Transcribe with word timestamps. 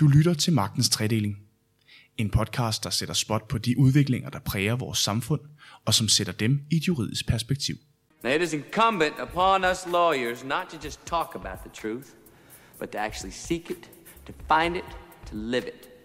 Du 0.00 0.06
lytter 0.06 0.34
til 0.34 0.52
Magtens 0.52 0.88
Tredeling. 0.88 1.38
En 2.16 2.30
podcast, 2.30 2.84
der 2.84 2.90
sætter 2.90 3.14
spot 3.14 3.48
på 3.48 3.58
de 3.58 3.78
udviklinger, 3.78 4.30
der 4.30 4.38
præger 4.38 4.76
vores 4.76 4.98
samfund, 4.98 5.40
og 5.84 5.94
som 5.94 6.08
sætter 6.08 6.32
dem 6.32 6.60
i 6.70 6.76
et 6.76 6.88
juridisk 6.88 7.26
perspektiv. 7.26 7.76
Now, 8.24 8.32
it 8.32 8.42
is 8.42 8.52
incumbent 8.52 9.14
upon 9.22 9.64
us 9.64 9.86
lawyers 9.86 10.44
not 10.44 10.66
to 10.70 10.76
just 10.84 11.00
talk 11.06 11.34
about 11.34 11.58
the 11.58 11.70
truth, 11.74 12.06
but 12.78 12.88
to 12.88 12.98
actually 12.98 13.32
seek 13.32 13.70
it, 13.70 13.90
to 14.26 14.32
find 14.48 14.76
it, 14.76 14.84
to 15.26 15.36
live 15.36 15.66
it. 15.66 15.95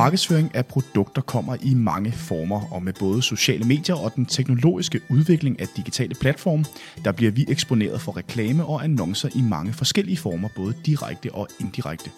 Markedsføring 0.00 0.54
af 0.54 0.66
produkter 0.66 1.22
kommer 1.22 1.56
i 1.62 1.74
mange 1.74 2.12
former, 2.12 2.72
og 2.72 2.82
med 2.82 2.92
både 2.92 3.22
sociale 3.22 3.64
medier 3.64 3.94
og 3.94 4.14
den 4.16 4.26
teknologiske 4.26 5.00
udvikling 5.10 5.60
af 5.60 5.66
digitale 5.76 6.14
platforme, 6.14 6.64
der 7.04 7.12
bliver 7.12 7.32
vi 7.32 7.44
eksponeret 7.48 8.00
for 8.00 8.16
reklame 8.16 8.64
og 8.64 8.84
annoncer 8.84 9.28
i 9.34 9.40
mange 9.40 9.72
forskellige 9.72 10.16
former, 10.16 10.48
både 10.56 10.74
direkte 10.86 11.34
og 11.34 11.48
indirekte. 11.60 12.10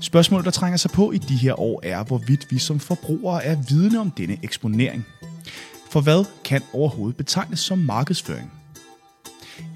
Spørgsmålet, 0.00 0.44
der 0.44 0.50
trænger 0.50 0.76
sig 0.76 0.90
på 0.90 1.12
i 1.12 1.18
de 1.18 1.36
her 1.36 1.60
år, 1.60 1.80
er, 1.82 2.04
hvorvidt 2.04 2.46
vi 2.50 2.58
som 2.58 2.80
forbrugere 2.80 3.44
er 3.44 3.56
vidne 3.68 4.00
om 4.00 4.10
denne 4.10 4.36
eksponering. 4.42 5.06
For 5.90 6.00
hvad 6.00 6.24
kan 6.44 6.62
overhovedet 6.72 7.16
betegnes 7.16 7.60
som 7.60 7.78
markedsføring? 7.78 8.55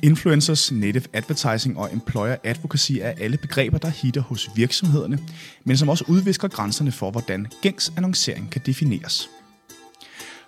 Influencers, 0.03 0.73
native 0.73 1.05
advertising 1.13 1.79
og 1.79 1.93
employer 1.93 2.37
advocacy 2.45 2.93
er 3.01 3.13
alle 3.19 3.37
begreber, 3.37 3.79
der 3.79 3.89
hitter 3.89 4.21
hos 4.21 4.51
virksomhederne, 4.57 5.19
men 5.65 5.77
som 5.77 5.89
også 5.89 6.05
udvisker 6.09 6.49
grænserne 6.49 6.93
for, 6.93 7.11
hvordan 7.11 7.47
gængs 7.63 7.93
annoncering 7.97 8.51
kan 8.51 8.63
defineres. 8.67 9.29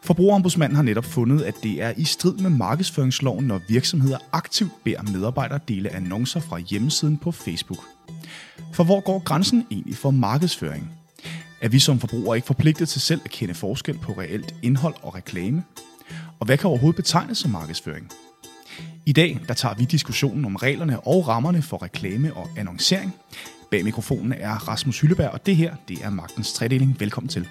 Forbrugerombudsmanden 0.02 0.76
har 0.76 0.82
netop 0.82 1.04
fundet, 1.04 1.42
at 1.42 1.54
det 1.62 1.82
er 1.82 1.92
i 1.96 2.04
strid 2.04 2.34
med 2.34 2.50
markedsføringsloven, 2.50 3.44
når 3.44 3.60
virksomheder 3.68 4.18
aktivt 4.32 4.72
beder 4.84 5.02
medarbejdere 5.02 5.60
dele 5.68 5.90
annoncer 5.90 6.40
fra 6.40 6.58
hjemmesiden 6.58 7.16
på 7.16 7.32
Facebook. 7.32 7.84
For 8.72 8.84
hvor 8.84 9.00
går 9.00 9.18
grænsen 9.18 9.66
egentlig 9.70 9.96
for 9.96 10.10
markedsføring? 10.10 10.90
Er 11.60 11.68
vi 11.68 11.78
som 11.78 12.00
forbrugere 12.00 12.36
ikke 12.36 12.46
forpligtet 12.46 12.88
til 12.88 13.00
selv 13.00 13.20
at 13.24 13.30
kende 13.30 13.54
forskel 13.54 13.98
på 13.98 14.12
reelt 14.12 14.54
indhold 14.62 14.94
og 15.02 15.14
reklame? 15.14 15.64
Og 16.40 16.46
hvad 16.46 16.58
kan 16.58 16.68
overhovedet 16.68 16.96
betegnes 16.96 17.38
som 17.38 17.50
markedsføring? 17.50 18.12
I 19.06 19.12
dag 19.12 19.40
der 19.48 19.54
tager 19.54 19.74
vi 19.74 19.84
diskussionen 19.84 20.44
om 20.44 20.56
reglerne 20.56 21.00
og 21.00 21.28
rammerne 21.28 21.62
for 21.62 21.82
reklame 21.82 22.34
og 22.34 22.48
annoncering. 22.56 23.14
Bag 23.70 23.84
mikrofonen 23.84 24.32
er 24.32 24.68
Rasmus 24.68 25.00
Hylleberg, 25.00 25.30
og 25.30 25.46
det 25.46 25.56
her 25.56 25.76
det 25.88 26.04
er 26.04 26.10
Magtens 26.10 26.52
Tredeling. 26.52 27.00
Velkommen 27.00 27.28
til. 27.28 27.48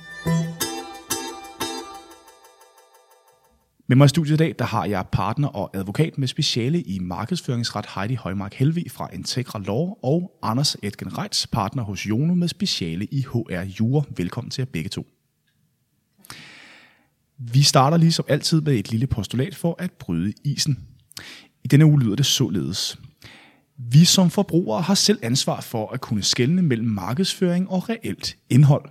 Med 3.87 3.95
mig 3.95 4.05
i 4.05 4.07
studiet 4.07 4.33
i 4.33 4.37
dag, 4.37 4.55
der 4.59 4.65
har 4.65 4.85
jeg 4.85 5.05
partner 5.11 5.47
og 5.47 5.69
advokat 5.73 6.17
med 6.17 6.27
speciale 6.27 6.81
i 6.81 6.99
markedsføringsret 6.99 7.85
Heidi 7.95 8.15
Højmark 8.15 8.53
Helvi 8.53 8.89
fra 8.89 9.09
Integra 9.13 9.59
Law 9.59 9.93
og 10.03 10.39
Anders 10.43 10.77
Edgen 10.83 11.17
Reitz, 11.17 11.47
partner 11.47 11.83
hos 11.83 12.05
Jono 12.05 12.33
med 12.33 12.47
speciale 12.47 13.05
i 13.05 13.21
HR 13.21 13.65
Jura. 13.79 14.03
Velkommen 14.17 14.51
til 14.51 14.61
jer 14.61 14.71
begge 14.73 14.89
to. 14.89 15.07
Vi 17.37 17.61
starter 17.61 17.97
ligesom 17.97 18.25
altid 18.27 18.61
med 18.61 18.73
et 18.73 18.91
lille 18.91 19.07
postulat 19.07 19.55
for 19.55 19.75
at 19.79 19.91
bryde 19.91 20.33
isen. 20.43 20.90
I 21.63 21.67
denne 21.67 21.85
uge 21.85 22.03
lyder 22.03 22.15
det 22.15 22.25
således. 22.25 22.99
Vi 23.77 24.05
som 24.05 24.29
forbrugere 24.29 24.81
har 24.81 24.95
selv 24.95 25.19
ansvar 25.23 25.61
for 25.61 25.91
at 25.91 26.01
kunne 26.01 26.23
skelne 26.23 26.61
mellem 26.61 26.87
markedsføring 26.87 27.69
og 27.69 27.89
reelt 27.89 28.37
indhold. 28.49 28.85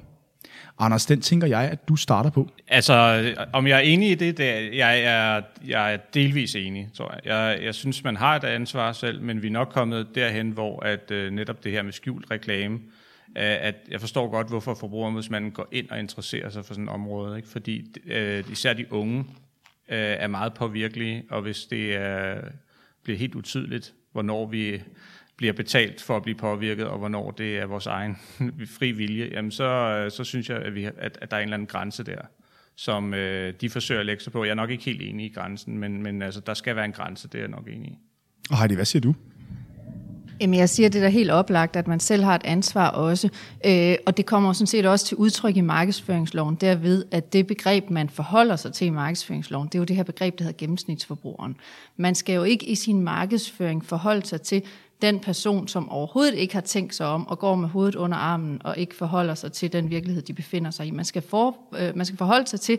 Anders, 0.78 1.06
den 1.06 1.20
tænker 1.20 1.46
jeg, 1.46 1.62
at 1.62 1.88
du 1.88 1.96
starter 1.96 2.30
på. 2.30 2.48
Altså, 2.68 3.24
om 3.52 3.66
jeg 3.66 3.76
er 3.76 3.80
enig 3.80 4.10
i 4.10 4.14
det, 4.14 4.38
det 4.38 4.76
jeg, 4.76 5.02
er, 5.02 5.42
jeg 5.66 5.92
er 5.92 5.98
delvis 6.14 6.54
enig, 6.54 6.88
tror 6.94 7.12
jeg. 7.12 7.20
jeg. 7.24 7.64
Jeg 7.64 7.74
synes, 7.74 8.04
man 8.04 8.16
har 8.16 8.36
et 8.36 8.44
ansvar 8.44 8.92
selv, 8.92 9.22
men 9.22 9.42
vi 9.42 9.46
er 9.46 9.52
nok 9.52 9.68
kommet 9.68 10.06
derhen, 10.14 10.50
hvor 10.50 10.84
at 10.84 11.10
øh, 11.10 11.32
netop 11.32 11.64
det 11.64 11.72
her 11.72 11.82
med 11.82 11.92
skjult 11.92 12.30
reklame, 12.30 12.74
øh, 13.38 13.56
at 13.60 13.74
jeg 13.90 14.00
forstår 14.00 14.30
godt, 14.30 14.48
hvorfor 14.48 14.74
forbrugerombudsmanden 14.74 15.50
går 15.50 15.68
ind 15.72 15.90
og 15.90 15.98
interesserer 15.98 16.50
sig 16.50 16.64
for 16.64 16.74
sådan 16.74 16.84
et 16.84 16.90
område. 16.90 17.36
Ikke? 17.36 17.48
Fordi 17.48 17.84
øh, 18.06 18.44
især 18.52 18.72
de 18.72 18.92
unge 18.92 19.24
øh, 19.90 19.98
er 19.98 20.26
meget 20.26 20.54
påvirkelige, 20.54 21.24
og 21.30 21.42
hvis 21.42 21.64
det 21.64 21.96
er, 21.96 22.40
bliver 23.02 23.18
helt 23.18 23.34
utydeligt, 23.34 23.94
hvornår 24.12 24.46
vi 24.46 24.82
bliver 25.36 25.52
betalt 25.52 26.02
for 26.02 26.16
at 26.16 26.22
blive 26.22 26.36
påvirket, 26.36 26.86
og 26.86 26.98
hvornår 26.98 27.30
det 27.30 27.58
er 27.58 27.66
vores 27.66 27.86
egen 27.86 28.16
fri 28.78 28.92
vilje, 28.92 29.28
jamen 29.32 29.50
så, 29.50 29.64
øh, 29.64 30.10
så 30.10 30.24
synes 30.24 30.50
jeg, 30.50 30.58
at, 30.58 30.74
vi, 30.74 30.84
at, 30.84 31.18
at 31.20 31.30
der 31.30 31.36
er 31.36 31.40
en 31.40 31.42
eller 31.42 31.54
anden 31.54 31.66
grænse 31.66 32.04
der, 32.04 32.20
som 32.76 33.14
øh, 33.14 33.54
de 33.60 33.70
forsøger 33.70 34.00
at 34.00 34.06
lægge 34.06 34.22
sig 34.22 34.32
på. 34.32 34.44
Jeg 34.44 34.50
er 34.50 34.54
nok 34.54 34.70
ikke 34.70 34.84
helt 34.84 35.02
enig 35.02 35.26
i 35.26 35.32
grænsen, 35.32 35.78
men, 35.78 36.02
men 36.02 36.22
altså, 36.22 36.40
der 36.40 36.54
skal 36.54 36.76
være 36.76 36.84
en 36.84 36.92
grænse, 36.92 37.28
det 37.28 37.34
er 37.34 37.42
jeg 37.42 37.48
nok 37.48 37.68
enig 37.68 37.90
i. 37.90 37.98
Og 38.50 38.58
Heidi, 38.58 38.74
hvad 38.74 38.84
siger 38.84 39.00
du? 39.00 39.14
Jamen, 40.40 40.58
jeg 40.58 40.68
siger, 40.68 40.88
det 40.88 40.98
er 40.98 41.02
da 41.02 41.08
helt 41.08 41.30
oplagt, 41.30 41.76
at 41.76 41.88
man 41.88 42.00
selv 42.00 42.24
har 42.24 42.34
et 42.34 42.42
ansvar 42.44 42.88
også. 42.88 43.28
Øh, 43.66 43.96
og 44.06 44.16
det 44.16 44.26
kommer 44.26 44.52
sådan 44.52 44.66
set 44.66 44.86
også 44.86 45.06
til 45.06 45.16
udtryk 45.16 45.56
i 45.56 45.60
markedsføringsloven, 45.60 46.54
derved, 46.54 47.04
at 47.10 47.32
det 47.32 47.46
begreb, 47.46 47.90
man 47.90 48.08
forholder 48.08 48.56
sig 48.56 48.72
til 48.72 48.86
i 48.86 48.90
markedsføringsloven, 48.90 49.68
det 49.68 49.74
er 49.74 49.78
jo 49.78 49.84
det 49.84 49.96
her 49.96 50.02
begreb, 50.02 50.38
der 50.38 50.44
hedder 50.44 50.58
gennemsnitsforbrugeren. 50.58 51.56
Man 51.96 52.14
skal 52.14 52.34
jo 52.34 52.42
ikke 52.42 52.66
i 52.66 52.74
sin 52.74 53.02
markedsføring 53.02 53.84
forholde 53.84 54.26
sig 54.26 54.40
til 54.40 54.62
den 55.02 55.20
person, 55.20 55.68
som 55.68 55.90
overhovedet 55.90 56.34
ikke 56.34 56.54
har 56.54 56.60
tænkt 56.60 56.94
sig 56.94 57.06
om 57.06 57.28
og 57.28 57.38
går 57.38 57.54
med 57.54 57.68
hovedet 57.68 57.94
under 57.94 58.16
armen 58.16 58.60
og 58.64 58.78
ikke 58.78 58.94
forholder 58.94 59.34
sig 59.34 59.52
til 59.52 59.72
den 59.72 59.90
virkelighed, 59.90 60.22
de 60.22 60.32
befinder 60.32 60.70
sig 60.70 60.86
i. 60.86 60.90
Man 60.90 61.04
skal, 61.04 61.22
for, 61.22 61.56
øh, 61.78 61.96
man 61.96 62.06
skal 62.06 62.18
forholde 62.18 62.46
sig 62.46 62.60
til 62.60 62.78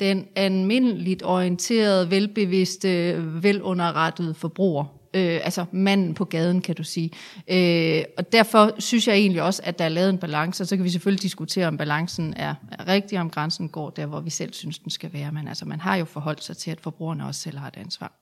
den 0.00 0.26
almindeligt 0.36 1.22
orienterede, 1.22 2.10
velbevidste, 2.10 3.14
velunderrettede 3.42 4.34
forbruger. 4.34 5.01
Øh, 5.14 5.40
altså 5.44 5.64
manden 5.72 6.14
på 6.14 6.24
gaden, 6.24 6.62
kan 6.62 6.74
du 6.74 6.84
sige. 6.84 7.10
Øh, 7.50 8.04
og 8.18 8.32
derfor 8.32 8.70
synes 8.78 9.08
jeg 9.08 9.16
egentlig 9.16 9.42
også, 9.42 9.62
at 9.64 9.78
der 9.78 9.84
er 9.84 9.88
lavet 9.88 10.10
en 10.10 10.18
balance, 10.18 10.62
og 10.62 10.66
så 10.66 10.76
kan 10.76 10.84
vi 10.84 10.90
selvfølgelig 10.90 11.22
diskutere, 11.22 11.66
om 11.66 11.76
balancen 11.76 12.34
er, 12.36 12.54
rigtig, 12.88 13.20
om 13.20 13.30
grænsen 13.30 13.68
går 13.68 13.90
der, 13.90 14.06
hvor 14.06 14.20
vi 14.20 14.30
selv 14.30 14.52
synes, 14.52 14.78
den 14.78 14.90
skal 14.90 15.12
være. 15.12 15.32
Men 15.32 15.48
altså, 15.48 15.64
man 15.64 15.80
har 15.80 15.96
jo 15.96 16.04
forholdt 16.04 16.44
sig 16.44 16.56
til, 16.56 16.70
at 16.70 16.80
forbrugerne 16.80 17.26
også 17.26 17.40
selv 17.40 17.58
har 17.58 17.68
et 17.68 17.76
ansvar. 17.76 18.12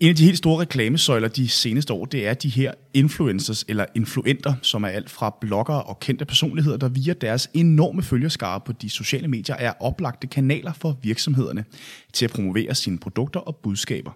En 0.00 0.08
af 0.08 0.16
de 0.16 0.24
helt 0.24 0.38
store 0.38 0.60
reklamesøjler 0.60 1.28
de 1.28 1.48
seneste 1.48 1.92
år, 1.92 2.04
det 2.04 2.26
er 2.26 2.34
de 2.34 2.48
her 2.48 2.72
influencers 2.94 3.64
eller 3.68 3.86
influenter, 3.94 4.54
som 4.62 4.84
er 4.84 4.88
alt 4.88 5.10
fra 5.10 5.36
bloggere 5.40 5.82
og 5.82 6.00
kendte 6.00 6.24
personligheder, 6.24 6.76
der 6.76 6.88
via 6.88 7.12
deres 7.12 7.50
enorme 7.54 8.02
følgerskare 8.02 8.60
på 8.60 8.72
de 8.72 8.90
sociale 8.90 9.28
medier 9.28 9.56
er 9.56 9.72
oplagte 9.80 10.26
kanaler 10.26 10.72
for 10.72 10.98
virksomhederne 11.02 11.64
til 12.12 12.24
at 12.24 12.30
promovere 12.30 12.74
sine 12.74 12.98
produkter 12.98 13.40
og 13.40 13.56
budskaber. 13.56 14.10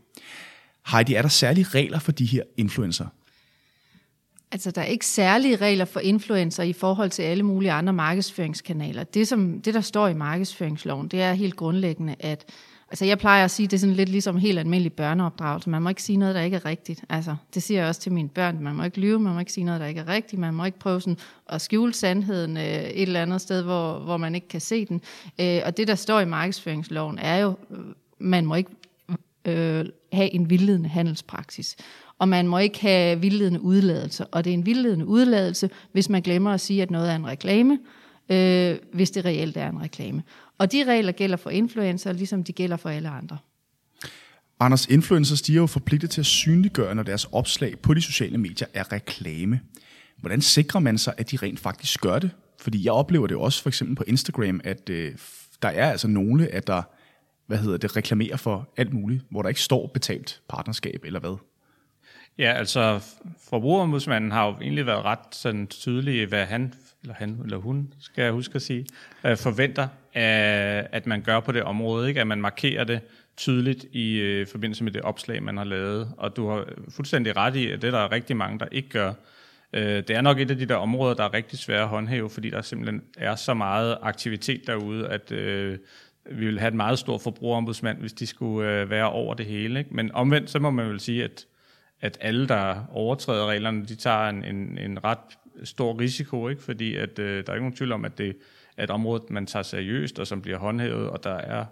Heidi, 0.92 1.14
er 1.14 1.22
der 1.22 1.28
særlige 1.28 1.64
regler 1.64 1.98
for 1.98 2.12
de 2.12 2.26
her 2.26 2.42
influencer? 2.56 3.06
Altså, 4.52 4.70
der 4.70 4.80
er 4.80 4.86
ikke 4.86 5.06
særlige 5.06 5.56
regler 5.56 5.84
for 5.84 6.00
influencer 6.00 6.62
i 6.62 6.72
forhold 6.72 7.10
til 7.10 7.22
alle 7.22 7.42
mulige 7.42 7.72
andre 7.72 7.92
markedsføringskanaler. 7.92 9.04
Det, 9.04 9.28
som, 9.28 9.60
det 9.60 9.74
der 9.74 9.80
står 9.80 10.08
i 10.08 10.14
markedsføringsloven, 10.14 11.08
det 11.08 11.22
er 11.22 11.32
helt 11.32 11.56
grundlæggende, 11.56 12.14
at 12.20 12.44
Altså 12.90 13.04
jeg 13.04 13.18
plejer 13.18 13.44
at 13.44 13.50
sige, 13.50 13.66
det 13.66 13.76
er 13.76 13.78
sådan 13.78 13.94
lidt 13.94 14.08
ligesom 14.08 14.36
helt 14.36 14.58
almindelig 14.58 14.92
børneopdragelse. 14.92 15.70
Man 15.70 15.82
må 15.82 15.88
ikke 15.88 16.02
sige 16.02 16.16
noget, 16.16 16.34
der 16.34 16.40
ikke 16.40 16.56
er 16.56 16.64
rigtigt. 16.64 17.04
Altså, 17.08 17.36
det 17.54 17.62
siger 17.62 17.80
jeg 17.80 17.88
også 17.88 18.00
til 18.00 18.12
mine 18.12 18.28
børn. 18.28 18.58
Man 18.60 18.74
må 18.76 18.82
ikke 18.82 19.00
lyve, 19.00 19.20
man 19.20 19.32
må 19.32 19.40
ikke 19.40 19.52
sige 19.52 19.64
noget, 19.64 19.80
der 19.80 19.86
ikke 19.86 20.00
er 20.00 20.08
rigtigt. 20.08 20.40
Man 20.40 20.54
må 20.54 20.64
ikke 20.64 20.78
prøve 20.78 21.00
sådan 21.00 21.18
at 21.48 21.60
skjule 21.60 21.94
sandheden 21.94 22.56
øh, 22.56 22.62
et 22.62 23.02
eller 23.02 23.22
andet 23.22 23.40
sted, 23.40 23.62
hvor, 23.62 23.98
hvor 23.98 24.16
man 24.16 24.34
ikke 24.34 24.48
kan 24.48 24.60
se 24.60 24.84
den. 24.84 25.00
Øh, 25.40 25.60
og 25.64 25.76
det, 25.76 25.88
der 25.88 25.94
står 25.94 26.20
i 26.20 26.24
markedsføringsloven, 26.24 27.18
er 27.18 27.36
jo, 27.36 27.54
øh, 27.70 27.78
man 28.18 28.46
må 28.46 28.54
ikke 28.54 28.70
øh, 29.46 29.86
have 30.12 30.34
en 30.34 30.50
vildledende 30.50 30.88
handelspraksis. 30.88 31.76
Og 32.18 32.28
man 32.28 32.48
må 32.48 32.58
ikke 32.58 32.80
have 32.80 33.20
vildledende 33.20 33.60
udladelse. 33.60 34.26
Og 34.26 34.44
det 34.44 34.50
er 34.50 34.54
en 34.54 34.66
vildledende 34.66 35.06
udladelse, 35.06 35.70
hvis 35.92 36.08
man 36.08 36.22
glemmer 36.22 36.50
at 36.50 36.60
sige, 36.60 36.82
at 36.82 36.90
noget 36.90 37.10
er 37.10 37.16
en 37.16 37.26
reklame, 37.26 37.78
øh, 38.28 38.76
hvis 38.92 39.10
det 39.10 39.24
reelt 39.24 39.56
er 39.56 39.68
en 39.68 39.82
reklame. 39.82 40.22
Og 40.58 40.72
de 40.72 40.84
regler 40.84 41.12
gælder 41.12 41.36
for 41.36 41.50
influencer, 41.50 42.12
ligesom 42.12 42.44
de 42.44 42.52
gælder 42.52 42.76
for 42.76 42.88
alle 42.88 43.08
andre. 43.08 43.38
Anders, 44.60 44.86
influencers 44.86 45.42
de 45.42 45.52
er 45.52 45.56
jo 45.56 45.66
forpligtet 45.66 46.10
til 46.10 46.20
at 46.20 46.26
synliggøre, 46.26 46.94
når 46.94 47.02
deres 47.02 47.24
opslag 47.24 47.78
på 47.78 47.94
de 47.94 48.02
sociale 48.02 48.38
medier 48.38 48.68
er 48.74 48.92
reklame. 48.92 49.60
Hvordan 50.16 50.40
sikrer 50.40 50.80
man 50.80 50.98
sig, 50.98 51.14
at 51.18 51.30
de 51.30 51.36
rent 51.36 51.60
faktisk 51.60 52.00
gør 52.00 52.18
det? 52.18 52.30
Fordi 52.60 52.84
jeg 52.84 52.92
oplever 52.92 53.26
det 53.26 53.36
også 53.36 53.62
for 53.62 53.68
eksempel 53.68 53.96
på 53.96 54.04
Instagram, 54.06 54.60
at 54.64 54.90
øh, 54.90 55.14
der 55.62 55.68
er 55.68 55.90
altså 55.90 56.08
nogle, 56.08 56.48
at 56.48 56.66
der 56.66 56.82
hvad 57.46 57.58
hedder 57.58 57.78
det, 57.78 57.96
reklamerer 57.96 58.36
for 58.36 58.68
alt 58.76 58.92
muligt, 58.92 59.24
hvor 59.30 59.42
der 59.42 59.48
ikke 59.48 59.60
står 59.60 59.86
betalt 59.86 60.40
partnerskab 60.48 61.00
eller 61.04 61.20
hvad. 61.20 61.36
Ja, 62.38 62.52
altså 62.52 63.00
forbrugerombudsmanden 63.48 64.30
har 64.30 64.46
jo 64.46 64.54
egentlig 64.60 64.86
været 64.86 65.04
ret 65.04 65.18
sådan 65.32 65.66
tydelig, 65.66 66.26
hvad 66.26 66.44
han 66.44 66.74
eller 67.02 67.14
han 67.14 67.40
eller 67.44 67.56
hun, 67.56 67.92
skal 68.00 68.22
jeg 68.22 68.32
huske 68.32 68.54
at 68.54 68.62
sige, 68.62 68.86
øh, 69.24 69.36
forventer, 69.36 69.88
at, 70.12 70.86
at 70.92 71.06
man 71.06 71.22
gør 71.22 71.40
på 71.40 71.52
det 71.52 71.62
område, 71.62 72.08
ikke? 72.08 72.20
at 72.20 72.26
man 72.26 72.40
markerer 72.40 72.84
det 72.84 73.00
tydeligt 73.36 73.84
i 73.92 74.18
øh, 74.18 74.46
forbindelse 74.46 74.84
med 74.84 74.92
det 74.92 75.02
opslag, 75.02 75.42
man 75.42 75.56
har 75.56 75.64
lavet. 75.64 76.12
Og 76.16 76.36
du 76.36 76.48
har 76.48 76.64
fuldstændig 76.88 77.36
ret 77.36 77.56
i, 77.56 77.70
at 77.70 77.82
det 77.82 77.92
der 77.92 77.98
er 77.98 78.12
rigtig 78.12 78.36
mange, 78.36 78.58
der 78.58 78.66
ikke 78.72 78.88
gør. 78.88 79.12
Øh, 79.72 79.82
det 79.82 80.10
er 80.10 80.20
nok 80.20 80.40
et 80.40 80.50
af 80.50 80.58
de 80.58 80.66
der 80.66 80.74
områder, 80.74 81.14
der 81.14 81.24
er 81.24 81.34
rigtig 81.34 81.58
svære 81.58 81.82
at 81.82 81.88
håndhæve, 81.88 82.30
fordi 82.30 82.50
der 82.50 82.62
simpelthen 82.62 83.02
er 83.16 83.34
så 83.34 83.54
meget 83.54 83.98
aktivitet 84.02 84.66
derude, 84.66 85.08
at 85.08 85.32
øh, 85.32 85.78
vi 86.30 86.46
vil 86.46 86.58
have 86.58 86.68
et 86.68 86.74
meget 86.74 86.98
stort 86.98 87.20
forbrugerombudsmand, 87.20 87.98
hvis 87.98 88.12
de 88.12 88.26
skulle 88.26 88.70
øh, 88.70 88.90
være 88.90 89.10
over 89.10 89.34
det 89.34 89.46
hele. 89.46 89.78
Ikke? 89.78 89.94
Men 89.94 90.12
omvendt, 90.12 90.50
så 90.50 90.58
må 90.58 90.70
man 90.70 90.88
vel 90.88 91.00
sige, 91.00 91.24
at, 91.24 91.46
at 92.00 92.18
alle, 92.20 92.48
der 92.48 92.84
overtræder 92.92 93.46
reglerne, 93.46 93.84
de 93.84 93.94
tager 93.94 94.28
en, 94.28 94.44
en, 94.44 94.78
en 94.78 95.04
ret 95.04 95.18
stor 95.64 96.00
risiko, 96.00 96.48
ikke? 96.48 96.62
fordi 96.62 96.96
at, 96.96 97.18
øh, 97.18 97.46
der 97.46 97.52
er 97.52 97.54
ikke 97.54 97.64
nogen 97.64 97.76
tvivl 97.76 97.92
om, 97.92 98.04
at 98.04 98.18
det 98.18 98.36
er 98.76 98.84
et 98.84 98.90
område, 98.90 99.22
man 99.30 99.46
tager 99.46 99.62
seriøst, 99.62 100.18
og 100.18 100.26
som 100.26 100.42
bliver 100.42 100.58
håndhævet, 100.58 101.10
og 101.10 101.24
der 101.24 101.34
er 101.34 101.64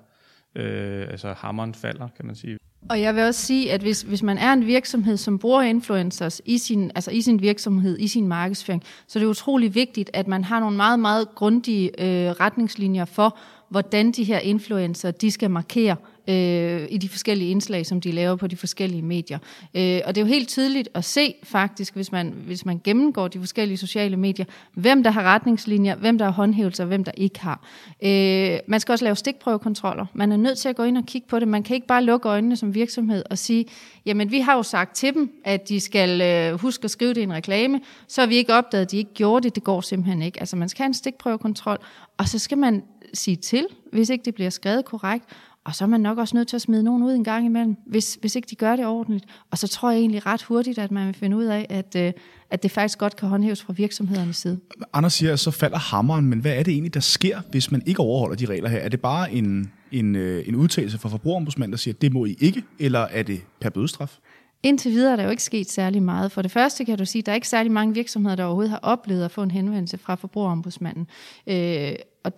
øh, 0.54 1.06
altså 1.10 1.32
hammeren 1.32 1.74
falder, 1.74 2.08
kan 2.16 2.26
man 2.26 2.34
sige. 2.34 2.58
Og 2.88 3.00
jeg 3.00 3.14
vil 3.14 3.22
også 3.22 3.40
sige, 3.40 3.72
at 3.72 3.80
hvis, 3.80 4.02
hvis 4.02 4.22
man 4.22 4.38
er 4.38 4.52
en 4.52 4.66
virksomhed, 4.66 5.16
som 5.16 5.38
bruger 5.38 5.62
influencers 5.62 6.40
i 6.44 6.58
sin, 6.58 6.90
altså 6.94 7.10
i 7.10 7.20
sin 7.20 7.40
virksomhed, 7.40 7.98
i 7.98 8.08
sin 8.08 8.28
markedsføring, 8.28 8.82
så 9.06 9.18
er 9.18 9.20
det 9.20 9.28
utrolig 9.28 9.74
vigtigt, 9.74 10.10
at 10.12 10.28
man 10.28 10.44
har 10.44 10.60
nogle 10.60 10.76
meget, 10.76 11.00
meget 11.00 11.28
grundige 11.34 11.88
øh, 11.88 12.30
retningslinjer 12.30 13.04
for, 13.04 13.38
hvordan 13.74 14.12
de 14.12 14.24
her 14.24 14.38
influencer, 14.38 15.10
de 15.10 15.30
skal 15.30 15.50
markere 15.50 15.96
øh, 16.28 16.86
i 16.90 16.98
de 16.98 17.08
forskellige 17.08 17.50
indslag, 17.50 17.86
som 17.86 18.00
de 18.00 18.10
laver 18.12 18.36
på 18.36 18.46
de 18.46 18.56
forskellige 18.56 19.02
medier. 19.02 19.38
Øh, 19.74 20.00
og 20.04 20.14
det 20.14 20.20
er 20.20 20.24
jo 20.24 20.32
helt 20.32 20.48
tydeligt 20.48 20.88
at 20.94 21.04
se 21.04 21.34
faktisk, 21.42 21.94
hvis 21.94 22.12
man, 22.12 22.34
hvis 22.46 22.66
man 22.66 22.80
gennemgår 22.84 23.28
de 23.28 23.38
forskellige 23.38 23.78
sociale 23.78 24.16
medier, 24.16 24.46
hvem 24.74 25.02
der 25.02 25.10
har 25.10 25.22
retningslinjer, 25.22 25.96
hvem 25.96 26.18
der 26.18 26.24
har 26.24 26.32
håndhævelser, 26.32 26.84
hvem 26.84 27.04
der 27.04 27.12
ikke 27.16 27.40
har. 27.40 27.66
Øh, 28.04 28.58
man 28.66 28.80
skal 28.80 28.92
også 28.92 29.04
lave 29.04 29.16
stikprøvekontroller. 29.16 30.06
Man 30.14 30.32
er 30.32 30.36
nødt 30.36 30.58
til 30.58 30.68
at 30.68 30.76
gå 30.76 30.82
ind 30.82 30.98
og 30.98 31.04
kigge 31.06 31.28
på 31.28 31.38
det. 31.38 31.48
Man 31.48 31.62
kan 31.62 31.74
ikke 31.74 31.86
bare 31.86 32.04
lukke 32.04 32.28
øjnene 32.28 32.56
som 32.56 32.74
virksomhed 32.74 33.22
og 33.30 33.38
sige, 33.38 33.64
jamen 34.06 34.30
vi 34.30 34.40
har 34.40 34.56
jo 34.56 34.62
sagt 34.62 34.96
til 34.96 35.14
dem, 35.14 35.32
at 35.44 35.68
de 35.68 35.80
skal 35.80 36.20
øh, 36.20 36.60
huske 36.60 36.84
at 36.84 36.90
skrive 36.90 37.14
det 37.14 37.20
i 37.20 37.24
en 37.24 37.32
reklame, 37.32 37.80
så 38.08 38.20
har 38.20 38.26
vi 38.26 38.36
ikke 38.36 38.54
opdaget, 38.54 38.84
at 38.84 38.90
de 38.90 38.96
ikke 38.96 39.14
gjorde 39.14 39.44
det. 39.44 39.54
Det 39.54 39.64
går 39.64 39.80
simpelthen 39.80 40.22
ikke. 40.22 40.40
Altså 40.40 40.56
man 40.56 40.68
skal 40.68 40.82
have 40.82 40.88
en 40.88 40.94
stikprøvekontrol, 40.94 41.78
og 42.18 42.28
så 42.28 42.38
skal 42.38 42.58
man 42.58 42.82
sige 43.14 43.36
til, 43.36 43.66
hvis 43.92 44.10
ikke 44.10 44.24
det 44.24 44.34
bliver 44.34 44.50
skrevet 44.50 44.84
korrekt, 44.84 45.24
og 45.64 45.74
så 45.74 45.84
er 45.84 45.88
man 45.88 46.00
nok 46.00 46.18
også 46.18 46.36
nødt 46.36 46.48
til 46.48 46.56
at 46.56 46.62
smide 46.62 46.82
nogen 46.82 47.02
ud 47.02 47.12
en 47.12 47.24
gang 47.24 47.46
imellem, 47.46 47.76
hvis, 47.86 48.18
hvis 48.20 48.36
ikke 48.36 48.46
de 48.50 48.56
gør 48.56 48.76
det 48.76 48.86
ordentligt. 48.86 49.24
Og 49.50 49.58
så 49.58 49.68
tror 49.68 49.90
jeg 49.90 50.00
egentlig 50.00 50.26
ret 50.26 50.42
hurtigt, 50.42 50.78
at 50.78 50.90
man 50.90 51.06
vil 51.06 51.14
finde 51.14 51.36
ud 51.36 51.44
af, 51.44 51.66
at, 51.68 51.96
øh, 51.96 52.12
at 52.50 52.62
det 52.62 52.70
faktisk 52.70 52.98
godt 52.98 53.16
kan 53.16 53.28
håndhæves 53.28 53.62
fra 53.62 53.72
virksomhedernes 53.72 54.36
side. 54.36 54.58
Anders 54.92 55.14
siger, 55.14 55.32
at 55.32 55.40
så 55.40 55.50
falder 55.50 55.78
hammeren, 55.78 56.26
men 56.26 56.38
hvad 56.38 56.52
er 56.52 56.62
det 56.62 56.72
egentlig, 56.72 56.94
der 56.94 57.00
sker, 57.00 57.40
hvis 57.50 57.70
man 57.70 57.82
ikke 57.86 58.00
overholder 58.00 58.36
de 58.36 58.46
regler 58.46 58.68
her? 58.68 58.78
Er 58.78 58.88
det 58.88 59.00
bare 59.00 59.32
en, 59.32 59.72
en, 59.92 60.16
øh, 60.16 60.48
en 60.48 60.54
udtalelse 60.54 60.98
fra 60.98 61.08
forbrugerombudsmanden, 61.08 61.72
der 61.72 61.78
siger, 61.78 61.94
at 61.94 62.02
det 62.02 62.12
må 62.12 62.24
I 62.24 62.36
ikke, 62.40 62.62
eller 62.78 63.00
er 63.00 63.22
det 63.22 63.40
per 63.60 63.70
bødestraf? 63.70 64.18
Indtil 64.64 64.92
videre 64.92 65.12
er 65.12 65.16
der 65.16 65.24
jo 65.24 65.30
ikke 65.30 65.42
sket 65.42 65.70
særlig 65.70 66.02
meget. 66.02 66.32
For 66.32 66.42
det 66.42 66.50
første 66.50 66.84
kan 66.84 66.98
du 66.98 67.04
sige, 67.04 67.20
at 67.20 67.26
der 67.26 67.32
er 67.32 67.34
ikke 67.34 67.48
særlig 67.48 67.72
mange 67.72 67.94
virksomheder, 67.94 68.36
der 68.36 68.44
overhovedet 68.44 68.70
har 68.70 68.80
oplevet 68.82 69.24
at 69.24 69.30
få 69.30 69.42
en 69.42 69.50
henvendelse 69.50 69.98
fra 69.98 70.14
forbrugerombudsmanden. 70.14 71.06
Øh, 71.46 71.94
og, 72.24 72.32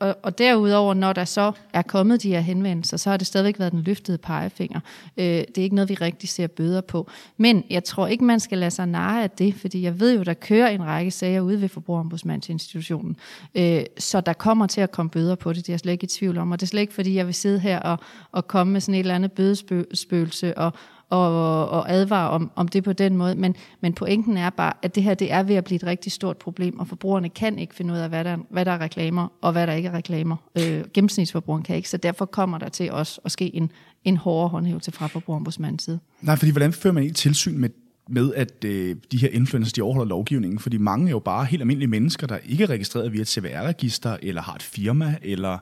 og, 0.00 0.16
og 0.22 0.38
derudover, 0.38 0.94
når 0.94 1.12
der 1.12 1.24
så 1.24 1.52
er 1.72 1.82
kommet 1.82 2.22
de 2.22 2.28
her 2.28 2.40
henvendelser, 2.40 2.96
så 2.96 3.10
har 3.10 3.16
det 3.16 3.26
stadigvæk 3.26 3.58
været 3.58 3.72
den 3.72 3.82
løftede 3.82 4.18
pegefinger. 4.18 4.80
Øh, 5.16 5.24
det 5.24 5.58
er 5.58 5.62
ikke 5.62 5.74
noget, 5.74 5.88
vi 5.88 5.94
rigtig 5.94 6.28
ser 6.28 6.46
bøder 6.46 6.80
på. 6.80 7.10
Men 7.36 7.64
jeg 7.70 7.84
tror 7.84 8.06
ikke, 8.06 8.24
man 8.24 8.40
skal 8.40 8.58
lade 8.58 8.70
sig 8.70 8.86
narre 8.86 9.22
af 9.22 9.30
det, 9.30 9.54
fordi 9.54 9.82
jeg 9.82 10.00
ved 10.00 10.16
jo, 10.16 10.22
der 10.22 10.34
kører 10.34 10.68
en 10.68 10.84
række 10.84 11.10
sager 11.10 11.40
ude 11.40 11.60
ved 11.60 11.68
forbrugerombudsmandsinstitutionen. 11.68 13.16
Øh, 13.54 13.82
så 13.98 14.20
der 14.20 14.32
kommer 14.32 14.66
til 14.66 14.80
at 14.80 14.90
komme 14.90 15.10
bøder 15.10 15.34
på 15.34 15.52
det, 15.52 15.66
det 15.66 15.68
er 15.68 15.72
jeg 15.72 15.80
slet 15.80 15.92
ikke 15.92 16.04
i 16.04 16.08
tvivl 16.08 16.38
om. 16.38 16.52
Og 16.52 16.60
det 16.60 16.66
er 16.66 16.70
slet 16.70 16.80
ikke, 16.80 16.94
fordi 16.94 17.14
jeg 17.14 17.26
vil 17.26 17.34
sidde 17.34 17.58
her 17.58 17.80
og, 17.80 17.98
og 18.32 18.48
komme 18.48 18.72
med 18.72 18.80
sådan 18.80 18.94
et 18.94 18.98
eller 18.98 19.14
andet 19.14 19.32
bødespøgelse 19.32 20.58
og, 20.58 20.72
og, 21.12 21.68
og 21.68 21.92
advare 21.92 22.30
om, 22.30 22.50
om 22.56 22.68
det 22.68 22.84
på 22.84 22.92
den 22.92 23.16
måde. 23.16 23.34
Men, 23.34 23.56
men 23.80 23.92
pointen 23.92 24.36
er 24.36 24.50
bare, 24.50 24.72
at 24.82 24.94
det 24.94 25.02
her 25.02 25.14
det 25.14 25.32
er 25.32 25.42
ved 25.42 25.54
at 25.54 25.64
blive 25.64 25.76
et 25.76 25.84
rigtig 25.84 26.12
stort 26.12 26.36
problem, 26.36 26.78
og 26.78 26.88
forbrugerne 26.88 27.28
kan 27.28 27.58
ikke 27.58 27.74
finde 27.74 27.94
ud 27.94 27.98
af, 27.98 28.08
hvad 28.08 28.24
der, 28.24 28.36
hvad 28.50 28.64
der 28.64 28.72
er 28.72 28.80
reklamer, 28.80 29.28
og 29.40 29.52
hvad 29.52 29.66
der 29.66 29.72
ikke 29.72 29.88
er 29.88 29.92
reklamer. 29.92 30.36
Øh, 30.58 30.84
gennemsnitsforbrugeren 30.94 31.62
kan 31.64 31.76
ikke, 31.76 31.88
så 31.88 31.96
derfor 31.96 32.24
kommer 32.24 32.58
der 32.58 32.68
til 32.68 32.92
os 32.92 33.20
at 33.24 33.32
ske 33.32 33.56
en, 33.56 33.70
en 34.04 34.16
hårdere 34.16 34.48
håndhævelse 34.48 34.92
fra 34.92 35.06
forbrugerombudsmandens 35.06 35.82
side. 35.82 35.98
Nej, 36.20 36.36
fordi 36.36 36.50
hvordan 36.50 36.72
fører 36.72 36.94
man 36.94 37.02
ikke 37.02 37.14
tilsyn 37.14 37.58
med 37.58 37.68
med, 38.08 38.34
at 38.34 38.64
øh, 38.64 38.96
de 39.12 39.16
her 39.16 39.28
influencers, 39.28 39.72
de 39.72 39.82
overholder 39.82 40.08
lovgivningen, 40.08 40.58
fordi 40.58 40.76
mange 40.76 41.06
er 41.06 41.10
jo 41.10 41.18
bare 41.18 41.44
helt 41.44 41.62
almindelige 41.62 41.88
mennesker, 41.88 42.26
der 42.26 42.38
ikke 42.46 42.64
er 42.64 42.70
registreret 42.70 43.12
via 43.12 43.20
et 43.20 43.28
CVR-register, 43.28 44.16
eller 44.22 44.42
har 44.42 44.54
et 44.54 44.62
firma, 44.62 45.16
eller 45.22 45.58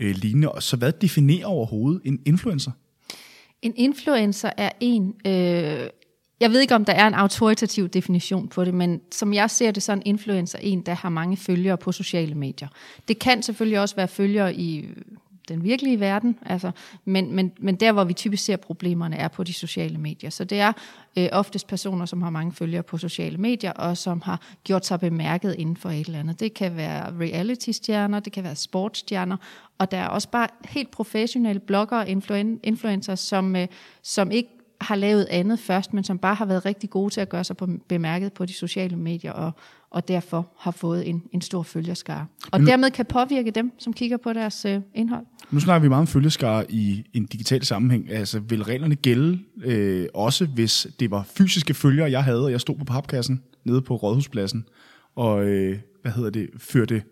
øh, 0.00 0.14
lignende. 0.14 0.52
Og 0.52 0.62
så 0.62 0.76
hvad 0.76 0.92
definerer 0.92 1.46
overhovedet 1.46 2.00
en 2.04 2.20
influencer? 2.26 2.70
En 3.62 3.72
influencer 3.76 4.50
er 4.56 4.70
en, 4.80 5.14
øh, 5.26 5.90
jeg 6.40 6.50
ved 6.50 6.60
ikke 6.60 6.74
om 6.74 6.84
der 6.84 6.92
er 6.92 7.06
en 7.06 7.14
autoritativ 7.14 7.88
definition 7.88 8.48
på 8.48 8.64
det, 8.64 8.74
men 8.74 9.00
som 9.12 9.34
jeg 9.34 9.50
ser 9.50 9.70
det, 9.70 9.82
så 9.82 9.92
er 9.92 9.96
en 9.96 10.02
influencer 10.06 10.58
en, 10.58 10.80
der 10.80 10.94
har 10.94 11.08
mange 11.08 11.36
følgere 11.36 11.78
på 11.78 11.92
sociale 11.92 12.34
medier. 12.34 12.68
Det 13.08 13.18
kan 13.18 13.42
selvfølgelig 13.42 13.80
også 13.80 13.96
være 13.96 14.08
følgere 14.08 14.54
i 14.54 14.88
den 15.54 15.64
virkelige 15.64 16.00
verden, 16.00 16.38
altså, 16.46 16.70
men, 17.04 17.34
men, 17.34 17.52
men 17.58 17.76
der, 17.76 17.92
hvor 17.92 18.04
vi 18.04 18.12
typisk 18.12 18.44
ser 18.44 18.56
problemerne, 18.56 19.16
er 19.16 19.28
på 19.28 19.44
de 19.44 19.52
sociale 19.52 19.98
medier. 19.98 20.30
Så 20.30 20.44
det 20.44 20.60
er 20.60 20.72
øh, 21.16 21.28
oftest 21.32 21.66
personer, 21.66 22.06
som 22.06 22.22
har 22.22 22.30
mange 22.30 22.52
følgere 22.52 22.82
på 22.82 22.98
sociale 22.98 23.38
medier, 23.38 23.72
og 23.72 23.96
som 23.96 24.22
har 24.24 24.40
gjort 24.64 24.86
sig 24.86 25.00
bemærket 25.00 25.54
inden 25.58 25.76
for 25.76 25.90
et 25.90 26.06
eller 26.06 26.18
andet. 26.20 26.40
Det 26.40 26.54
kan 26.54 26.76
være 26.76 27.12
reality-stjerner, 27.20 28.20
det 28.20 28.32
kan 28.32 28.44
være 28.44 28.56
sportsstjerner, 28.56 29.36
og 29.78 29.90
der 29.90 29.98
er 29.98 30.08
også 30.08 30.28
bare 30.28 30.48
helt 30.64 30.90
professionelle 30.90 31.60
bloggere 31.60 32.00
og 32.00 32.08
influen- 32.08 32.60
influencer, 32.62 33.14
som, 33.14 33.56
øh, 33.56 33.66
som 34.02 34.30
ikke 34.30 34.48
har 34.80 34.94
lavet 34.94 35.26
andet 35.30 35.58
først, 35.58 35.94
men 35.94 36.04
som 36.04 36.18
bare 36.18 36.34
har 36.34 36.44
været 36.44 36.64
rigtig 36.64 36.90
gode 36.90 37.14
til 37.14 37.20
at 37.20 37.28
gøre 37.28 37.44
sig 37.44 37.56
på, 37.56 37.68
bemærket 37.88 38.32
på 38.32 38.46
de 38.46 38.52
sociale 38.52 38.96
medier, 38.96 39.32
og, 39.32 39.52
og 39.90 40.08
derfor 40.08 40.48
har 40.58 40.70
fået 40.70 41.08
en, 41.08 41.22
en 41.32 41.40
stor 41.40 41.62
følgerskare. 41.62 42.26
Og 42.50 42.60
nu, 42.60 42.66
dermed 42.66 42.90
kan 42.90 43.06
påvirke 43.06 43.50
dem, 43.50 43.72
som 43.78 43.92
kigger 43.92 44.16
på 44.16 44.32
deres 44.32 44.64
øh, 44.64 44.80
indhold. 44.94 45.26
Nu 45.50 45.60
snakker 45.60 45.82
vi 45.82 45.88
meget 45.88 46.00
om 46.00 46.06
følgeskare 46.06 46.72
i 46.72 47.04
en 47.12 47.26
digital 47.26 47.64
sammenhæng. 47.64 48.10
Altså, 48.10 48.40
vil 48.40 48.64
reglerne 48.64 48.94
gælde 48.94 49.38
øh, 49.64 50.06
også, 50.14 50.46
hvis 50.46 50.86
det 51.00 51.10
var 51.10 51.26
fysiske 51.36 51.74
følgere, 51.74 52.10
jeg 52.10 52.24
havde, 52.24 52.44
og 52.44 52.50
jeg 52.50 52.60
stod 52.60 52.76
på 52.76 52.84
papkassen 52.84 53.42
nede 53.64 53.82
på 53.82 53.96
Rådhuspladsen, 53.96 54.64
og 55.16 55.44
øh, 55.44 55.78
hvad 56.02 56.12
hedder 56.12 56.30
det, 56.30 56.50
førte 56.58 57.02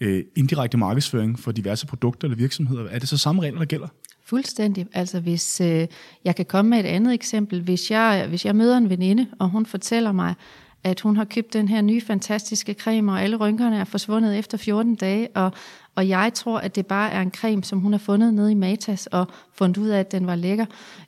øh, 0.00 0.24
indirekte 0.36 0.76
markedsføring 0.76 1.38
for 1.38 1.52
diverse 1.52 1.86
produkter 1.86 2.28
eller 2.28 2.36
virksomheder. 2.36 2.88
Er 2.90 2.98
det 2.98 3.08
så 3.08 3.16
samme 3.16 3.42
regler, 3.42 3.58
der 3.58 3.66
gælder? 3.66 3.88
Fuldstændig. 4.26 4.86
Altså 4.92 5.20
hvis 5.20 5.60
øh, 5.60 5.86
jeg 6.24 6.36
kan 6.36 6.44
komme 6.44 6.68
med 6.70 6.80
et 6.80 6.86
andet 6.86 7.14
eksempel. 7.14 7.62
Hvis 7.62 7.90
jeg, 7.90 8.26
hvis 8.28 8.44
jeg 8.44 8.56
møder 8.56 8.76
en 8.76 8.90
veninde, 8.90 9.26
og 9.38 9.48
hun 9.48 9.66
fortæller 9.66 10.12
mig, 10.12 10.34
at 10.84 11.00
hun 11.00 11.16
har 11.16 11.24
købt 11.24 11.52
den 11.52 11.68
her 11.68 11.82
nye 11.82 12.00
fantastiske 12.00 12.74
creme, 12.74 13.12
og 13.12 13.22
alle 13.22 13.36
rynkerne 13.36 13.78
er 13.78 13.84
forsvundet 13.84 14.38
efter 14.38 14.58
14 14.58 14.94
dage, 14.94 15.28
og, 15.34 15.52
og 15.94 16.08
jeg 16.08 16.30
tror, 16.34 16.58
at 16.58 16.74
det 16.74 16.86
bare 16.86 17.10
er 17.10 17.20
en 17.20 17.30
creme, 17.30 17.64
som 17.64 17.78
hun 17.78 17.92
har 17.92 17.98
fundet 17.98 18.34
nede 18.34 18.52
i 18.52 18.54
Matas, 18.54 19.06
og 19.06 19.26
fundet 19.52 19.76
ud 19.76 19.88
af, 19.88 20.00
at 20.00 20.12
den 20.12 20.26
var 20.26 20.34
lækker. 20.34 20.66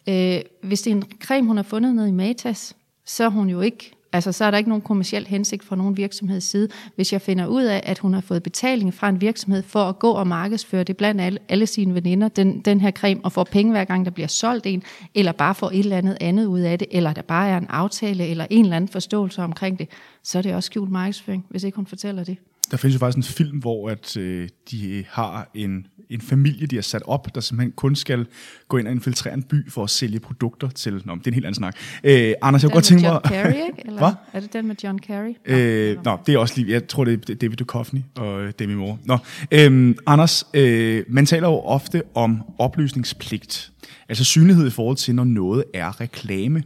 Øh, 0.09 0.41
hvis 0.63 0.83
det 0.83 0.91
er 0.91 0.95
en 0.97 1.05
creme, 1.21 1.47
hun 1.47 1.57
har 1.57 1.65
fundet 1.65 1.95
nede 1.95 2.09
i 2.09 2.13
Matas, 2.13 2.77
så 3.05 3.25
er 3.25 3.29
hun 3.29 3.49
jo 3.49 3.61
ikke 3.61 3.96
Altså, 4.13 4.33
så 4.33 4.45
er 4.45 4.51
der 4.51 4.59
ikke 4.59 4.71
nogen 4.71 4.83
kommersiel 4.83 5.27
hensigt 5.27 5.65
fra 5.65 5.77
nogen 5.77 5.97
virksomheds 5.97 6.45
side. 6.45 6.69
Hvis 6.95 7.13
jeg 7.13 7.21
finder 7.23 7.47
ud 7.47 7.63
af, 7.63 7.81
at 7.85 7.99
hun 7.99 8.15
har 8.15 8.21
fået 8.21 8.43
betaling 8.43 8.95
fra 8.95 9.09
en 9.09 9.21
virksomhed 9.21 9.63
for 9.63 9.81
at 9.81 9.99
gå 9.99 10.11
og 10.11 10.27
markedsføre 10.27 10.85
det 10.85 10.97
blandt 10.97 11.21
alle, 11.21 11.39
alle 11.49 11.67
sine 11.67 11.95
veninder, 11.95 12.29
den, 12.29 12.61
den 12.61 12.81
her 12.81 12.91
creme, 12.91 13.21
og 13.25 13.33
får 13.33 13.45
penge 13.45 13.73
hver 13.73 13.85
gang, 13.85 14.05
der 14.05 14.11
bliver 14.11 14.29
solgt 14.29 14.67
en, 14.67 14.83
eller 15.15 15.33
bare 15.33 15.55
får 15.55 15.71
et 15.71 15.79
eller 15.79 15.99
andet 15.99 16.19
andet 16.21 16.47
ud 16.47 16.61
af 16.61 16.79
det, 16.79 16.89
eller 16.91 17.13
der 17.13 17.23
bare 17.23 17.49
er 17.49 17.59
en 17.59 17.67
aftale, 17.69 18.27
eller 18.27 18.47
en 18.51 18.65
eller 18.65 18.77
anden 18.77 18.89
forståelse 18.89 19.43
omkring 19.43 19.79
det, 19.79 19.89
så 20.23 20.39
er 20.39 20.43
det 20.43 20.55
også 20.55 20.67
skjult 20.67 20.91
markedsføring, 20.91 21.47
hvis 21.49 21.65
ikke 21.65 21.77
hun 21.77 21.87
fortæller 21.87 22.25
det. 22.25 22.37
Der 22.71 22.77
findes 22.77 22.95
jo 22.95 22.99
faktisk 22.99 23.17
en 23.17 23.35
film, 23.35 23.59
hvor 23.59 23.91
at, 23.91 24.17
øh, 24.17 24.49
de 24.71 25.05
har 25.09 25.51
en, 25.55 25.87
en 26.11 26.21
familie, 26.21 26.67
de 26.67 26.77
har 26.77 26.83
sat 26.83 27.03
op, 27.07 27.35
der 27.35 27.41
simpelthen 27.41 27.73
kun 27.73 27.97
skal 27.97 28.27
gå 28.69 28.77
ind 28.77 28.87
og 28.87 28.93
infiltrere 28.93 29.35
en 29.35 29.43
by 29.43 29.71
for 29.71 29.85
at 29.85 29.91
sælge 29.91 30.21
produkter 30.21 30.69
til... 30.69 31.03
Nå, 31.05 31.15
det 31.15 31.27
er 31.27 31.31
en 31.31 31.35
helt 31.35 31.47
anden 31.47 31.55
snak. 31.55 31.77
Øh, 32.05 32.33
Anders, 32.43 32.63
jeg 32.63 32.71
kunne 32.71 32.75
godt 32.75 32.85
tænke 32.85 33.03
mig... 33.03 33.11
John 33.11 33.35
Carrey, 33.35 33.53
ikke? 33.53 33.83
Eller 33.87 33.99
Hvad? 33.99 34.13
Er 34.33 34.41
det 34.41 34.53
den 34.53 34.67
med 34.67 34.77
John 34.85 34.99
Carrey? 34.99 35.35
Øh, 35.45 36.05
nå, 36.05 36.19
det 36.27 36.35
er 36.35 36.39
også 36.39 36.55
lige... 36.57 36.73
Jeg 36.73 36.89
tror, 36.89 37.05
det 37.05 37.31
er 37.31 37.35
David 37.35 37.57
Duchovny 37.57 38.01
og 38.17 38.43
øh, 38.43 38.53
Demi 38.59 38.75
Moore. 38.75 38.99
Nå, 39.05 39.19
øh, 39.51 39.95
Anders, 40.07 40.45
øh, 40.55 41.05
man 41.09 41.27
taler 41.27 41.49
jo 41.49 41.59
ofte 41.59 42.03
om 42.15 42.43
oplysningspligt. 42.59 43.73
Altså 44.09 44.25
synlighed 44.25 44.67
i 44.67 44.71
forhold 44.71 44.97
til, 44.97 45.15
når 45.15 45.25
noget 45.25 45.65
er 45.75 46.01
reklame. 46.01 46.63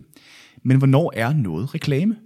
Men 0.62 0.76
hvornår 0.76 1.12
er 1.16 1.32
noget 1.32 1.74
reklame? 1.74 2.16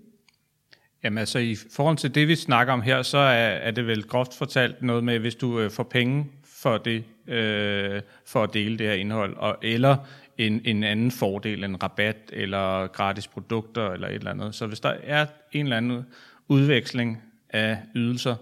Jamen 1.05 1.19
altså 1.19 1.39
i 1.39 1.57
forhold 1.71 1.97
til 1.97 2.15
det, 2.15 2.29
vi 2.29 2.37
snakker 2.37 2.73
om 2.73 2.83
her, 2.83 3.03
så 3.03 3.19
er, 3.19 3.49
er 3.49 3.71
det 3.71 3.87
vel 3.87 4.03
groft 4.03 4.35
fortalt 4.35 4.83
noget 4.83 5.05
med, 5.05 5.19
hvis 5.19 5.35
du 5.35 5.61
øh, 5.61 5.71
får 5.71 5.83
penge 5.83 6.27
for 6.45 6.79
det, 6.79 7.05
øh, 7.27 8.03
for 8.27 8.43
at 8.43 8.55
dele 8.55 8.79
det 8.79 8.87
her 8.87 8.95
indhold, 8.95 9.37
og, 9.37 9.57
eller 9.63 9.97
en, 10.39 10.61
en 10.65 10.85
anden 10.85 11.11
fordel, 11.11 11.65
en 11.65 11.83
rabat, 11.83 12.17
eller 12.33 12.87
gratis 12.87 13.29
produkter, 13.29 13.91
eller 13.91 14.09
et 14.09 14.15
eller 14.15 14.31
andet. 14.31 14.55
Så 14.55 14.67
hvis 14.67 14.81
der 14.81 14.95
er 15.03 15.27
en 15.53 15.67
eller 15.67 15.77
anden 15.77 16.07
udveksling 16.49 17.23
af 17.51 17.79
ydelser, 17.95 18.37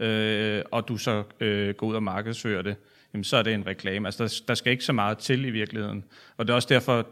øh, 0.00 0.62
og 0.70 0.88
du 0.88 0.96
så 0.96 1.22
øh, 1.40 1.74
går 1.74 1.86
ud 1.86 1.94
og 1.94 2.02
markedsfører 2.02 2.62
det, 2.62 2.76
jamen 3.12 3.24
så 3.24 3.36
er 3.36 3.42
det 3.42 3.54
en 3.54 3.66
reklame. 3.66 4.08
Altså 4.08 4.24
der, 4.24 4.42
der 4.48 4.54
skal 4.54 4.72
ikke 4.72 4.84
så 4.84 4.92
meget 4.92 5.18
til 5.18 5.44
i 5.44 5.50
virkeligheden. 5.50 6.04
Og 6.36 6.46
det 6.46 6.52
er 6.52 6.54
også 6.54 6.68
derfor, 6.70 7.06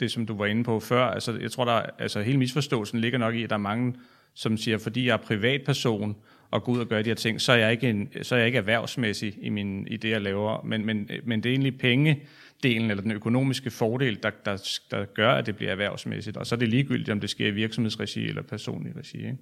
det 0.00 0.10
som 0.10 0.26
du 0.26 0.36
var 0.36 0.46
inde 0.46 0.64
på 0.64 0.80
før, 0.80 1.04
altså 1.04 1.38
jeg 1.40 1.50
tror, 1.52 1.64
der 1.64 1.82
altså 1.98 2.20
hele 2.20 2.38
misforståelsen 2.38 3.00
ligger 3.00 3.18
nok 3.18 3.34
i, 3.34 3.42
at 3.42 3.50
der 3.50 3.56
er 3.56 3.60
mange 3.60 3.94
som 4.38 4.56
siger, 4.56 4.78
fordi 4.78 5.06
jeg 5.06 5.12
er 5.12 5.16
privatperson 5.16 6.16
og 6.50 6.64
går 6.64 6.72
ud 6.72 6.78
og 6.78 6.88
gør 6.88 7.02
de 7.02 7.10
her 7.10 7.14
ting, 7.14 7.40
så 7.40 7.52
er 7.52 7.56
jeg 7.56 7.72
ikke, 7.72 7.90
en, 7.90 8.08
så 8.22 8.34
er 8.34 8.38
jeg 8.38 8.46
ikke 8.46 8.58
erhvervsmæssig 8.58 9.34
i, 9.42 9.48
min, 9.48 9.86
i 9.86 9.96
det, 9.96 10.10
jeg 10.10 10.20
laver. 10.22 10.64
Men, 10.64 10.86
men, 10.86 11.10
men 11.26 11.42
det 11.42 11.48
er 11.48 11.52
egentlig 11.52 11.78
pengedelen, 11.78 12.90
eller 12.90 13.02
den 13.02 13.10
økonomiske 13.10 13.70
fordel, 13.70 14.18
der, 14.22 14.30
der, 14.44 14.78
der 14.90 15.04
gør, 15.04 15.30
at 15.30 15.46
det 15.46 15.56
bliver 15.56 15.72
erhvervsmæssigt. 15.72 16.36
Og 16.36 16.46
så 16.46 16.54
er 16.54 16.58
det 16.58 16.68
ligegyldigt, 16.68 17.10
om 17.10 17.20
det 17.20 17.30
sker 17.30 17.46
i 17.46 17.50
virksomhedsregi 17.50 18.28
eller 18.28 18.42
personlig 18.42 18.96
regi. 18.96 19.16
Ikke? 19.16 19.36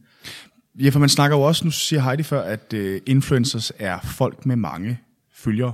Ja, 0.80 0.88
for 0.88 0.98
man 0.98 1.08
snakker 1.08 1.36
jo 1.36 1.42
også, 1.42 1.64
nu 1.64 1.70
siger 1.70 2.02
Heidi 2.02 2.22
før, 2.22 2.40
at 2.40 2.74
uh, 2.74 2.96
influencers 3.06 3.72
er 3.78 4.00
folk 4.00 4.46
med 4.46 4.56
mange 4.56 4.98
følgere. 5.34 5.72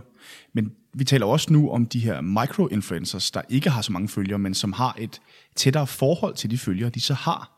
Men 0.52 0.72
vi 0.94 1.04
taler 1.04 1.26
også 1.26 1.52
nu 1.52 1.70
om 1.70 1.86
de 1.86 2.00
her 2.00 2.20
micro-influencers, 2.20 3.30
der 3.30 3.42
ikke 3.48 3.70
har 3.70 3.82
så 3.82 3.92
mange 3.92 4.08
følgere, 4.08 4.38
men 4.38 4.54
som 4.54 4.72
har 4.72 4.96
et 4.98 5.20
tættere 5.54 5.86
forhold 5.86 6.34
til 6.34 6.50
de 6.50 6.58
følgere, 6.58 6.90
de 6.90 7.00
så 7.00 7.14
har. 7.14 7.51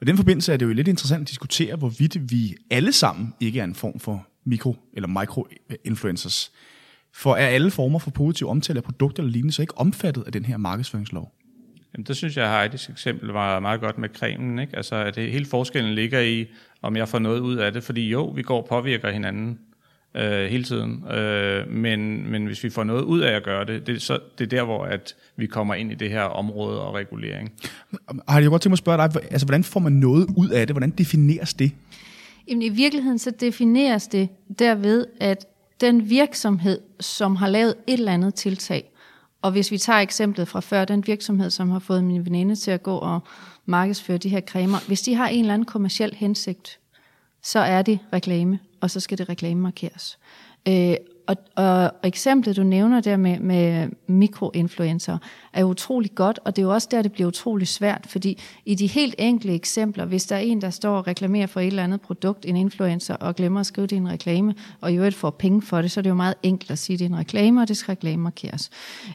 Og 0.00 0.06
i 0.06 0.06
den 0.06 0.16
forbindelse 0.16 0.52
er 0.52 0.56
det 0.56 0.66
jo 0.66 0.72
lidt 0.72 0.88
interessant 0.88 1.20
at 1.20 1.28
diskutere, 1.28 1.76
hvorvidt 1.76 2.32
vi 2.32 2.56
alle 2.70 2.92
sammen 2.92 3.34
ikke 3.40 3.60
er 3.60 3.64
en 3.64 3.74
form 3.74 4.00
for 4.00 4.26
mikro- 4.44 4.90
eller 4.92 5.08
micro-influencers. 5.08 6.52
For 7.12 7.34
er 7.34 7.46
alle 7.46 7.70
former 7.70 7.98
for 7.98 8.10
positiv 8.10 8.48
omtale 8.48 8.76
af 8.76 8.84
produkter 8.84 9.22
eller 9.22 9.32
lignende 9.32 9.52
så 9.52 9.62
ikke 9.62 9.78
omfattet 9.78 10.22
af 10.26 10.32
den 10.32 10.44
her 10.44 10.56
markedsføringslov? 10.56 11.32
Jamen, 11.94 12.04
det 12.04 12.16
synes 12.16 12.36
jeg, 12.36 12.44
at 12.44 12.58
Heidis 12.58 12.88
eksempel 12.88 13.28
var 13.28 13.60
meget 13.60 13.80
godt 13.80 13.98
med 13.98 14.08
cremen. 14.08 14.58
Ikke? 14.58 14.76
Altså, 14.76 14.94
at 14.94 15.14
det 15.14 15.32
hele 15.32 15.46
forskellen 15.46 15.94
ligger 15.94 16.20
i, 16.20 16.46
om 16.82 16.96
jeg 16.96 17.08
får 17.08 17.18
noget 17.18 17.40
ud 17.40 17.56
af 17.56 17.72
det. 17.72 17.82
Fordi 17.82 18.10
jo, 18.10 18.26
vi 18.28 18.42
går 18.42 18.62
og 18.62 18.68
påvirker 18.68 19.10
hinanden 19.10 19.58
øh, 20.14 20.50
hele 20.50 20.64
tiden. 20.64 21.04
Øh, 21.10 21.70
men, 21.70 22.30
men 22.30 22.46
hvis 22.46 22.64
vi 22.64 22.70
får 22.70 22.84
noget 22.84 23.02
ud 23.02 23.20
af 23.20 23.32
at 23.32 23.42
gøre 23.42 23.64
det, 23.64 23.86
det, 23.86 24.02
så, 24.02 24.18
det 24.38 24.44
er 24.44 24.48
der, 24.48 24.64
hvor 24.64 24.84
at 24.84 25.16
vi 25.36 25.46
kommer 25.46 25.74
ind 25.74 25.92
i 25.92 25.94
det 25.94 26.10
her 26.10 26.22
område 26.22 26.80
og 26.80 26.94
regulering. 26.94 27.52
Har 28.28 28.40
jeg 28.40 28.50
godt 28.50 28.62
tænkt 28.62 28.70
mig 28.70 28.74
at 28.74 28.78
spørge 28.78 28.98
dig, 28.98 29.22
altså, 29.30 29.46
hvordan 29.46 29.64
får 29.64 29.80
man 29.80 29.92
noget 29.92 30.26
ud 30.36 30.48
af 30.48 30.66
det? 30.66 30.74
Hvordan 30.74 30.90
defineres 30.90 31.54
det? 31.54 31.72
Jamen, 32.48 32.62
I 32.62 32.68
virkeligheden 32.68 33.18
så 33.18 33.30
defineres 33.30 34.06
det 34.06 34.28
derved, 34.58 35.06
at 35.20 35.46
den 35.80 36.10
virksomhed, 36.10 36.80
som 37.00 37.36
har 37.36 37.48
lavet 37.48 37.74
et 37.86 37.98
eller 37.98 38.12
andet 38.12 38.34
tiltag, 38.34 38.90
og 39.42 39.50
hvis 39.50 39.70
vi 39.70 39.78
tager 39.78 39.98
eksemplet 39.98 40.48
fra 40.48 40.60
før, 40.60 40.84
den 40.84 41.06
virksomhed, 41.06 41.50
som 41.50 41.70
har 41.70 41.78
fået 41.78 42.04
min 42.04 42.24
veninde 42.24 42.56
til 42.56 42.70
at 42.70 42.82
gå 42.82 42.96
og 42.96 43.20
markedsføre 43.66 44.18
de 44.18 44.28
her 44.28 44.40
cremer, 44.40 44.78
hvis 44.86 45.02
de 45.02 45.14
har 45.14 45.28
en 45.28 45.40
eller 45.40 45.54
anden 45.54 45.66
kommersiel 45.66 46.14
hensigt, 46.14 46.78
så 47.42 47.58
er 47.58 47.82
det 47.82 47.98
reklame, 48.12 48.58
og 48.80 48.90
så 48.90 49.00
skal 49.00 49.18
det 49.18 49.28
reklame 49.28 49.60
markeres. 49.60 50.18
Øh, 50.68 50.96
og, 51.30 51.36
og 51.54 51.92
eksemplet, 52.02 52.56
du 52.56 52.62
nævner 52.62 53.00
der 53.00 53.16
med, 53.16 53.38
med 53.38 53.88
mikroinfluencer, 54.06 55.18
er 55.52 55.64
utrolig 55.64 56.14
godt, 56.14 56.38
og 56.44 56.56
det 56.56 56.62
er 56.62 56.66
jo 56.66 56.72
også 56.72 56.88
der, 56.90 57.02
det 57.02 57.12
bliver 57.12 57.28
utrolig 57.28 57.68
svært, 57.68 58.06
fordi 58.08 58.38
i 58.64 58.74
de 58.74 58.86
helt 58.86 59.14
enkle 59.18 59.54
eksempler, 59.54 60.04
hvis 60.04 60.24
der 60.24 60.36
er 60.36 60.40
en, 60.40 60.60
der 60.60 60.70
står 60.70 60.96
og 60.96 61.06
reklamerer 61.06 61.46
for 61.46 61.60
et 61.60 61.66
eller 61.66 61.84
andet 61.84 62.00
produkt, 62.00 62.46
en 62.46 62.56
influencer, 62.56 63.14
og 63.14 63.36
glemmer 63.36 63.60
at 63.60 63.66
skrive 63.66 63.86
det 63.86 63.96
i 63.96 63.98
en 63.98 64.08
reklame, 64.08 64.54
og 64.80 64.92
i 64.92 64.96
øvrigt 64.96 65.16
får 65.16 65.30
penge 65.30 65.62
for 65.62 65.82
det, 65.82 65.90
så 65.90 66.00
er 66.00 66.02
det 66.02 66.10
jo 66.10 66.14
meget 66.14 66.34
enkelt 66.42 66.70
at 66.70 66.78
sige, 66.78 66.94
at 66.94 66.98
det 66.98 67.04
er 67.04 67.10
en 67.10 67.18
reklame, 67.18 67.62
og 67.62 67.68
det 67.68 67.76
skal 67.76 67.92
reklame 67.92 68.22
markeres. 68.22 68.70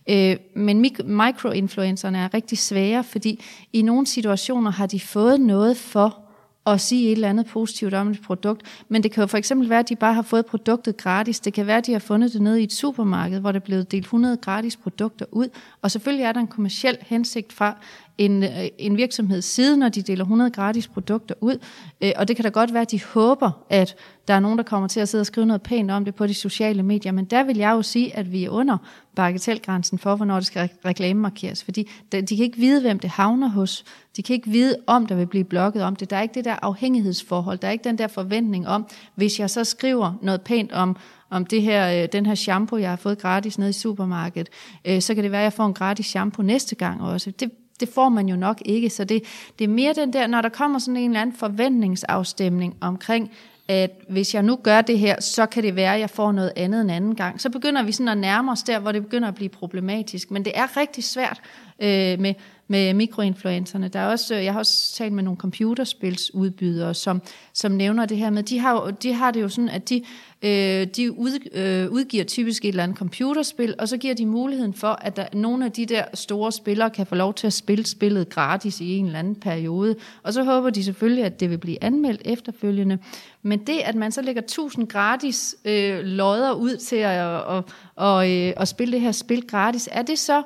Øh, 0.09 0.35
men 0.55 0.85
microinfluencerne 1.05 2.17
er 2.17 2.33
rigtig 2.33 2.57
svære, 2.57 3.03
fordi 3.03 3.43
i 3.73 3.81
nogle 3.81 4.07
situationer 4.07 4.71
har 4.71 4.85
de 4.85 4.99
fået 4.99 5.41
noget 5.41 5.77
for 5.77 6.24
og 6.65 6.79
sige 6.79 7.05
et 7.05 7.11
eller 7.11 7.29
andet 7.29 7.45
positivt 7.45 7.93
om 7.93 8.11
et 8.11 8.21
produkt. 8.21 8.83
Men 8.89 9.03
det 9.03 9.11
kan 9.11 9.21
jo 9.21 9.27
for 9.27 9.37
eksempel 9.37 9.69
være, 9.69 9.79
at 9.79 9.89
de 9.89 9.95
bare 9.95 10.13
har 10.13 10.21
fået 10.21 10.45
produktet 10.45 10.97
gratis. 10.97 11.39
Det 11.39 11.53
kan 11.53 11.67
være, 11.67 11.77
at 11.77 11.85
de 11.85 11.91
har 11.91 11.99
fundet 11.99 12.33
det 12.33 12.41
nede 12.41 12.61
i 12.61 12.63
et 12.63 12.73
supermarked, 12.73 13.39
hvor 13.39 13.51
der 13.51 13.59
er 13.59 13.63
blevet 13.63 13.91
delt 13.91 14.03
100 14.03 14.37
gratis 14.37 14.75
produkter 14.75 15.25
ud. 15.31 15.47
Og 15.81 15.91
selvfølgelig 15.91 16.23
er 16.23 16.31
der 16.31 16.39
en 16.39 16.47
kommersiel 16.47 16.97
hensigt 17.01 17.53
fra 17.53 17.77
en, 18.17 18.43
øh, 18.43 18.67
en 18.77 18.97
virksomheds 18.97 19.45
side, 19.45 19.77
når 19.77 19.89
de 19.89 20.01
deler 20.01 20.23
100 20.23 20.51
gratis 20.51 20.87
produkter 20.87 21.35
ud. 21.41 21.57
Øh, 22.01 22.11
og 22.15 22.27
det 22.27 22.35
kan 22.35 22.43
da 22.43 22.49
godt 22.49 22.73
være, 22.73 22.81
at 22.81 22.91
de 22.91 23.03
håber, 23.03 23.51
at 23.69 23.95
der 24.27 24.33
er 24.33 24.39
nogen, 24.39 24.57
der 24.57 24.63
kommer 24.63 24.87
til 24.87 24.99
at 24.99 25.09
sidde 25.09 25.21
og 25.21 25.25
skrive 25.25 25.45
noget 25.45 25.61
pænt 25.61 25.91
om 25.91 26.05
det 26.05 26.15
på 26.15 26.27
de 26.27 26.33
sociale 26.33 26.83
medier. 26.83 27.11
Men 27.11 27.25
der 27.25 27.43
vil 27.43 27.57
jeg 27.57 27.71
jo 27.71 27.81
sige, 27.81 28.15
at 28.15 28.31
vi 28.31 28.43
er 28.43 28.49
under 28.49 28.77
bagatelgrænsen 29.15 29.99
for, 29.99 30.15
hvornår 30.15 30.35
det 30.35 30.45
skal 30.45 30.69
reklamemarkeres. 30.85 31.63
Fordi 31.63 31.89
de 32.11 32.27
kan 32.27 32.45
ikke 32.45 32.57
vide, 32.57 32.81
hvem 32.81 32.99
det 32.99 33.09
havner 33.09 33.47
hos. 33.47 33.83
De 34.17 34.23
kan 34.23 34.33
ikke 34.33 34.49
vide, 34.49 34.75
om 34.87 35.05
der 35.05 35.15
vil 35.15 35.27
blive 35.27 35.43
blokket 35.43 35.83
om 35.83 35.95
det. 35.95 36.09
Der 36.09 36.17
er 36.17 36.21
ikke 36.21 36.35
det 36.35 36.45
der 36.45 36.55
afhængighedsforhold. 36.61 37.57
Der 37.57 37.67
er 37.67 37.71
ikke 37.71 37.83
den 37.83 37.97
der 37.97 38.07
forventning 38.07 38.67
om, 38.67 38.87
hvis 39.15 39.39
jeg 39.39 39.49
så 39.49 39.63
skriver 39.63 40.13
noget 40.21 40.41
pænt 40.41 40.71
om, 40.71 40.97
om 41.29 41.45
det 41.45 41.61
her, 41.61 42.03
øh, 42.03 42.07
den 42.11 42.25
her 42.25 42.35
shampoo, 42.35 42.77
jeg 42.77 42.89
har 42.89 42.95
fået 42.95 43.17
gratis 43.17 43.57
nede 43.57 43.69
i 43.69 43.73
supermarkedet, 43.73 44.49
øh, 44.85 45.01
så 45.01 45.15
kan 45.15 45.23
det 45.23 45.31
være, 45.31 45.41
at 45.41 45.43
jeg 45.43 45.53
får 45.53 45.65
en 45.65 45.73
gratis 45.73 46.05
shampoo 46.05 46.43
næste 46.43 46.75
gang 46.75 47.01
også. 47.01 47.31
Det, 47.31 47.51
det 47.79 47.89
får 47.89 48.09
man 48.09 48.29
jo 48.29 48.35
nok 48.35 48.61
ikke. 48.65 48.89
Så 48.89 49.03
det, 49.03 49.23
det 49.59 49.65
er 49.65 49.69
mere 49.69 49.93
den 49.93 50.13
der, 50.13 50.27
når 50.27 50.41
der 50.41 50.49
kommer 50.49 50.79
sådan 50.79 50.97
en 50.97 51.09
eller 51.09 51.21
anden 51.21 51.35
forventningsafstemning 51.35 52.77
omkring, 52.81 53.31
at 53.67 53.91
hvis 54.09 54.33
jeg 54.35 54.43
nu 54.43 54.55
gør 54.55 54.81
det 54.81 54.99
her, 54.99 55.21
så 55.21 55.45
kan 55.45 55.63
det 55.63 55.75
være, 55.75 55.93
at 55.93 55.99
jeg 55.99 56.09
får 56.09 56.31
noget 56.31 56.51
andet 56.55 56.81
en 56.81 56.89
anden 56.89 57.15
gang. 57.15 57.41
Så 57.41 57.49
begynder 57.49 57.83
vi 57.83 57.91
sådan 57.91 58.07
at 58.07 58.17
nærme 58.17 58.51
os 58.51 58.63
der, 58.63 58.79
hvor 58.79 58.91
det 58.91 59.03
begynder 59.03 59.27
at 59.27 59.35
blive 59.35 59.49
problematisk. 59.49 60.31
Men 60.31 60.45
det 60.45 60.51
er 60.55 60.77
rigtig 60.77 61.03
svært 61.03 61.41
øh, 61.79 62.19
med, 62.19 62.33
med 62.67 62.93
mikroinfluencerne. 62.93 63.87
Der 63.87 63.99
er 63.99 64.07
også, 64.07 64.35
øh, 64.35 64.43
jeg 64.43 64.53
har 64.53 64.59
også 64.59 64.95
talt 64.95 65.13
med 65.13 65.23
nogle 65.23 65.37
computerspilsudbydere, 65.37 66.93
som, 66.93 67.21
som 67.53 67.71
nævner 67.71 68.05
det 68.05 68.17
her 68.17 68.29
med, 68.29 68.43
de 68.43 68.59
har, 68.59 68.91
de 69.03 69.13
har 69.13 69.31
det 69.31 69.41
jo 69.41 69.49
sådan, 69.49 69.69
at 69.69 69.89
de, 69.89 70.01
øh, 70.41 70.87
de 70.87 71.11
ud, 71.11 71.49
øh, 71.53 71.91
udgiver 71.91 72.23
typisk 72.23 72.65
et 72.65 72.69
eller 72.69 72.83
andet 72.83 72.97
computerspil, 72.97 73.75
og 73.79 73.87
så 73.87 73.97
giver 73.97 74.13
de 74.13 74.25
muligheden 74.25 74.73
for, 74.73 74.99
at 75.01 75.15
der, 75.15 75.25
nogle 75.33 75.65
af 75.65 75.71
de 75.71 75.85
der 75.85 76.03
store 76.13 76.51
spillere 76.51 76.89
kan 76.89 77.05
få 77.05 77.15
lov 77.15 77.33
til 77.33 77.47
at 77.47 77.53
spille 77.53 77.85
spillet 77.85 78.29
gratis 78.29 78.81
i 78.81 78.97
en 78.97 79.05
eller 79.05 79.19
anden 79.19 79.35
periode. 79.35 79.95
Og 80.23 80.33
så 80.33 80.43
håber 80.43 80.69
de 80.69 80.83
selvfølgelig, 80.83 81.23
at 81.23 81.39
det 81.39 81.49
vil 81.49 81.57
blive 81.57 81.83
anmeldt 81.83 82.21
efterfølgende. 82.25 82.97
Men 83.41 83.59
det, 83.59 83.79
at 83.79 83.95
man 83.95 84.11
så 84.11 84.21
lægger 84.21 84.41
1000 84.41 84.87
gratis 84.87 85.55
øh, 85.65 85.99
lodder 85.99 86.51
ud 86.51 86.77
til 86.77 86.95
at, 86.95 87.21
og, 87.21 87.43
og, 87.45 87.65
og, 87.95 88.25
at 88.27 88.67
spille 88.67 88.91
det 88.91 89.01
her 89.01 89.11
spil 89.11 89.47
gratis, 89.47 89.89
er 89.91 90.01
det 90.01 90.19
så 90.19 90.43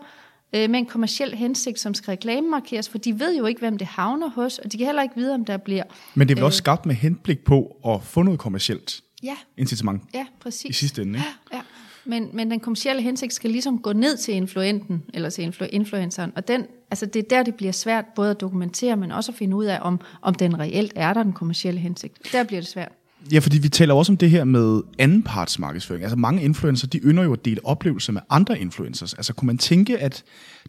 øh, 0.54 0.70
med 0.70 0.80
en 0.80 0.86
kommersiel 0.86 1.36
hensigt, 1.36 1.80
som 1.80 1.94
skal 1.94 2.12
reklamemarkeres, 2.12 2.90
for 2.90 2.98
de 2.98 3.20
ved 3.20 3.38
jo 3.38 3.46
ikke, 3.46 3.60
hvem 3.60 3.78
det 3.78 3.88
havner 3.88 4.30
hos, 4.30 4.58
og 4.58 4.72
de 4.72 4.78
kan 4.78 4.86
heller 4.86 5.02
ikke 5.02 5.16
vide, 5.16 5.34
om 5.34 5.46
der 5.46 5.58
bliver... 5.58 5.84
Men 6.16 6.28
det 6.28 6.34
er 6.34 6.36
vel 6.36 6.44
også 6.44 6.58
skabt 6.58 6.86
med 6.86 6.96
henblik 6.96 7.40
på 7.44 7.76
at 7.88 8.04
få 8.04 8.24
noget 8.24 8.40
kommersielt 8.40 9.02
ja. 9.24 9.36
incitament 9.58 10.04
ja, 10.14 10.26
præcis. 10.40 10.70
i 10.70 10.74
sidste 10.74 11.02
ende, 11.02 11.20
ikke? 11.20 11.30
Ja, 11.52 11.58
ja. 11.58 11.62
Men, 12.06 12.30
men 12.34 12.52
den 12.52 12.60
kommersielle 12.60 13.02
hensigt 13.02 13.34
skal 13.34 13.52
ligesom 13.52 13.80
gå 13.80 13.94
ned 13.94 14.18
til 14.18 14.34
influenten, 14.34 15.04
eller 15.14 15.30
til 15.30 15.42
influ- 15.42 15.70
influenceren, 15.72 16.32
og 16.36 16.48
den, 16.48 16.66
altså 16.92 17.06
det 17.06 17.20
er 17.20 17.28
der, 17.30 17.44
det 17.44 17.56
bliver 17.56 17.72
svært 17.72 18.06
både 18.16 18.32
at 18.32 18.42
dokumentere, 18.42 18.98
men 18.98 19.12
også 19.12 19.32
at 19.32 19.36
finde 19.38 19.56
ud 19.56 19.66
af, 19.66 19.80
om, 19.82 20.00
om 20.22 20.34
den 20.34 20.60
reelt 20.60 20.94
er 20.96 21.14
der, 21.14 21.24
den 21.24 21.34
kommersielle 21.34 21.80
hensigt. 21.80 22.32
Der 22.32 22.44
bliver 22.44 22.62
det 22.62 22.70
svært. 22.70 22.92
Ja, 23.32 23.40
fordi 23.40 23.60
vi 23.60 23.70
taler 23.70 23.94
også 23.94 24.12
om 24.12 24.18
det 24.18 24.30
her 24.30 24.44
med 24.44 24.82
andenpartsmarkedsføring. 25.00 26.04
Altså 26.04 26.18
mange 26.18 26.44
influencer, 26.44 26.88
de 26.88 26.98
ynder 26.98 27.24
jo 27.24 27.34
at 27.34 27.46
dele 27.46 27.66
oplevelser 27.66 28.14
med 28.14 28.22
andre 28.30 28.60
influencers. 28.60 29.14
Altså 29.14 29.34
kunne 29.34 29.48
man 29.48 29.58
tænke, 29.58 29.98
at 29.98 30.24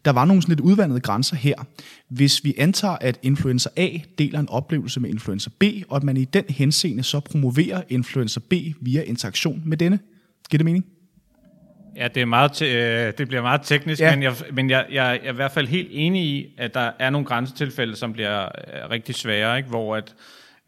der 0.04 0.10
var 0.10 0.24
nogle 0.24 0.42
sådan 0.42 0.52
lidt 0.52 0.60
udvandrede 0.60 1.00
grænser 1.00 1.36
her, 1.36 1.54
hvis 2.08 2.44
vi 2.44 2.54
antager, 2.58 2.96
at 3.00 3.18
influencer 3.22 3.70
A 3.76 3.88
deler 4.18 4.40
en 4.40 4.48
oplevelse 4.48 5.00
med 5.00 5.10
influencer 5.10 5.50
B, 5.58 5.64
og 5.88 5.96
at 5.96 6.02
man 6.02 6.16
i 6.16 6.24
den 6.24 6.44
henseende 6.48 7.02
så 7.02 7.20
promoverer 7.20 7.82
influencer 7.88 8.40
B 8.50 8.52
via 8.80 9.02
interaktion 9.02 9.62
med 9.64 9.76
denne? 9.76 9.98
Giver 10.50 10.58
det 10.58 10.64
mening? 10.64 10.84
Ja, 11.96 12.08
det, 12.08 12.20
er 12.20 12.26
meget 12.26 12.62
øh, 12.62 13.12
det 13.18 13.28
bliver 13.28 13.42
meget 13.42 13.60
teknisk, 13.64 14.00
ja. 14.00 14.10
men, 14.10 14.22
jeg, 14.22 14.34
men 14.52 14.70
jeg, 14.70 14.86
jeg, 14.90 15.20
jeg 15.22 15.28
er 15.28 15.32
i 15.32 15.34
hvert 15.34 15.52
fald 15.52 15.68
helt 15.68 15.88
enig 15.90 16.24
i, 16.24 16.46
at 16.58 16.74
der 16.74 16.90
er 16.98 17.10
nogle 17.10 17.26
grænsetilfælde, 17.26 17.96
som 17.96 18.12
bliver 18.12 18.44
øh, 18.44 18.90
rigtig 18.90 19.14
svære, 19.14 19.56
ikke? 19.56 19.68
hvor 19.68 19.96
at 19.96 20.14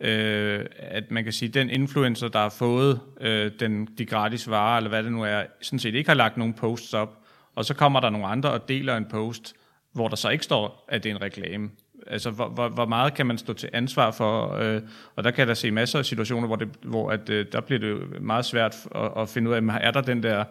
øh, 0.03 0.67
at 0.79 1.11
man 1.11 1.25
kan 1.25 1.33
sige, 1.33 1.49
at 1.49 1.55
den 1.55 1.71
influencer, 1.71 2.29
der 2.29 2.39
har 2.39 2.49
fået 2.49 3.01
øh, 3.21 3.51
den, 3.61 3.89
de 3.99 4.07
gratis 4.07 4.51
varer, 4.51 4.77
eller 4.77 4.89
hvad 4.89 5.03
det 5.03 5.13
nu 5.13 5.23
er, 5.23 5.43
sådan 5.61 5.79
set 5.79 5.95
ikke 5.95 6.11
har 6.11 6.15
lagt 6.15 6.37
nogen 6.37 6.55
posts 6.55 6.95
op, 6.95 7.19
og 7.55 7.65
så 7.65 7.75
kommer 7.75 8.01
der 8.01 8.11
nogle 8.11 8.27
andre 8.27 8.51
og 8.51 8.69
deler 8.69 8.97
en 8.97 9.07
post, 9.11 9.55
hvor 9.93 10.09
der 10.09 10.17
så 10.17 10.29
ikke 10.29 10.45
står, 10.45 10.85
at 10.89 11.05
det 11.05 11.11
er 11.11 11.15
en 11.15 11.23
reklame. 11.23 11.71
Altså, 12.07 12.31
hvor, 12.31 12.49
hvor, 12.49 12.69
hvor 12.69 12.87
meget 12.87 13.15
kan 13.15 13.27
man 13.27 13.39
stå 13.39 13.53
til 13.53 13.69
ansvar 13.73 14.11
for? 14.11 14.55
Øh, 14.55 14.83
og 15.17 15.25
der 15.25 15.31
kan 15.31 15.49
der 15.49 15.55
se 15.55 15.71
masser 15.71 15.99
af 15.99 16.05
situationer, 16.05 16.47
hvor, 16.47 16.57
det, 16.57 16.69
hvor 16.83 17.11
at, 17.11 17.31
øh, 17.31 17.47
der 17.53 17.61
bliver 17.61 17.79
det 17.79 18.23
meget 18.23 18.45
svært 18.45 18.77
at, 18.95 19.11
at 19.17 19.29
finde 19.29 19.51
ud 19.51 19.55
af, 19.55 19.61
er 19.81 19.91
der 19.91 20.01
den 20.01 20.23
der 20.23 20.45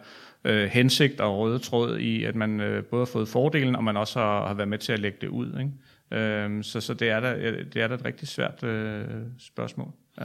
øh, 0.44 0.68
hensigt 0.68 1.20
og 1.20 1.38
røde 1.38 1.58
tråd 1.58 1.98
i, 1.98 2.24
at 2.24 2.34
man 2.36 2.60
øh, 2.60 2.84
både 2.84 3.00
har 3.00 3.10
fået 3.12 3.28
fordelen, 3.28 3.76
og 3.76 3.84
man 3.84 3.96
også 3.96 4.18
har, 4.18 4.46
har 4.46 4.54
været 4.54 4.68
med 4.68 4.78
til 4.78 4.92
at 4.92 4.98
lægge 4.98 5.18
det 5.20 5.28
ud. 5.28 5.46
Ikke? 5.46 5.70
Øhm, 6.12 6.62
så, 6.62 6.80
så 6.80 6.94
det 6.94 7.10
er 7.10 7.20
da, 7.20 7.34
det 7.74 7.82
er 7.82 7.88
da 7.88 7.94
et 7.94 8.04
rigtig 8.04 8.28
svært 8.28 8.64
øh, 8.64 9.04
spørgsmål. 9.38 9.92
Ja. 10.20 10.24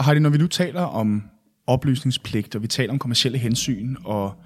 Har 0.00 0.12
det, 0.12 0.22
når 0.22 0.30
vi 0.30 0.38
nu 0.38 0.46
taler 0.46 0.80
om 0.80 1.22
oplysningspligt, 1.66 2.54
og 2.54 2.62
vi 2.62 2.66
taler 2.66 2.92
om 2.92 2.98
kommersielle 2.98 3.38
hensyn, 3.38 3.96
og 4.04 4.42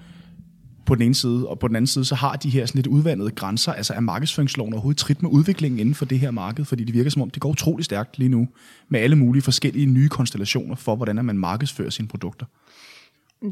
på 0.87 0.95
den 0.95 1.03
ene 1.03 1.15
side, 1.15 1.49
og 1.49 1.59
på 1.59 1.69
den 1.69 1.77
anden 1.77 1.87
side, 1.87 2.05
så 2.05 2.15
har 2.15 2.37
de 2.37 2.51
her 2.51 2.67
sådan 2.67 2.79
lidt 2.79 2.87
udvandede 2.87 3.31
grænser. 3.31 3.73
Altså 3.73 3.95
er 3.95 4.01
markedsføringsloven 4.01 4.73
overhovedet 4.73 4.99
trit 4.99 5.23
med 5.23 5.31
udviklingen 5.31 5.81
inden 5.81 5.95
for 5.95 6.05
det 6.05 6.19
her 6.19 6.31
marked? 6.31 6.65
Fordi 6.65 6.85
det 6.85 6.95
virker 6.95 7.11
som 7.11 7.23
om, 7.23 7.31
det 7.31 7.43
går 7.43 7.49
utrolig 7.49 7.85
stærkt 7.85 8.19
lige 8.19 8.29
nu, 8.29 8.49
med 8.89 9.01
alle 9.01 9.17
mulige 9.17 9.43
forskellige 9.43 9.87
nye 9.87 10.09
konstellationer 10.09 10.75
for, 10.75 10.97
hvordan 10.97 11.25
man 11.25 11.39
markedsfører 11.39 11.91
sine 11.91 12.09
produkter. 12.09 12.47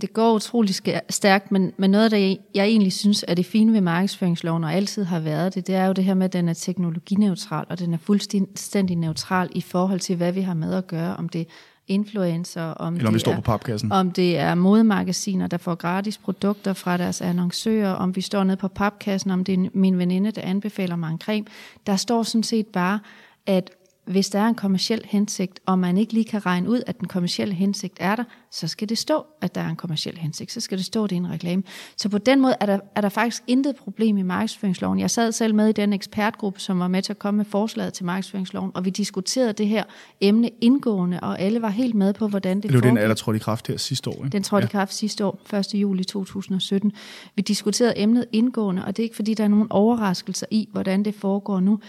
Det 0.00 0.12
går 0.12 0.34
utrolig 0.34 0.74
stærkt, 1.10 1.52
men, 1.52 1.72
men 1.76 1.90
noget 1.90 2.04
af 2.04 2.10
det, 2.10 2.38
jeg 2.54 2.64
egentlig 2.66 2.92
synes 2.92 3.24
er 3.28 3.34
det 3.34 3.46
fine 3.46 3.72
ved 3.72 3.80
markedsføringsloven, 3.80 4.64
og 4.64 4.74
altid 4.74 5.04
har 5.04 5.20
været 5.20 5.54
det, 5.54 5.66
det 5.66 5.74
er 5.74 5.86
jo 5.86 5.92
det 5.92 6.04
her 6.04 6.14
med, 6.14 6.24
at 6.24 6.32
den 6.32 6.48
er 6.48 6.54
teknologineutral, 6.54 7.66
og 7.68 7.78
den 7.78 7.94
er 7.94 7.98
fuldstændig 7.98 8.96
neutral 8.96 9.48
i 9.52 9.60
forhold 9.60 10.00
til, 10.00 10.16
hvad 10.16 10.32
vi 10.32 10.40
har 10.40 10.54
med 10.54 10.74
at 10.74 10.86
gøre, 10.86 11.16
om 11.16 11.28
det 11.28 11.48
influencer, 11.88 12.62
om, 12.62 12.94
Eller 12.94 13.08
om 13.08 13.14
det 13.14 13.20
står 13.20 13.32
er, 13.32 13.36
på 13.36 13.42
papkassen. 13.42 13.92
om 13.92 14.10
det 14.10 14.38
er 14.38 14.54
modemagasiner, 14.54 15.46
der 15.46 15.56
får 15.56 15.74
gratis 15.74 16.18
produkter 16.18 16.72
fra 16.72 16.96
deres 16.96 17.20
annoncører, 17.20 17.92
om 17.92 18.16
vi 18.16 18.20
står 18.20 18.44
nede 18.44 18.56
på 18.56 18.68
papkassen, 18.68 19.30
om 19.30 19.44
det 19.44 19.54
er 19.54 19.68
min 19.72 19.98
veninde, 19.98 20.30
der 20.30 20.42
anbefaler 20.42 20.96
mig 20.96 21.10
en 21.10 21.18
creme. 21.18 21.46
Der 21.86 21.96
står 21.96 22.22
sådan 22.22 22.42
set 22.42 22.66
bare, 22.66 22.98
at 23.46 23.70
hvis 24.06 24.28
der 24.28 24.38
er 24.38 24.46
en 24.46 24.54
kommersiel 24.54 25.02
hensigt, 25.04 25.60
og 25.66 25.78
man 25.78 25.98
ikke 25.98 26.12
lige 26.12 26.25
kan 26.25 26.46
regne 26.46 26.70
ud, 26.70 26.82
at 26.86 27.00
den 27.00 27.08
kommersielle 27.08 27.54
hensigt 27.54 27.96
er 28.00 28.16
der, 28.16 28.25
så 28.50 28.68
skal 28.68 28.88
det 28.88 28.98
stå, 28.98 29.26
at 29.40 29.54
der 29.54 29.60
er 29.60 29.68
en 29.68 29.76
kommersiel 29.76 30.18
hensigt. 30.18 30.52
Så 30.52 30.60
skal 30.60 30.78
det 30.78 30.86
stå, 30.86 31.04
at 31.04 31.10
det 31.10 31.16
er 31.16 31.20
en 31.20 31.30
reklame. 31.30 31.62
Så 31.96 32.08
på 32.08 32.18
den 32.18 32.40
måde 32.40 32.54
er 32.60 32.66
der, 32.66 32.78
er 32.94 33.00
der 33.00 33.08
faktisk 33.08 33.42
intet 33.46 33.76
problem 33.76 34.16
i 34.16 34.22
markedsføringsloven. 34.22 34.98
Jeg 34.98 35.10
sad 35.10 35.32
selv 35.32 35.54
med 35.54 35.68
i 35.68 35.72
den 35.72 35.92
ekspertgruppe, 35.92 36.60
som 36.60 36.78
var 36.78 36.88
med 36.88 37.02
til 37.02 37.12
at 37.12 37.18
komme 37.18 37.36
med 37.36 37.44
forslaget 37.44 37.92
til 37.92 38.04
markedsføringsloven, 38.04 38.70
og 38.75 38.84
vi 38.84 38.90
diskuterede 38.90 39.52
det 39.52 39.68
her 39.68 39.84
emne 40.20 40.50
indgående, 40.60 41.20
og 41.20 41.40
alle 41.40 41.62
var 41.62 41.68
helt 41.68 41.94
med 41.94 42.12
på, 42.12 42.28
hvordan 42.28 42.60
det 42.60 42.70
er 42.70 42.75
jo 42.75 42.80
den, 42.80 42.96
der 42.96 43.14
trådte 43.14 43.36
i 43.36 43.40
kraft 43.40 43.68
her 43.68 43.76
sidste 43.76 44.10
år. 44.10 44.25
Ikke? 44.25 44.28
Den 44.28 44.42
trådte 44.42 44.64
ja. 44.64 44.68
i 44.68 44.72
kraft 44.72 44.94
sidste 44.94 45.25
år, 45.25 45.40
1. 45.54 45.75
juli 45.75 46.04
2017. 46.04 46.92
Vi 47.34 47.42
diskuterede 47.42 47.98
emnet 47.98 48.25
indgående, 48.32 48.84
og 48.84 48.96
det 48.96 49.02
er 49.02 49.04
ikke 49.04 49.16
fordi, 49.16 49.34
der 49.34 49.44
er 49.44 49.48
nogen 49.48 49.66
overraskelser 49.70 50.46
i, 50.50 50.68
hvordan 50.72 51.04
det 51.04 51.14
foregår 51.14 51.60
nu. 51.60 51.80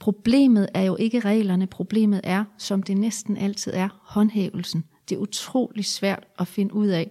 Problemet 0.00 0.68
er 0.74 0.82
jo 0.82 0.96
ikke 0.96 1.20
reglerne, 1.20 1.66
problemet 1.66 2.20
er, 2.24 2.44
som 2.58 2.82
det 2.82 2.98
næsten 2.98 3.36
altid 3.36 3.72
er, 3.74 3.88
håndhævelsen. 4.02 4.84
Det 5.08 5.16
er 5.16 5.20
utrolig 5.20 5.84
svært 5.84 6.26
at 6.38 6.48
finde 6.48 6.74
ud 6.74 6.86
af, 6.86 7.10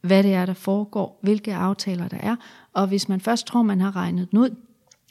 hvad 0.00 0.22
det 0.22 0.34
er, 0.34 0.46
der 0.46 0.54
foregår, 0.54 1.18
hvilke 1.22 1.54
aftaler 1.54 2.08
der 2.08 2.18
er, 2.20 2.36
og 2.72 2.86
hvis 2.86 3.08
man 3.08 3.20
først 3.20 3.46
tror, 3.46 3.62
man 3.62 3.80
har 3.80 3.96
regnet 3.96 4.30
den 4.30 4.38
ud, 4.38 4.56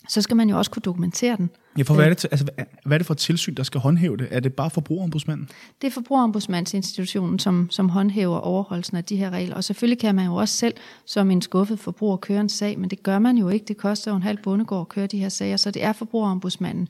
så 0.09 0.21
skal 0.21 0.37
man 0.37 0.49
jo 0.49 0.57
også 0.57 0.71
kunne 0.71 0.81
dokumentere 0.81 1.37
den. 1.37 1.49
Ja, 1.77 1.83
for 1.83 1.93
hvad 1.93 2.05
er, 2.05 2.09
det, 2.09 2.17
til, 2.17 2.29
altså, 2.31 2.45
hvad 2.85 2.95
er 2.95 2.97
det 2.97 3.07
for 3.07 3.13
et 3.13 3.17
tilsyn, 3.17 3.53
der 3.53 3.63
skal 3.63 3.81
håndhæve 3.81 4.17
det? 4.17 4.27
Er 4.31 4.39
det 4.39 4.53
bare 4.53 4.69
forbrugerombudsmanden? 4.69 5.49
Det 5.81 5.87
er 5.87 5.91
forbrugerombudsmandsinstitutionen, 5.91 7.39
som, 7.39 7.67
som 7.71 7.89
håndhæver 7.89 8.37
overholdelsen 8.37 8.97
af 8.97 9.03
de 9.03 9.15
her 9.15 9.29
regler. 9.29 9.55
Og 9.55 9.63
selvfølgelig 9.63 9.99
kan 9.99 10.15
man 10.15 10.25
jo 10.25 10.35
også 10.35 10.57
selv 10.57 10.73
som 11.05 11.31
en 11.31 11.41
skuffet 11.41 11.79
forbruger 11.79 12.17
køre 12.17 12.41
en 12.41 12.49
sag, 12.49 12.79
men 12.79 12.89
det 12.89 13.03
gør 13.03 13.19
man 13.19 13.37
jo 13.37 13.49
ikke. 13.49 13.65
Det 13.65 13.77
koster 13.77 14.11
jo 14.11 14.17
en 14.17 14.23
halv 14.23 14.37
bondegård 14.43 14.81
at 14.81 14.89
køre 14.89 15.07
de 15.07 15.19
her 15.19 15.29
sager, 15.29 15.57
så 15.57 15.71
det 15.71 15.83
er 15.83 15.93
forbrugerombudsmanden. 15.93 16.87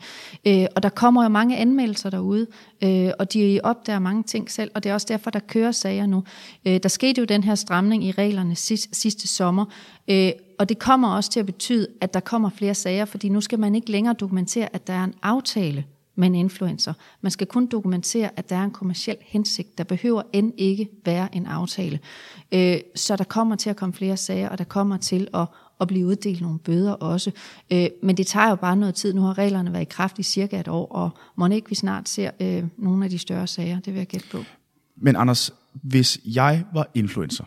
Øh, 0.48 0.66
og 0.76 0.84
der 0.84 0.90
kommer 0.90 1.24
jo 1.24 1.30
mange 1.30 1.58
anmeldelser 1.58 2.10
derude, 2.10 2.48
øh, 2.84 3.10
og 3.20 3.34
de 3.34 3.60
opdager 3.64 4.00
mange 4.00 4.24
ting 4.24 4.52
selv, 4.52 4.72
og 4.76 4.84
det 4.84 4.90
er 4.90 4.94
også 4.94 5.08
derfor, 5.10 5.30
der 5.30 5.40
kører 5.40 5.72
sager 5.72 6.06
nu. 6.06 6.24
Øh, 6.66 6.80
der 6.84 6.90
skete 6.90 7.20
jo 7.22 7.26
den 7.26 7.44
her 7.44 7.56
stramning 7.56 8.04
i 8.04 8.12
reglerne 8.12 8.56
sidste, 8.56 8.96
sidste 8.96 9.28
sommer, 9.28 9.66
øh, 10.08 10.32
og 10.60 10.70
det 10.70 10.80
kommer 10.80 11.16
også 11.16 11.32
til 11.32 11.40
at 11.40 11.46
betyde, 11.46 11.88
at 12.02 12.14
der 12.14 12.20
kommer 12.20 12.50
flere 12.50 12.74
sager, 12.74 13.06
fordi 13.06 13.30
nu 13.30 13.42
skal 13.42 13.60
man 13.60 13.76
ikke 13.76 13.92
længere 13.92 14.14
dokumentere, 14.14 14.76
at 14.76 14.88
der 14.88 14.94
er 14.94 15.04
en 15.04 15.14
aftale 15.22 15.86
med 16.16 16.28
en 16.28 16.36
influencer. 16.36 16.94
Man 17.22 17.32
skal 17.32 17.48
kun 17.48 17.66
dokumentere, 17.66 18.30
at 18.36 18.50
der 18.50 18.56
er 18.56 18.64
en 18.64 18.72
kommersiel 18.72 19.18
hensigt. 19.22 19.78
Der 19.78 19.84
behøver 19.84 20.22
end 20.34 20.54
ikke 20.58 20.90
være 21.06 21.36
en 21.36 21.46
aftale. 21.46 22.00
Øh, 22.52 22.78
så 22.96 23.16
der 23.16 23.24
kommer 23.24 23.56
til 23.56 23.70
at 23.70 23.76
komme 23.76 23.94
flere 23.94 24.18
sager, 24.18 24.50
og 24.50 24.58
der 24.58 24.64
kommer 24.64 24.98
til 24.98 25.28
at, 25.34 25.48
at 25.82 25.88
blive 25.88 26.08
uddelt 26.08 26.42
nogle 26.42 26.60
bøder 26.60 26.92
også. 26.92 27.32
Øh, 27.72 27.88
men 28.04 28.18
det 28.18 28.28
tager 28.28 28.50
jo 28.50 28.56
bare 28.56 28.76
noget 28.76 28.96
tid. 28.96 29.14
Nu 29.14 29.22
har 29.22 29.38
reglerne 29.38 29.74
været 29.74 29.82
i 29.82 29.90
kraft 29.90 30.20
i 30.20 30.24
cirka 30.24 30.60
et 30.60 30.68
år, 30.68 30.86
og 30.92 31.10
må 31.36 31.48
ikke 31.48 31.70
vi 31.70 31.76
snart 31.76 32.10
ser 32.10 32.32
øh, 32.40 32.64
nogle 32.78 33.04
af 33.04 33.10
de 33.10 33.18
større 33.18 33.48
sager. 33.48 33.80
Det 33.80 33.94
vil 33.94 34.00
jeg 34.00 34.08
gætte 34.08 34.28
på. 34.32 34.38
Men 34.96 35.16
Anders, 35.16 35.54
hvis 35.74 36.20
jeg 36.26 36.64
var 36.74 36.88
influencer, 36.94 37.44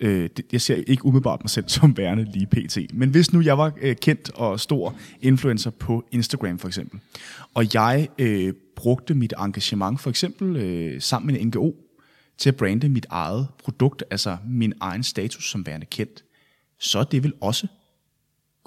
øh, 0.00 0.30
jeg 0.52 0.60
ser 0.60 0.74
ikke 0.86 1.04
umiddelbart 1.04 1.42
mig 1.44 1.50
selv 1.50 1.68
som 1.78 1.96
værende 1.96 2.24
lige 2.24 2.46
pt. 2.46 2.94
Men 2.94 3.10
hvis 3.10 3.32
nu 3.32 3.40
jeg 3.40 3.58
var 3.58 3.72
øh, 3.80 3.96
kendt 3.96 4.30
og 4.34 4.60
stor 4.60 4.94
influencer 5.20 5.70
på 5.70 6.04
Instagram 6.12 6.58
for 6.58 6.68
eksempel, 6.68 7.00
og 7.54 7.74
jeg 7.74 8.08
øh, 8.18 8.52
brugte 8.76 9.14
mit 9.14 9.34
engagement 9.38 10.00
for 10.00 10.10
eksempel 10.10 10.56
øh, 10.56 11.00
sammen 11.00 11.32
med 11.32 11.40
en 11.40 11.46
NGO 11.46 11.74
til 12.38 12.48
at 12.48 12.56
brande 12.56 12.88
mit 12.88 13.06
eget 13.10 13.48
produkt, 13.64 14.04
altså 14.10 14.36
min 14.46 14.72
egen 14.80 15.02
status 15.02 15.50
som 15.50 15.66
værende 15.66 15.86
kendt, 15.86 16.24
så 16.80 16.98
er 16.98 17.04
det 17.04 17.22
vel 17.22 17.32
også 17.40 17.66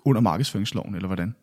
under 0.05 0.21
markedsføringsloven, 0.21 0.95
eller 0.95 1.07
hvordan? 1.07 1.35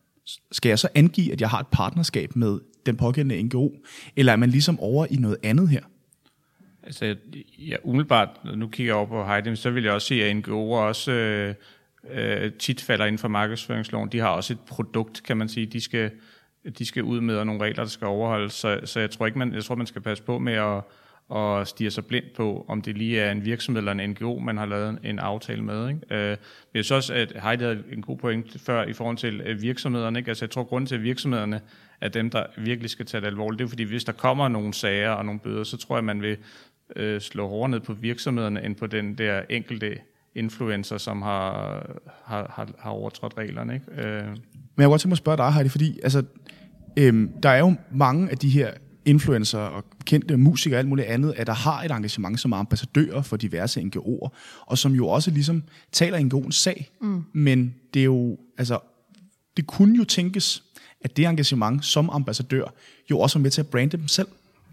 Skal 0.53 0.69
jeg 0.69 0.79
så 0.79 0.89
angive, 0.95 1.33
at 1.33 1.41
jeg 1.41 1.51
har 1.51 1.61
et 1.61 1.67
partnerskab 1.67 2.37
med 2.37 2.59
den 2.87 2.97
pågældende 2.97 3.43
NGO, 3.43 3.71
eller 4.17 4.33
er 4.33 4.37
man 4.37 4.51
ligesom 4.51 4.81
over 4.81 5.07
i 5.11 5.17
noget 5.17 5.37
andet 5.43 5.69
her? 5.69 5.83
Altså, 6.89 7.17
ja, 7.59 7.77
umiddelbart, 7.83 8.29
nu 8.55 8.69
kigger 8.69 8.93
jeg 8.93 8.97
over 8.97 9.07
på 9.07 9.25
Heidi, 9.25 9.57
så 9.57 9.71
vil 9.71 9.85
jeg 9.85 9.93
også 9.93 10.07
sige, 10.07 10.25
at 10.25 10.37
NGO'er 10.37 10.51
også 10.53 11.13
øh, 11.13 11.55
øh, 12.11 12.53
tit 12.53 12.81
falder 12.81 13.05
inden 13.05 13.19
for 13.19 13.29
markedsføringsloven. 13.29 14.09
De 14.13 14.19
har 14.19 14.29
også 14.29 14.53
et 14.53 14.61
produkt, 14.61 15.23
kan 15.23 15.37
man 15.37 15.49
sige, 15.49 15.67
de 15.67 15.81
skal, 15.81 16.11
de 16.79 16.87
skal 16.87 17.03
ud 17.03 17.21
med, 17.21 17.37
og 17.37 17.47
nogle 17.47 17.63
regler, 17.63 17.83
der 17.83 17.91
skal 17.91 18.07
overholdes. 18.07 18.53
Så, 18.53 18.81
så 18.85 19.01
jeg 19.01 19.11
tror 19.11 19.27
ikke, 19.27 19.39
man, 19.39 19.55
jeg 19.55 19.65
tror, 19.65 19.75
man 19.75 19.87
skal 19.87 20.03
passe 20.03 20.25
på 20.25 20.39
med 20.39 20.53
at, 20.53 20.83
og 21.29 21.67
stige 21.67 21.91
sig 21.91 22.07
blind 22.07 22.25
på, 22.37 22.65
om 22.69 22.83
det 22.83 22.99
lige 22.99 23.21
er 23.21 23.33
en 23.33 23.45
virksomhed 23.45 23.81
eller 23.81 23.93
en 23.93 24.11
NGO, 24.11 24.39
man 24.39 24.57
har 24.57 24.67
lavet 24.67 24.99
en 25.05 25.19
aftale 25.19 25.63
med. 25.63 25.89
Ikke? 25.89 26.01
Øh, 26.11 26.31
men 26.31 26.37
jeg 26.75 26.85
synes 26.85 26.91
også, 26.91 27.15
at 27.15 27.33
Heidi 27.43 27.65
havde 27.65 27.85
en 27.93 28.03
god 28.03 28.17
point 28.17 28.61
før 28.61 28.85
i 28.85 28.93
forhold 28.93 29.17
til 29.17 29.41
øh, 29.41 29.63
virksomhederne. 29.63 30.19
Ikke? 30.19 30.29
Altså, 30.29 30.45
jeg 30.45 30.51
tror, 30.51 30.63
at 30.63 30.69
grunden 30.69 30.87
til, 30.87 30.95
at 30.95 31.03
virksomhederne 31.03 31.61
er 32.01 32.09
dem, 32.09 32.31
der 32.31 32.47
virkelig 32.57 32.91
skal 32.91 33.07
tage 33.07 33.21
det 33.21 33.27
alvorligt, 33.27 33.59
det 33.59 33.65
er 33.65 33.69
fordi, 33.69 33.83
hvis 33.83 34.05
der 34.05 34.13
kommer 34.13 34.49
nogle 34.49 34.75
sager 34.75 35.11
og 35.11 35.25
nogle 35.25 35.41
bøder, 35.41 35.65
så 35.65 35.77
tror 35.77 35.97
jeg, 35.97 36.05
man 36.05 36.23
vil 36.23 36.37
øh, 36.97 37.21
slå 37.21 37.49
hårdere 37.49 37.69
ned 37.69 37.81
på 37.81 37.93
virksomhederne, 37.93 38.65
end 38.65 38.75
på 38.75 38.87
den 38.87 39.15
der 39.19 39.43
enkelte 39.51 39.99
influencer, 40.35 40.99
som 40.99 41.23
har, 41.23 41.87
har, 42.25 42.53
har, 42.55 42.69
har 42.79 42.91
overtrådt 42.91 43.35
reglerne. 43.39 43.75
Ikke? 43.75 43.87
Øh. 44.03 44.27
Men 44.27 44.37
jeg 44.83 44.85
kunne 44.85 44.89
godt 44.89 45.01
tænke 45.01 45.09
mig 45.09 45.15
at 45.15 45.19
spørge 45.19 45.37
dig, 45.37 45.53
Heidi, 45.53 45.69
fordi 45.69 46.01
altså, 46.03 46.23
øhm, 46.97 47.31
der 47.43 47.49
er 47.49 47.59
jo 47.59 47.75
mange 47.91 48.31
af 48.31 48.39
de 48.39 48.49
her 48.49 48.71
influencer 49.05 49.59
og 49.59 49.85
kendte 50.05 50.37
musikere 50.37 50.77
og 50.77 50.79
alt 50.79 50.89
muligt 50.89 51.09
andet, 51.09 51.35
at 51.37 51.47
der 51.47 51.53
har 51.53 51.83
et 51.83 51.91
engagement 51.91 52.41
som 52.41 52.53
ambassadører 52.53 53.23
for 53.23 53.37
diverse 53.37 53.81
NGO'er, 53.81 54.29
og 54.67 54.79
som 54.79 54.93
jo 54.93 55.09
også 55.09 55.31
ligesom 55.31 55.63
taler 55.93 56.19
NGO'ens 56.19 56.51
sag. 56.51 56.91
Mm. 57.01 57.25
Men 57.33 57.75
det 57.95 58.01
er 58.01 58.05
jo, 58.05 58.39
altså, 58.59 58.79
det 59.57 59.67
kunne 59.67 59.99
jo 59.99 60.05
tænkes, 60.05 60.63
at 61.01 61.17
det 61.17 61.27
engagement 61.27 61.85
som 61.85 62.11
ambassadør 62.11 62.75
jo 63.11 63.19
også 63.21 63.39
er 63.39 63.43
med 63.43 63.51
til 63.51 63.61
at 63.61 63.67
brande 63.67 63.97
dem 63.97 64.09
selv. 64.09 64.29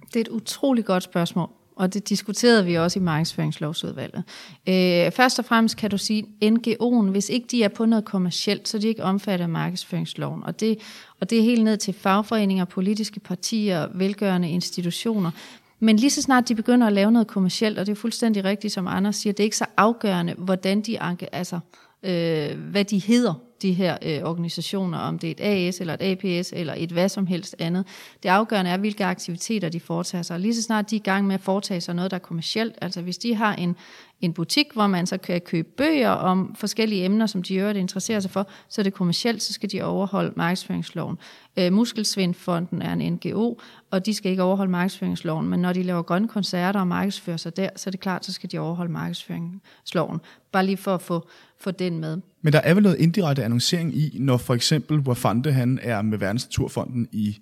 Det 0.07 0.15
er 0.15 0.21
et 0.21 0.27
utroligt 0.27 0.87
godt 0.87 1.03
spørgsmål 1.03 1.49
og 1.75 1.93
det 1.93 2.09
diskuterede 2.09 2.65
vi 2.65 2.75
også 2.75 2.99
i 2.99 3.01
markedsføringslovsudvalget. 3.01 4.23
Øh, 4.69 5.11
først 5.11 5.39
og 5.39 5.45
fremmest 5.45 5.77
kan 5.77 5.89
du 5.89 5.97
sige, 5.97 6.25
NGO'en, 6.43 7.09
hvis 7.09 7.29
ikke 7.29 7.47
de 7.51 7.63
er 7.63 7.67
på 7.67 7.85
noget 7.85 8.05
kommercielt, 8.05 8.67
så 8.67 8.77
er 8.77 8.81
de 8.81 8.87
ikke 8.87 9.03
omfattet 9.03 9.43
af 9.43 9.49
markedsføringsloven. 9.49 10.43
Og 10.43 10.59
det, 10.59 10.79
og 11.21 11.29
det 11.29 11.37
er 11.37 11.43
helt 11.43 11.63
ned 11.63 11.77
til 11.77 11.93
fagforeninger, 11.93 12.65
politiske 12.65 13.19
partier, 13.19 13.87
velgørende 13.93 14.49
institutioner. 14.49 15.31
Men 15.79 15.97
lige 15.97 16.09
så 16.09 16.21
snart 16.21 16.47
de 16.47 16.55
begynder 16.55 16.87
at 16.87 16.93
lave 16.93 17.11
noget 17.11 17.27
kommercielt, 17.27 17.79
og 17.79 17.85
det 17.85 17.91
er 17.91 17.95
fuldstændig 17.95 18.43
rigtigt, 18.43 18.73
som 18.73 18.87
Anders 18.87 19.15
siger, 19.15 19.33
det 19.33 19.39
er 19.39 19.43
ikke 19.43 19.57
så 19.57 19.65
afgørende, 19.77 20.33
hvordan 20.37 20.81
de, 20.81 20.97
altså, 21.31 21.59
øh, 22.03 22.59
hvad 22.71 22.85
de 22.85 22.99
hedder 22.99 23.33
de 23.61 23.73
her 23.73 23.97
øh, 24.01 24.23
organisationer, 24.23 24.97
om 24.97 25.19
det 25.19 25.27
er 25.27 25.31
et 25.31 25.67
AS 25.67 25.81
eller 25.81 25.97
et 25.99 26.01
APS 26.01 26.53
eller 26.55 26.73
et 26.77 26.91
hvad 26.91 27.09
som 27.09 27.27
helst 27.27 27.55
andet. 27.59 27.87
Det 28.23 28.29
afgørende 28.29 28.71
er, 28.71 28.77
hvilke 28.77 29.05
aktiviteter 29.05 29.69
de 29.69 29.79
foretager 29.79 30.21
sig. 30.21 30.39
Lige 30.39 30.55
så 30.55 30.61
snart 30.61 30.89
de 30.89 30.95
er 30.95 30.99
i 30.99 31.03
gang 31.03 31.27
med 31.27 31.35
at 31.35 31.41
foretage 31.41 31.81
sig 31.81 31.95
noget, 31.95 32.11
der 32.11 32.15
er 32.15 32.19
kommercielt, 32.19 32.75
altså 32.81 33.01
hvis 33.01 33.17
de 33.17 33.35
har 33.35 33.55
en, 33.55 33.75
en 34.21 34.33
butik, 34.33 34.65
hvor 34.73 34.87
man 34.87 35.07
så 35.07 35.17
kan 35.17 35.41
købe 35.41 35.67
bøger 35.77 36.09
om 36.09 36.55
forskellige 36.59 37.05
emner, 37.05 37.25
som 37.25 37.43
de 37.43 37.55
øvrigt 37.55 37.77
interesserer 37.77 38.19
sig 38.19 38.31
for, 38.31 38.49
så 38.69 38.81
er 38.81 38.83
det 38.83 38.93
kommercielt, 38.93 39.43
så 39.43 39.53
skal 39.53 39.71
de 39.71 39.81
overholde 39.81 40.33
markedsføringsloven. 40.35 41.17
Øh, 41.59 41.73
Muskelsvindfonden 41.73 42.81
er 42.81 42.93
en 42.93 43.13
NGO, 43.13 43.59
og 43.91 44.05
de 44.05 44.13
skal 44.13 44.31
ikke 44.31 44.43
overholde 44.43 44.71
markedsføringsloven, 44.71 45.47
men 45.47 45.59
når 45.59 45.73
de 45.73 45.83
laver 45.83 46.01
grønne 46.01 46.27
koncerter 46.27 46.79
og 46.79 46.87
markedsfører 46.87 47.37
sig 47.37 47.57
der, 47.57 47.69
så 47.75 47.89
er 47.89 47.91
det 47.91 47.99
klart, 47.99 48.25
så 48.25 48.31
skal 48.31 48.51
de 48.51 48.59
overholde 48.59 48.91
markedsføringsloven. 48.91 50.19
Bare 50.51 50.65
lige 50.65 50.77
for 50.77 50.93
at 50.93 51.01
få, 51.01 51.27
få 51.59 51.71
den 51.71 51.99
med. 51.99 52.17
Men 52.41 52.53
der 52.53 52.59
er 52.59 52.73
vel 52.73 52.83
noget 52.83 52.97
indirekte 52.97 53.43
annoncering 53.43 53.95
i, 53.95 54.17
når 54.19 54.37
for 54.37 54.53
eksempel 54.53 54.99
Wafande 54.99 55.51
han 55.51 55.79
er 55.81 56.01
med 56.01 56.17
Verdensnaturfonden 56.17 57.07
i 57.11 57.39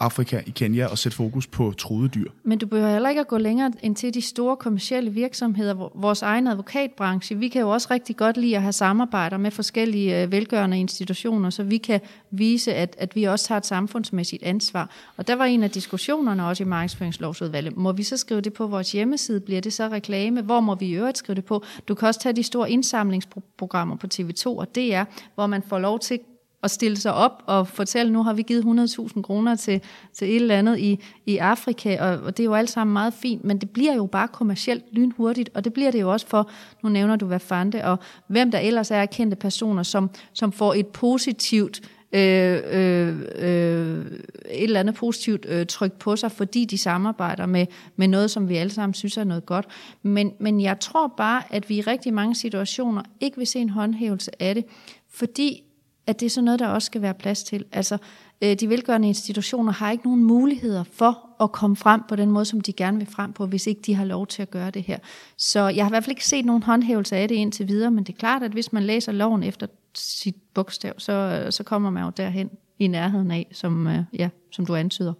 Afrika, 0.00 0.40
i 0.46 0.50
Kenya, 0.50 0.86
og 0.86 0.98
sætte 0.98 1.16
fokus 1.16 1.46
på 1.46 1.72
truede 1.78 2.08
dyr. 2.08 2.30
Men 2.42 2.58
du 2.58 2.66
behøver 2.66 2.92
heller 2.92 3.08
ikke 3.08 3.20
at 3.20 3.28
gå 3.28 3.38
længere 3.38 3.72
end 3.82 3.96
til 3.96 4.14
de 4.14 4.22
store 4.22 4.56
kommercielle 4.56 5.10
virksomheder, 5.10 5.74
vores 5.94 6.22
egen 6.22 6.46
advokatbranche. 6.46 7.38
Vi 7.38 7.48
kan 7.48 7.60
jo 7.60 7.70
også 7.70 7.88
rigtig 7.90 8.16
godt 8.16 8.36
lide 8.36 8.56
at 8.56 8.62
have 8.62 8.72
samarbejder 8.72 9.36
med 9.36 9.50
forskellige 9.50 10.22
øh, 10.22 10.32
velgørende 10.32 10.80
institutioner, 10.80 11.50
så 11.50 11.62
vi 11.62 11.78
kan 11.78 12.00
vise, 12.30 12.74
at, 12.74 12.96
at 12.98 13.16
vi 13.16 13.24
også 13.24 13.48
har 13.48 13.56
et 13.56 13.66
samfundsmæssigt 13.66 14.42
ansvar. 14.42 14.90
Og 15.16 15.28
der 15.28 15.34
var 15.34 15.44
en 15.44 15.62
af 15.62 15.70
diskussionerne 15.70 16.46
også 16.46 16.62
i 16.62 16.66
markedsføringslovsudvalget. 16.66 17.76
Må 17.76 17.92
vi 17.92 18.02
så 18.02 18.16
skrive 18.16 18.40
det 18.40 18.52
på 18.52 18.66
vores 18.66 18.92
hjemmeside? 18.92 19.40
Bliver 19.40 19.60
det 19.60 19.72
så 19.72 19.88
reklame? 19.88 20.42
Hvor 20.42 20.60
må 20.60 20.74
vi 20.74 20.86
i 20.86 20.92
øvrigt 20.92 21.18
skrive 21.18 21.36
det 21.36 21.44
på? 21.44 21.64
Du 21.88 21.94
kan 21.94 22.08
også 22.08 22.20
tage 22.20 22.32
de 22.32 22.42
store 22.42 22.70
indsamlingsprogrammer 22.70 23.96
på 23.96 24.06
TV2 24.14 24.46
og 24.46 24.74
DR, 24.74 25.02
hvor 25.34 25.46
man 25.46 25.62
får 25.62 25.78
lov 25.78 25.98
til 25.98 26.20
at 26.62 26.70
stille 26.70 26.96
sig 26.96 27.14
op 27.14 27.42
og 27.46 27.68
fortælle, 27.68 28.12
nu 28.12 28.22
har 28.22 28.32
vi 28.32 28.42
givet 28.42 28.64
100.000 28.64 29.22
kroner 29.22 29.54
til, 29.54 29.80
til 30.12 30.28
et 30.28 30.36
eller 30.36 30.58
andet 30.58 30.78
i, 30.78 31.00
i 31.26 31.36
Afrika, 31.36 32.00
og, 32.00 32.20
og 32.24 32.36
det 32.36 32.42
er 32.42 32.44
jo 32.44 32.54
alt 32.54 32.70
sammen 32.70 32.92
meget 32.92 33.14
fint, 33.14 33.44
men 33.44 33.58
det 33.58 33.70
bliver 33.70 33.94
jo 33.94 34.06
bare 34.06 34.28
kommercielt 34.28 34.84
lynhurtigt, 34.92 35.50
og 35.54 35.64
det 35.64 35.72
bliver 35.72 35.90
det 35.90 36.00
jo 36.00 36.12
også 36.12 36.26
for, 36.26 36.50
nu 36.82 36.88
nævner 36.88 37.16
du 37.16 37.26
Vafante, 37.26 37.84
og 37.84 37.98
hvem 38.26 38.50
der 38.50 38.58
ellers 38.58 38.90
er 38.90 39.06
kendte 39.06 39.36
personer, 39.36 39.82
som, 39.82 40.10
som 40.32 40.52
får 40.52 40.74
et 40.74 40.86
positivt 40.86 41.80
øh, 42.12 42.60
øh, 42.70 43.20
øh, 43.38 44.06
et 44.50 44.62
eller 44.62 44.80
andet 44.80 44.94
positivt 44.94 45.46
øh, 45.48 45.66
tryk 45.66 45.92
på 45.92 46.16
sig, 46.16 46.32
fordi 46.32 46.64
de 46.64 46.78
samarbejder 46.78 47.46
med, 47.46 47.66
med 47.96 48.08
noget, 48.08 48.30
som 48.30 48.48
vi 48.48 48.56
alle 48.56 48.72
sammen 48.72 48.94
synes 48.94 49.16
er 49.16 49.24
noget 49.24 49.46
godt. 49.46 49.66
Men, 50.02 50.32
men 50.40 50.60
jeg 50.60 50.80
tror 50.80 51.14
bare, 51.16 51.42
at 51.50 51.68
vi 51.68 51.76
i 51.76 51.80
rigtig 51.80 52.14
mange 52.14 52.34
situationer 52.34 53.02
ikke 53.20 53.36
vil 53.36 53.46
se 53.46 53.58
en 53.58 53.70
håndhævelse 53.70 54.42
af 54.42 54.54
det, 54.54 54.64
fordi 55.10 55.62
at 56.08 56.20
det 56.20 56.26
er 56.26 56.30
sådan 56.30 56.44
noget, 56.44 56.60
der 56.60 56.68
også 56.68 56.86
skal 56.86 57.02
være 57.02 57.14
plads 57.14 57.44
til. 57.44 57.64
Altså, 57.72 57.98
øh, 58.42 58.54
de 58.54 58.68
velgørende 58.68 59.08
institutioner 59.08 59.72
har 59.72 59.90
ikke 59.90 60.04
nogen 60.04 60.24
muligheder 60.24 60.84
for 60.92 61.42
at 61.42 61.52
komme 61.52 61.76
frem 61.76 62.02
på 62.08 62.16
den 62.16 62.30
måde, 62.30 62.44
som 62.44 62.60
de 62.60 62.72
gerne 62.72 62.98
vil 62.98 63.06
frem 63.06 63.32
på, 63.32 63.46
hvis 63.46 63.66
ikke 63.66 63.80
de 63.86 63.94
har 63.94 64.04
lov 64.04 64.26
til 64.26 64.42
at 64.42 64.50
gøre 64.50 64.70
det 64.70 64.82
her. 64.82 64.98
Så 65.36 65.68
jeg 65.68 65.84
har 65.84 65.90
i 65.90 65.92
hvert 65.92 66.04
fald 66.04 66.12
ikke 66.12 66.26
set 66.26 66.44
nogen 66.44 66.62
håndhævelse 66.62 67.16
af 67.16 67.28
det 67.28 67.34
indtil 67.34 67.68
videre, 67.68 67.90
men 67.90 68.04
det 68.04 68.12
er 68.12 68.18
klart, 68.18 68.42
at 68.42 68.50
hvis 68.50 68.72
man 68.72 68.82
læser 68.82 69.12
loven 69.12 69.42
efter 69.42 69.66
sit 69.94 70.36
bogstav, 70.54 70.92
så, 70.98 71.46
så 71.50 71.64
kommer 71.64 71.90
man 71.90 72.04
jo 72.04 72.10
derhen 72.16 72.50
i 72.78 72.86
nærheden 72.86 73.30
af, 73.30 73.46
som, 73.52 73.86
øh, 73.86 74.04
ja, 74.12 74.28
som 74.52 74.66
du 74.66 74.74
antyder. 74.74 75.12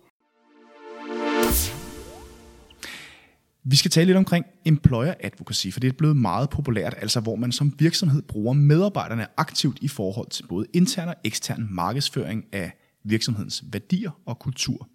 Vi 3.71 3.77
skal 3.77 3.91
tale 3.91 4.07
lidt 4.07 4.17
omkring 4.17 4.45
employer 4.65 5.15
advocacy, 5.21 5.69
for 5.73 5.81
det 5.81 5.89
er 5.89 5.93
blevet 5.93 6.17
meget 6.17 6.51
populært, 6.51 6.95
altså 6.99 7.21
hvor 7.21 7.37
man 7.37 7.53
som 7.53 7.75
virksomhed 7.79 8.23
bruger 8.23 8.53
medarbejderne 8.53 9.27
aktivt 9.37 9.79
i 9.81 9.89
forhold 9.89 10.31
til 10.31 10.47
både 10.47 10.67
intern 10.73 11.09
og 11.09 11.15
ekstern 11.25 11.69
markedsføring 11.71 12.45
af 12.53 12.73
virksomhedens 13.05 13.65
værdier 13.73 14.11
og 14.27 14.39
kultur. 14.39 14.89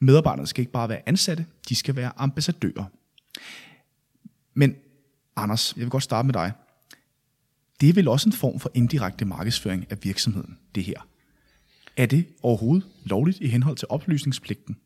Medarbejderne 0.00 0.46
skal 0.46 0.62
ikke 0.62 0.72
bare 0.72 0.88
være 0.88 1.08
ansatte, 1.08 1.46
de 1.68 1.74
skal 1.74 1.96
være 1.96 2.12
ambassadører. 2.16 2.84
Men 4.54 4.74
Anders, 5.38 5.74
jeg 5.76 5.82
vil 5.82 5.90
godt 5.90 6.02
starte 6.02 6.26
med 6.26 6.32
dig. 6.32 6.52
Det 7.80 7.88
er 7.88 7.92
vel 7.92 8.08
også 8.08 8.28
en 8.28 8.32
form 8.32 8.60
for 8.60 8.70
indirekte 8.74 9.24
markedsføring 9.24 9.86
af 9.90 10.04
virksomheden, 10.04 10.58
det 10.74 10.84
her. 10.84 11.08
Er 11.96 12.06
det 12.06 12.26
overhovedet 12.42 12.88
lovligt 13.04 13.40
i 13.40 13.46
henhold 13.46 13.76
til 13.76 13.88
oplysningspligten? 13.90 14.76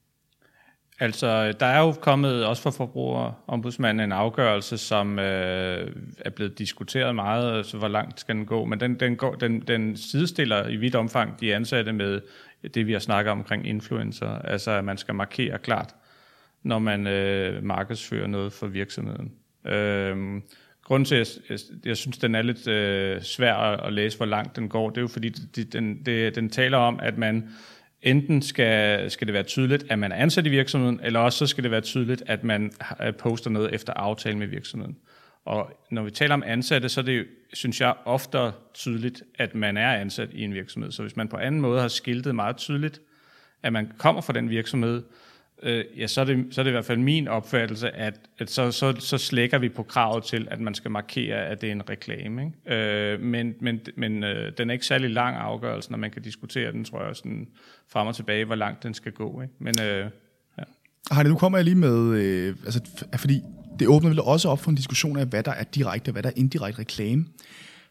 Altså, 1.03 1.53
der 1.53 1.67
er 1.67 1.81
jo 1.81 1.93
kommet 1.93 2.47
også 2.47 2.63
fra 2.63 2.71
forbrugerombudsmanden 2.71 4.05
en 4.05 4.13
afgørelse, 4.13 4.79
som 4.79 5.19
øh, 5.19 5.91
er 6.19 6.31
blevet 6.31 6.59
diskuteret 6.59 7.15
meget, 7.15 7.67
så 7.67 7.79
hvor 7.79 7.89
langt 7.89 8.21
skal 8.21 8.35
den 8.35 8.47
gå, 8.47 8.65
men 8.65 8.81
den, 8.81 9.01
den, 9.01 9.17
går, 9.17 9.35
den, 9.35 9.61
den 9.61 9.97
sidestiller 9.97 10.69
i 10.69 10.77
vidt 10.77 10.95
omfang 10.95 11.41
de 11.41 11.55
ansatte 11.55 11.93
med 11.93 12.21
det, 12.75 12.87
vi 12.87 12.93
har 12.93 12.99
snakket 12.99 13.31
om 13.31 13.39
omkring 13.39 13.67
influencer, 13.67 14.29
altså 14.29 14.71
at 14.71 14.85
man 14.85 14.99
skal 14.99 15.15
markere 15.15 15.59
klart, 15.59 15.95
når 16.63 16.79
man 16.79 17.07
øh, 17.07 17.65
markedsfører 17.65 18.27
noget 18.27 18.53
for 18.53 18.67
virksomheden. 18.67 19.33
Øh, 19.65 20.41
grunden 20.85 21.05
til, 21.05 21.15
at 21.15 21.39
jeg, 21.51 21.59
jeg 21.85 21.97
synes, 21.97 22.19
den 22.19 22.35
er 22.35 22.43
lidt 22.43 22.69
øh, 22.69 23.23
svær 23.23 23.55
at 23.55 23.93
læse, 23.93 24.17
hvor 24.17 24.27
langt 24.27 24.57
den 24.57 24.69
går, 24.69 24.91
det 24.91 24.97
er 24.97 25.03
jo 25.03 25.09
fordi, 25.09 25.29
det, 25.29 25.73
den, 25.73 26.03
det, 26.07 26.35
den 26.35 26.51
taler 26.51 26.79
om, 26.79 27.01
at 27.03 27.19
man 27.19 27.49
enten 28.03 28.43
skal, 28.43 29.11
skal 29.11 29.27
det 29.27 29.35
være 29.35 29.43
tydeligt, 29.43 29.85
at 29.91 29.99
man 29.99 30.13
er 30.13 30.17
ansat 30.17 30.47
i 30.47 30.51
virksomheden, 30.51 31.01
eller 31.03 31.21
også 31.21 31.39
så 31.39 31.47
skal 31.47 31.65
det 31.65 31.71
være 31.71 31.81
tydeligt, 31.81 32.23
at 32.27 32.45
man 32.45 32.73
øh, 33.03 33.15
poster 33.15 33.51
noget 33.51 33.75
efter 33.75 33.93
aftale 33.93 34.39
med 34.39 34.47
virksomheden. 34.47 34.97
Og 35.45 35.71
når 35.91 36.03
vi 36.03 36.11
taler 36.11 36.35
om 36.35 36.43
ansatte, 36.47 36.89
så 36.89 37.01
er 37.01 37.05
det, 37.05 37.27
synes 37.53 37.81
jeg, 37.81 37.95
ofte 38.05 38.53
tydeligt, 38.75 39.23
at 39.35 39.55
man 39.55 39.77
er 39.77 39.93
ansat 39.93 40.29
i 40.33 40.43
en 40.43 40.55
virksomhed. 40.55 40.93
Så 40.93 41.03
hvis 41.03 41.17
man 41.17 41.29
på 41.29 41.37
anden 41.37 41.61
måde 41.61 41.81
har 41.81 41.89
skiltet 41.89 42.35
meget 42.35 42.57
tydeligt, 42.57 43.01
at 43.63 43.73
man 43.73 43.93
kommer 43.99 44.21
fra 44.21 44.33
den 44.33 44.51
virksomhed, 44.51 45.03
øh, 45.63 45.85
ja, 45.99 46.07
så 46.07 46.21
er, 46.21 46.25
det, 46.25 46.47
så 46.51 46.61
er 46.61 46.63
det 46.63 46.71
i 46.71 46.73
hvert 46.73 46.85
fald 46.85 46.99
min 46.99 47.29
opfattelse, 47.29 47.91
at, 47.91 48.21
at 48.39 48.51
så, 48.51 48.71
så, 48.71 48.95
så 48.99 49.19
slækker 49.19 49.59
vi 49.59 49.69
på 49.69 49.83
kravet 49.83 50.25
til, 50.25 50.49
at 50.51 50.61
man 50.61 50.75
skal 50.75 50.91
markere, 50.91 51.47
at 51.47 51.61
det 51.61 51.69
er 51.69 51.73
en 51.73 51.91
reklame. 51.91 52.45
Ikke? 52.45 52.77
Øh, 52.77 53.21
men 53.21 53.55
men, 53.61 53.81
men 53.97 54.25
øh, 54.25 54.53
den 54.59 54.71
er 54.71 54.73
ikke 54.73 54.87
særlig 54.87 55.11
lang 55.11 55.37
afgørelse, 55.37 55.91
når 55.91 55.99
man 55.99 56.11
kan 56.11 56.23
diskutere 56.23 56.73
den, 56.73 56.85
tror 56.85 57.05
jeg, 57.05 57.17
sådan 57.17 57.49
frem 57.89 58.07
og 58.07 58.17
tilbage, 58.17 58.45
hvor 58.45 58.55
langt 58.55 58.83
den 58.83 58.95
skal 58.95 59.13
gå. 59.13 59.43
Ikke? 59.43 59.55
Men, 59.59 59.75
øh, 59.83 60.11
ja. 60.59 60.63
Heine, 61.15 61.31
nu 61.31 61.37
kommer 61.37 61.59
jeg 61.59 61.65
lige 61.65 61.75
med, 61.75 62.19
øh, 62.19 62.57
altså, 62.65 62.81
fordi 63.17 63.43
det 63.79 63.89
åbner 63.89 64.09
vel 64.09 64.21
også 64.21 64.49
op 64.49 64.61
for 64.61 64.71
en 64.71 64.77
diskussion 64.77 65.19
af, 65.19 65.27
hvad 65.27 65.43
der 65.43 65.53
er 65.53 65.65
direkte 65.65 66.09
og 66.09 66.13
hvad 66.13 66.23
der 66.23 66.29
er 66.29 66.35
indirekte 66.37 66.79
reklame. 66.81 67.25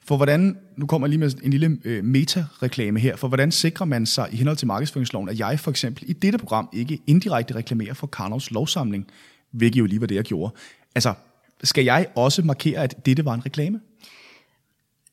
For 0.06 0.18
hvordan, 0.18 0.58
nu 0.78 0.86
kommer 0.86 1.08
jeg 1.08 1.10
lige 1.10 1.20
med 1.20 1.32
en 1.44 1.52
lille 1.52 1.78
øh, 1.84 2.04
meta-reklame 2.04 3.00
her, 3.00 3.16
for 3.16 3.28
hvordan 3.28 3.52
sikrer 3.52 3.86
man 3.86 4.06
sig 4.06 4.28
i 4.32 4.36
henhold 4.36 4.58
til 4.58 4.68
markedsføringsloven, 4.68 5.30
at 5.30 5.40
jeg 5.40 5.60
for 5.60 5.72
eksempel 5.72 6.04
i 6.08 6.14
dette 6.14 6.38
program 6.38 6.70
ikke 6.74 7.00
indirekte 7.08 7.56
reklamerer 7.56 7.94
for 7.94 8.08
Karnovs 8.08 8.52
lovsamling, 8.52 9.08
hvilket 9.52 9.80
jo 9.80 9.86
lige 9.86 10.02
var 10.02 10.08
det, 10.08 10.16
jeg 10.16 10.24
gjorde. 10.24 10.54
Altså, 10.96 11.14
skal 11.64 11.84
jeg 11.84 12.08
også 12.16 12.42
markere, 12.42 12.84
at 12.84 13.06
dette 13.06 13.26
var 13.26 13.34
en 13.34 13.46
reklame? 13.46 13.80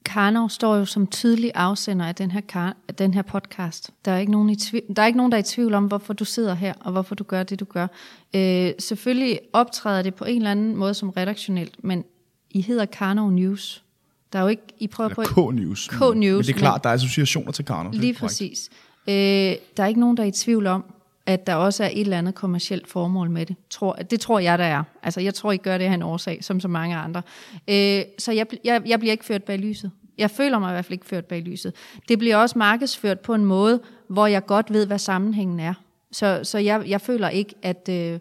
Karnov 0.05 0.51
står 0.51 0.77
jo 0.77 0.85
som 0.85 1.07
tydelig 1.07 1.53
afsender 1.55 2.07
af 2.07 2.15
den 2.15 2.31
her, 2.31 2.73
af 2.89 2.95
den 2.95 3.15
her 3.15 3.23
podcast. 3.23 3.91
Der 4.05 4.13
er, 4.13 4.19
ikke 4.19 4.33
nogen 4.33 4.51
i 4.51 4.57
tvivl, 4.57 4.85
der 4.97 5.03
er 5.03 5.07
ikke 5.07 5.17
nogen, 5.17 5.33
der 5.33 5.39
er 5.39 5.43
i 5.43 5.45
tvivl 5.45 5.75
om, 5.75 5.85
hvorfor 5.87 6.13
du 6.13 6.25
sidder 6.25 6.55
her, 6.55 6.75
og 6.81 6.93
hvorfor 6.93 7.15
du 7.15 7.25
gør 7.25 7.43
det, 7.43 7.61
du 7.61 7.65
gør. 7.65 7.87
Øh, 8.35 8.73
selvfølgelig 8.79 9.41
optræder 9.53 10.03
det 10.03 10.15
på 10.15 10.25
en 10.25 10.37
eller 10.37 10.51
anden 10.51 10.77
måde 10.77 10.95
som 10.95 11.11
redaktionelt, 11.11 11.85
men 11.85 12.05
I 12.51 12.61
hedder 12.61 12.85
Karnov 12.85 13.31
News. 13.31 13.85
Der 14.33 14.39
er 14.39 14.43
jo 14.43 14.49
ikke, 14.49 14.63
I 14.79 14.87
prøver 14.87 15.11
Eller 15.11 15.33
på... 15.35 15.51
K-News. 15.51 15.89
K-News. 15.89 16.15
Men 16.15 16.39
det 16.39 16.49
er 16.49 16.53
klart, 16.53 16.81
men, 16.81 16.83
der 16.83 16.89
er 16.89 16.95
associationer 16.95 17.53
til 17.53 17.65
Karnov. 17.65 17.93
Lige 17.93 18.15
præcis. 18.15 18.71
Øh, 19.09 19.15
der 19.15 19.83
er 19.83 19.87
ikke 19.87 20.01
nogen, 20.01 20.17
der 20.17 20.23
er 20.23 20.27
i 20.27 20.33
tvivl 20.33 20.67
om, 20.67 20.85
at 21.27 21.47
der 21.47 21.55
også 21.55 21.85
er 21.85 21.89
et 21.89 22.01
eller 22.01 22.19
andet 22.19 22.35
kommercielt 22.35 22.89
formål 22.89 23.31
med 23.31 23.47
det. 23.47 23.57
Tror, 23.71 23.93
det 23.93 24.21
tror 24.21 24.39
jeg, 24.39 24.59
der 24.59 24.65
er. 24.65 24.83
Altså, 25.03 25.21
jeg 25.21 25.35
tror, 25.35 25.53
I 25.53 25.57
gør 25.57 25.79
det 25.79 25.85
af 25.85 25.93
en 25.93 26.03
årsag, 26.03 26.45
som 26.45 26.61
så 26.61 26.69
mange 26.69 26.97
andre. 26.97 27.23
Øh, 27.69 28.03
så 28.19 28.33
jeg, 28.33 28.47
jeg, 28.65 28.83
jeg 28.87 28.99
bliver 28.99 29.13
ikke 29.13 29.25
ført 29.25 29.45
bag 29.45 29.59
lyset. 29.59 29.91
Jeg 30.19 30.31
føler 30.31 30.59
mig 30.59 30.71
i 30.71 30.73
hvert 30.73 30.85
fald 30.85 30.93
ikke 30.93 31.07
ført 31.07 31.25
bag 31.25 31.43
lyset. 31.43 31.73
Det 32.09 32.19
bliver 32.19 32.37
også 32.37 32.59
markedsført 32.59 33.21
på 33.21 33.35
en 33.35 33.45
måde, 33.45 33.81
hvor 34.09 34.27
jeg 34.27 34.47
godt 34.47 34.73
ved, 34.73 34.87
hvad 34.87 34.99
sammenhængen 34.99 35.61
er. 35.61 35.75
Så, 36.13 36.41
så 36.43 36.59
jeg, 36.59 36.83
jeg 36.87 37.01
føler 37.01 37.29
ikke, 37.29 37.55
at, 37.63 37.89
øh, 37.91 38.19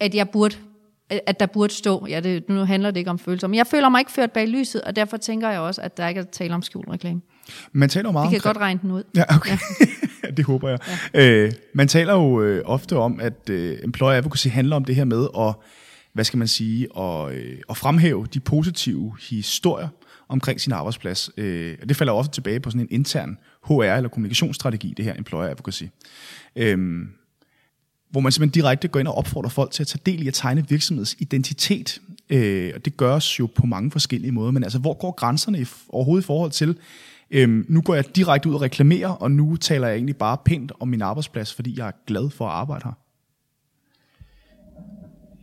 at 0.00 0.14
jeg 0.14 0.28
burde 0.28 0.56
at 1.26 1.40
der 1.40 1.46
burde 1.46 1.72
stå, 1.74 2.06
ja, 2.08 2.20
det, 2.20 2.48
nu 2.48 2.64
handler 2.64 2.90
det 2.90 2.98
ikke 2.98 3.10
om 3.10 3.18
følelser, 3.18 3.48
men 3.48 3.54
jeg 3.54 3.66
føler 3.66 3.88
mig 3.88 3.98
ikke 3.98 4.12
ført 4.12 4.32
bag 4.32 4.48
lyset, 4.48 4.80
og 4.82 4.96
derfor 4.96 5.16
tænker 5.16 5.50
jeg 5.50 5.60
også, 5.60 5.80
at 5.80 5.96
der 5.96 6.08
ikke 6.08 6.20
er 6.20 6.24
tale 6.24 6.54
om 6.54 6.62
skjult 6.62 6.88
reklame. 6.88 7.20
Man 7.72 7.88
taler 7.88 8.12
meget 8.12 8.30
Vi 8.30 8.30
kan 8.30 8.36
omkring... 8.38 8.54
godt 8.54 8.56
regne 8.62 8.80
den 8.82 8.90
ud. 8.90 9.02
Ja, 9.16 9.36
okay. 9.36 9.56
Ja. 10.24 10.30
det 10.30 10.44
håber 10.44 10.68
jeg. 10.68 10.78
Ja. 11.14 11.28
Øh, 11.28 11.52
man 11.74 11.88
taler 11.88 12.14
jo 12.14 12.42
øh, 12.42 12.62
ofte 12.64 12.96
om, 12.96 13.20
at 13.20 13.50
øh, 13.50 13.78
employer 13.84 14.16
advocacy 14.16 14.48
handler 14.48 14.76
om 14.76 14.84
det 14.84 14.94
her 14.94 15.04
med 15.04 15.26
at, 15.38 15.54
hvad 16.12 16.24
skal 16.24 16.38
man 16.38 16.48
sige, 16.48 16.88
at, 16.98 17.32
øh, 17.32 17.56
at 17.70 17.76
fremhæve 17.76 18.26
de 18.34 18.40
positive 18.40 19.12
historier 19.30 19.88
omkring 20.28 20.60
sin 20.60 20.72
arbejdsplads. 20.72 21.30
Øh, 21.36 21.76
og 21.82 21.88
det 21.88 21.96
falder 21.96 22.12
ofte 22.12 22.32
tilbage 22.32 22.60
på 22.60 22.70
sådan 22.70 22.80
en 22.80 22.88
intern 22.90 23.38
HR- 23.70 23.82
eller 23.96 24.08
kommunikationsstrategi, 24.08 24.94
det 24.96 25.04
her 25.04 25.14
employer 25.18 25.48
advocacy. 25.50 25.84
Øh, 26.56 26.78
hvor 28.12 28.20
man 28.20 28.32
simpelthen 28.32 28.62
direkte 28.62 28.88
går 28.88 29.00
ind 29.00 29.08
og 29.08 29.14
opfordrer 29.14 29.50
folk 29.50 29.70
til 29.70 29.82
at 29.82 29.86
tage 29.86 30.00
del 30.06 30.22
i 30.22 30.28
at 30.28 30.34
tegne 30.34 30.68
virksomhedens 30.68 31.16
identitet. 31.18 32.00
Øh, 32.30 32.72
og 32.74 32.84
det 32.84 32.96
gøres 32.96 33.40
jo 33.40 33.48
på 33.54 33.66
mange 33.66 33.90
forskellige 33.90 34.32
måder, 34.32 34.50
men 34.50 34.62
altså, 34.62 34.78
hvor 34.78 34.94
går 34.94 35.10
grænserne 35.10 35.60
i, 35.60 35.66
overhovedet 35.88 36.24
i 36.24 36.26
forhold 36.26 36.50
til, 36.50 36.78
øh, 37.30 37.64
nu 37.68 37.80
går 37.80 37.94
jeg 37.94 38.16
direkte 38.16 38.48
ud 38.48 38.54
og 38.54 38.62
reklamerer, 38.62 39.08
og 39.08 39.30
nu 39.30 39.56
taler 39.56 39.88
jeg 39.88 39.96
egentlig 39.96 40.16
bare 40.16 40.36
pænt 40.44 40.72
om 40.80 40.88
min 40.88 41.02
arbejdsplads, 41.02 41.54
fordi 41.54 41.78
jeg 41.78 41.88
er 41.88 41.92
glad 42.06 42.30
for 42.30 42.46
at 42.46 42.52
arbejde 42.52 42.84
her? 42.84 42.92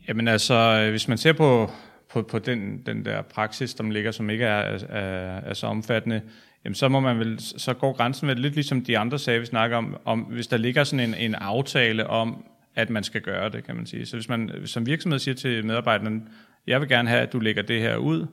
Jamen 0.07 0.27
altså, 0.27 0.87
hvis 0.89 1.07
man 1.07 1.17
ser 1.17 1.33
på, 1.33 1.71
på, 2.11 2.21
på 2.21 2.39
den, 2.39 2.81
den 2.85 3.05
der 3.05 3.21
praksis, 3.21 3.73
der 3.73 3.83
ligger, 3.83 4.11
som 4.11 4.29
ikke 4.29 4.45
er, 4.45 4.79
er, 4.89 5.39
er 5.39 5.53
så 5.53 5.67
omfattende, 5.67 6.21
jamen 6.65 6.75
så 6.75 6.87
må 6.89 6.99
man 6.99 7.19
vel, 7.19 7.39
så 7.39 7.73
går 7.73 7.93
grænsen 7.93 8.27
vel 8.27 8.39
lidt 8.39 8.53
ligesom 8.53 8.83
de 8.83 8.97
andre 8.97 9.19
sager, 9.19 9.39
vi 9.39 9.45
snakker 9.45 9.77
om, 9.77 9.97
om 10.05 10.19
hvis 10.19 10.47
der 10.47 10.57
ligger 10.57 10.83
sådan 10.83 11.09
en, 11.09 11.15
en 11.15 11.35
aftale 11.35 12.07
om, 12.07 12.43
at 12.75 12.89
man 12.89 13.03
skal 13.03 13.21
gøre 13.21 13.49
det, 13.49 13.63
kan 13.63 13.75
man 13.75 13.85
sige. 13.85 14.05
Så 14.05 14.15
hvis 14.15 14.29
man 14.29 14.51
som 14.65 14.85
virksomhed 14.85 15.19
siger 15.19 15.35
til 15.35 15.65
medarbejderne, 15.65 16.21
jeg 16.67 16.81
vil 16.81 16.89
gerne 16.89 17.09
have, 17.09 17.21
at 17.21 17.33
du 17.33 17.39
lægger 17.39 17.61
det 17.61 17.81
her 17.81 17.95
ud 17.95 18.27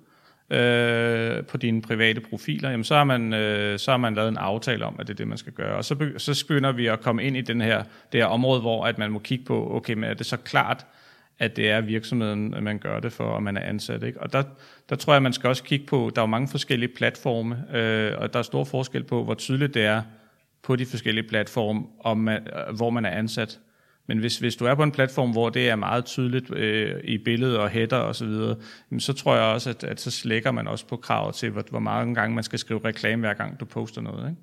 øh, 0.50 1.44
på 1.44 1.56
dine 1.56 1.82
private 1.82 2.20
profiler, 2.20 2.70
jamen 2.70 2.84
så 2.84 2.94
har, 2.94 3.04
man, 3.04 3.32
øh, 3.32 3.78
så 3.78 3.90
har 3.90 3.98
man 3.98 4.14
lavet 4.14 4.28
en 4.28 4.36
aftale 4.36 4.84
om, 4.84 4.96
at 4.98 5.06
det 5.06 5.12
er 5.12 5.16
det, 5.16 5.28
man 5.28 5.38
skal 5.38 5.52
gøre. 5.52 5.76
Og 5.76 5.84
så, 5.84 6.10
så 6.16 6.44
begynder 6.48 6.72
vi 6.72 6.86
at 6.86 7.00
komme 7.00 7.24
ind 7.24 7.36
i 7.36 7.40
den 7.40 7.60
her, 7.60 7.82
det 8.12 8.20
her 8.20 8.26
område, 8.26 8.60
hvor 8.60 8.86
at 8.86 8.98
man 8.98 9.10
må 9.10 9.18
kigge 9.18 9.44
på, 9.44 9.76
okay, 9.76 9.94
men 9.94 10.04
er 10.04 10.14
det 10.14 10.26
så 10.26 10.36
klart, 10.36 10.86
at 11.38 11.56
det 11.56 11.70
er 11.70 11.80
virksomheden, 11.80 12.54
man 12.60 12.78
gør 12.78 13.00
det 13.00 13.12
for, 13.12 13.24
og 13.24 13.42
man 13.42 13.56
er 13.56 13.60
ansat. 13.60 14.02
Ikke? 14.02 14.22
Og 14.22 14.32
der, 14.32 14.42
der 14.88 14.96
tror 14.96 15.12
jeg, 15.12 15.22
man 15.22 15.32
skal 15.32 15.48
også 15.48 15.64
kigge 15.64 15.86
på, 15.86 16.10
der 16.14 16.20
er 16.20 16.26
jo 16.26 16.30
mange 16.30 16.48
forskellige 16.48 16.94
platforme, 16.96 17.76
øh, 17.76 18.12
og 18.18 18.32
der 18.32 18.38
er 18.38 18.42
stor 18.42 18.64
forskel 18.64 19.04
på, 19.04 19.24
hvor 19.24 19.34
tydeligt 19.34 19.74
det 19.74 19.84
er 19.84 20.02
på 20.62 20.76
de 20.76 20.86
forskellige 20.86 21.28
platforme, 21.28 21.82
om 22.00 22.18
man, 22.18 22.46
hvor 22.76 22.90
man 22.90 23.04
er 23.04 23.10
ansat. 23.10 23.58
Men 24.06 24.18
hvis, 24.18 24.38
hvis 24.38 24.56
du 24.56 24.64
er 24.64 24.74
på 24.74 24.82
en 24.82 24.92
platform, 24.92 25.30
hvor 25.30 25.48
det 25.48 25.68
er 25.68 25.76
meget 25.76 26.04
tydeligt 26.04 26.54
øh, 26.54 27.00
i 27.04 27.18
billedet 27.18 27.58
og 27.58 27.70
header 27.70 27.96
og 27.96 28.16
så 28.16 28.26
videre, 28.26 28.56
så 28.98 29.12
tror 29.12 29.34
jeg 29.34 29.44
også, 29.44 29.70
at, 29.70 29.84
at 29.84 30.00
så 30.00 30.10
slækker 30.10 30.50
man 30.50 30.68
også 30.68 30.86
på 30.86 30.96
kravet 30.96 31.34
til, 31.34 31.50
hvor, 31.50 31.64
hvor 31.70 31.78
mange 31.78 32.14
gange 32.14 32.34
man 32.34 32.44
skal 32.44 32.58
skrive 32.58 32.80
reklame, 32.84 33.20
hver 33.20 33.34
gang 33.34 33.60
du 33.60 33.64
poster 33.64 34.00
noget. 34.00 34.30
Ikke? 34.30 34.40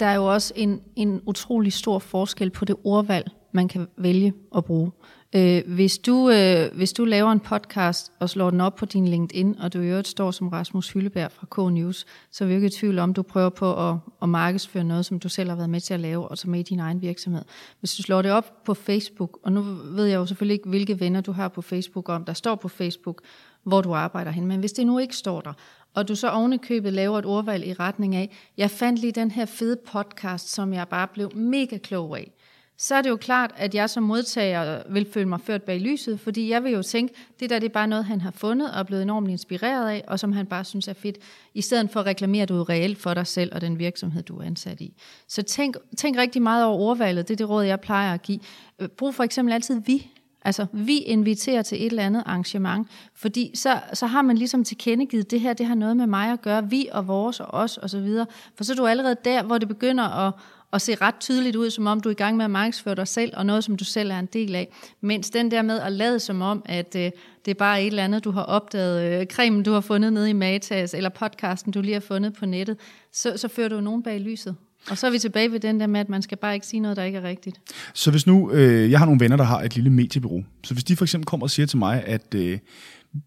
Der 0.00 0.06
er 0.06 0.14
jo 0.14 0.24
også 0.24 0.52
en, 0.56 0.80
en 0.96 1.22
utrolig 1.26 1.72
stor 1.72 1.98
forskel 1.98 2.50
på 2.50 2.64
det 2.64 2.76
ordvalg, 2.84 3.30
man 3.52 3.68
kan 3.68 3.86
vælge 3.98 4.32
at 4.56 4.64
bruge. 4.64 4.90
Øh, 5.34 5.62
hvis, 5.66 5.98
du, 5.98 6.30
øh, 6.30 6.74
hvis 6.74 6.92
du 6.92 7.04
laver 7.04 7.32
en 7.32 7.40
podcast 7.40 8.12
og 8.20 8.30
slår 8.30 8.50
den 8.50 8.60
op 8.60 8.74
på 8.74 8.84
din 8.84 9.08
LinkedIn, 9.08 9.58
og 9.58 9.72
du 9.72 9.80
i 9.80 9.86
øvrigt 9.88 10.08
står 10.08 10.30
som 10.30 10.48
Rasmus 10.48 10.90
Hylleberg 10.90 11.32
fra 11.32 11.46
K-News, 11.50 12.04
så 12.30 12.44
er 12.44 12.48
vi 12.48 12.54
ikke 12.54 12.66
i 12.66 12.70
tvivl 12.70 12.98
om, 12.98 13.14
du 13.14 13.22
prøver 13.22 13.48
på 13.48 13.88
at, 13.90 13.96
at 14.22 14.28
markedsføre 14.28 14.84
noget, 14.84 15.06
som 15.06 15.18
du 15.18 15.28
selv 15.28 15.48
har 15.48 15.56
været 15.56 15.70
med 15.70 15.80
til 15.80 15.94
at 15.94 16.00
lave, 16.00 16.28
og 16.28 16.38
som 16.38 16.54
er 16.54 16.58
i 16.58 16.62
din 16.62 16.80
egen 16.80 17.02
virksomhed. 17.02 17.42
Hvis 17.80 17.94
du 17.94 18.02
slår 18.02 18.22
det 18.22 18.32
op 18.32 18.64
på 18.64 18.74
Facebook, 18.74 19.38
og 19.42 19.52
nu 19.52 19.62
ved 19.84 20.06
jeg 20.06 20.16
jo 20.16 20.26
selvfølgelig 20.26 20.54
ikke, 20.54 20.68
hvilke 20.68 21.00
venner 21.00 21.20
du 21.20 21.32
har 21.32 21.48
på 21.48 21.62
Facebook, 21.62 22.08
om 22.08 22.24
der 22.24 22.32
står 22.32 22.54
på 22.54 22.68
Facebook, 22.68 23.22
hvor 23.62 23.80
du 23.80 23.94
arbejder 23.94 24.30
hen, 24.30 24.46
men 24.46 24.60
hvis 24.60 24.72
det 24.72 24.86
nu 24.86 24.98
ikke 24.98 25.16
står 25.16 25.40
der, 25.40 25.52
og 25.94 26.08
du 26.08 26.14
så 26.14 26.28
ovenikøbet 26.28 26.92
laver 26.92 27.18
et 27.18 27.26
ordvalg 27.26 27.66
i 27.66 27.72
retning 27.72 28.14
af, 28.16 28.36
jeg 28.56 28.70
fandt 28.70 29.00
lige 29.00 29.12
den 29.12 29.30
her 29.30 29.46
fede 29.46 29.76
podcast, 29.86 30.52
som 30.52 30.72
jeg 30.72 30.88
bare 30.88 31.08
blev 31.08 31.36
mega 31.36 31.78
klog 31.78 32.18
af, 32.18 32.32
så 32.78 32.94
er 32.94 33.02
det 33.02 33.10
jo 33.10 33.16
klart, 33.16 33.52
at 33.56 33.74
jeg 33.74 33.90
som 33.90 34.02
modtager 34.02 34.82
vil 34.88 35.06
føle 35.12 35.28
mig 35.28 35.40
ført 35.40 35.62
bag 35.62 35.80
lyset, 35.80 36.20
fordi 36.20 36.50
jeg 36.50 36.64
vil 36.64 36.72
jo 36.72 36.82
tænke, 36.82 37.14
det 37.40 37.50
der 37.50 37.58
det 37.58 37.68
er 37.68 37.72
bare 37.72 37.88
noget, 37.88 38.04
han 38.04 38.20
har 38.20 38.30
fundet 38.30 38.72
og 38.72 38.78
er 38.78 38.82
blevet 38.82 39.02
enormt 39.02 39.30
inspireret 39.30 39.90
af, 39.90 40.04
og 40.08 40.20
som 40.20 40.32
han 40.32 40.46
bare 40.46 40.64
synes 40.64 40.88
er 40.88 40.92
fedt, 40.92 41.18
i 41.54 41.60
stedet 41.60 41.90
for 41.90 42.00
at 42.00 42.06
reklamere 42.06 42.46
du 42.46 42.62
reelt 42.62 42.98
for 42.98 43.14
dig 43.14 43.26
selv 43.26 43.54
og 43.54 43.60
den 43.60 43.78
virksomhed, 43.78 44.22
du 44.22 44.38
er 44.38 44.42
ansat 44.42 44.80
i. 44.80 44.94
Så 45.28 45.42
tænk, 45.42 45.76
tænk 45.96 46.16
rigtig 46.16 46.42
meget 46.42 46.64
over 46.64 46.78
ordvalget, 46.78 47.28
det 47.28 47.34
er 47.34 47.36
det 47.36 47.48
råd, 47.48 47.64
jeg 47.64 47.80
plejer 47.80 48.14
at 48.14 48.22
give. 48.22 48.40
Øh, 48.78 48.88
brug 48.88 49.14
for 49.14 49.24
eksempel 49.24 49.52
altid 49.52 49.80
vi, 49.86 50.10
Altså, 50.46 50.66
vi 50.72 50.98
inviterer 50.98 51.62
til 51.62 51.78
et 51.78 51.86
eller 51.86 52.02
andet 52.02 52.22
arrangement, 52.26 52.88
fordi 53.14 53.50
så, 53.54 53.80
så 53.92 54.06
har 54.06 54.22
man 54.22 54.38
ligesom 54.38 54.64
tilkendegivet, 54.64 55.30
det 55.30 55.40
her, 55.40 55.52
det 55.52 55.66
har 55.66 55.74
noget 55.74 55.96
med 55.96 56.06
mig 56.06 56.32
at 56.32 56.42
gøre, 56.42 56.70
vi 56.70 56.88
og 56.92 57.08
vores 57.08 57.40
og 57.40 57.46
os 57.52 57.76
og 57.76 57.90
så 57.90 58.00
videre. 58.00 58.26
For 58.54 58.64
så 58.64 58.72
er 58.72 58.76
du 58.76 58.86
allerede 58.86 59.16
der, 59.24 59.42
hvor 59.42 59.58
det 59.58 59.68
begynder 59.68 60.04
at, 60.04 60.32
og 60.76 60.80
se 60.80 60.94
ret 60.94 61.14
tydeligt 61.20 61.56
ud, 61.56 61.70
som 61.70 61.86
om 61.86 62.00
du 62.00 62.08
er 62.08 62.12
i 62.12 62.14
gang 62.14 62.36
med 62.36 62.44
at 62.44 62.50
markedsføre 62.50 62.94
dig 62.94 63.08
selv, 63.08 63.32
og 63.36 63.46
noget, 63.46 63.64
som 63.64 63.76
du 63.76 63.84
selv 63.84 64.10
er 64.10 64.18
en 64.18 64.28
del 64.32 64.54
af. 64.54 64.68
Mens 65.00 65.30
den 65.30 65.50
der 65.50 65.62
med 65.62 65.80
at 65.80 65.92
lade 65.92 66.20
som 66.20 66.42
om, 66.42 66.62
at 66.64 66.96
øh, 66.96 67.10
det 67.44 67.50
er 67.50 67.54
bare 67.54 67.82
et 67.82 67.86
eller 67.86 68.04
andet, 68.04 68.24
du 68.24 68.30
har 68.30 68.42
opdaget, 68.42 69.20
øh, 69.20 69.26
cremen, 69.26 69.62
du 69.62 69.72
har 69.72 69.80
fundet 69.80 70.12
nede 70.12 70.30
i 70.30 70.32
Matas, 70.32 70.94
eller 70.94 71.10
podcasten, 71.10 71.72
du 71.72 71.80
lige 71.80 71.92
har 71.92 72.00
fundet 72.00 72.34
på 72.34 72.46
nettet, 72.46 72.76
så, 73.12 73.32
så 73.36 73.48
fører 73.48 73.68
du 73.68 73.80
nogen 73.80 74.02
bag 74.02 74.20
lyset. 74.20 74.56
Og 74.90 74.98
så 74.98 75.06
er 75.06 75.10
vi 75.10 75.18
tilbage 75.18 75.52
ved 75.52 75.60
den 75.60 75.80
der 75.80 75.86
med, 75.86 76.00
at 76.00 76.08
man 76.08 76.22
skal 76.22 76.38
bare 76.38 76.54
ikke 76.54 76.66
sige 76.66 76.80
noget, 76.80 76.96
der 76.96 77.02
ikke 77.02 77.18
er 77.18 77.22
rigtigt. 77.22 77.60
Så 77.94 78.10
hvis 78.10 78.26
nu, 78.26 78.52
øh, 78.52 78.90
jeg 78.90 78.98
har 78.98 79.06
nogle 79.06 79.20
venner, 79.20 79.36
der 79.36 79.44
har 79.44 79.62
et 79.62 79.74
lille 79.74 79.90
mediebureau, 79.90 80.44
så 80.64 80.74
hvis 80.74 80.84
de 80.84 80.96
for 80.96 81.04
eksempel 81.04 81.26
kommer 81.26 81.46
og 81.46 81.50
siger 81.50 81.66
til 81.66 81.78
mig, 81.78 82.04
at 82.06 82.34
øh, 82.34 82.58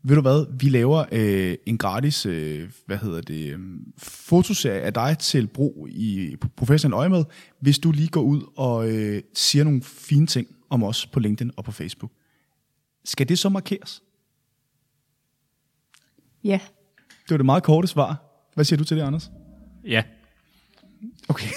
ved 0.04 0.15
du 0.15 0.21
hvad, 0.21 0.45
vi 0.60 0.69
laver 0.69 1.06
øh, 1.12 1.58
en 1.65 1.78
gratis, 1.78 2.25
øh, 2.25 2.69
hvad 2.86 2.97
hedder 2.97 3.21
det, 3.21 3.54
øh, 3.54 3.60
fotoserie 3.97 4.82
af 4.82 4.93
dig 4.93 5.17
til 5.17 5.47
brug 5.47 5.88
i 5.89 6.36
professionel 6.56 6.93
øje 6.93 7.10
med, 7.10 7.23
hvis 7.60 7.80
du 7.80 7.91
lige 7.91 8.08
går 8.08 8.21
ud 8.21 8.41
og 8.58 8.91
øh, 8.91 9.21
siger 9.34 9.63
nogle 9.63 9.82
fine 9.84 10.28
ting 10.28 10.47
om 10.69 10.84
os 10.84 11.06
på 11.06 11.19
LinkedIn 11.19 11.52
og 11.58 11.63
på 11.63 11.71
Facebook. 11.71 12.12
Skal 13.06 13.30
det 13.30 13.39
så 13.39 13.49
markeres? 13.49 14.04
Ja. 16.43 16.60
Det 17.23 17.32
var 17.32 17.38
det 17.38 17.45
meget 17.45 17.63
korte 17.63 17.88
svar. 17.88 18.23
Hvad 18.56 18.65
siger 18.65 18.78
du 18.78 18.84
til 18.84 18.97
det, 18.97 19.04
Anders? 19.04 19.32
Ja. 19.86 20.04
Okay. 21.30 21.49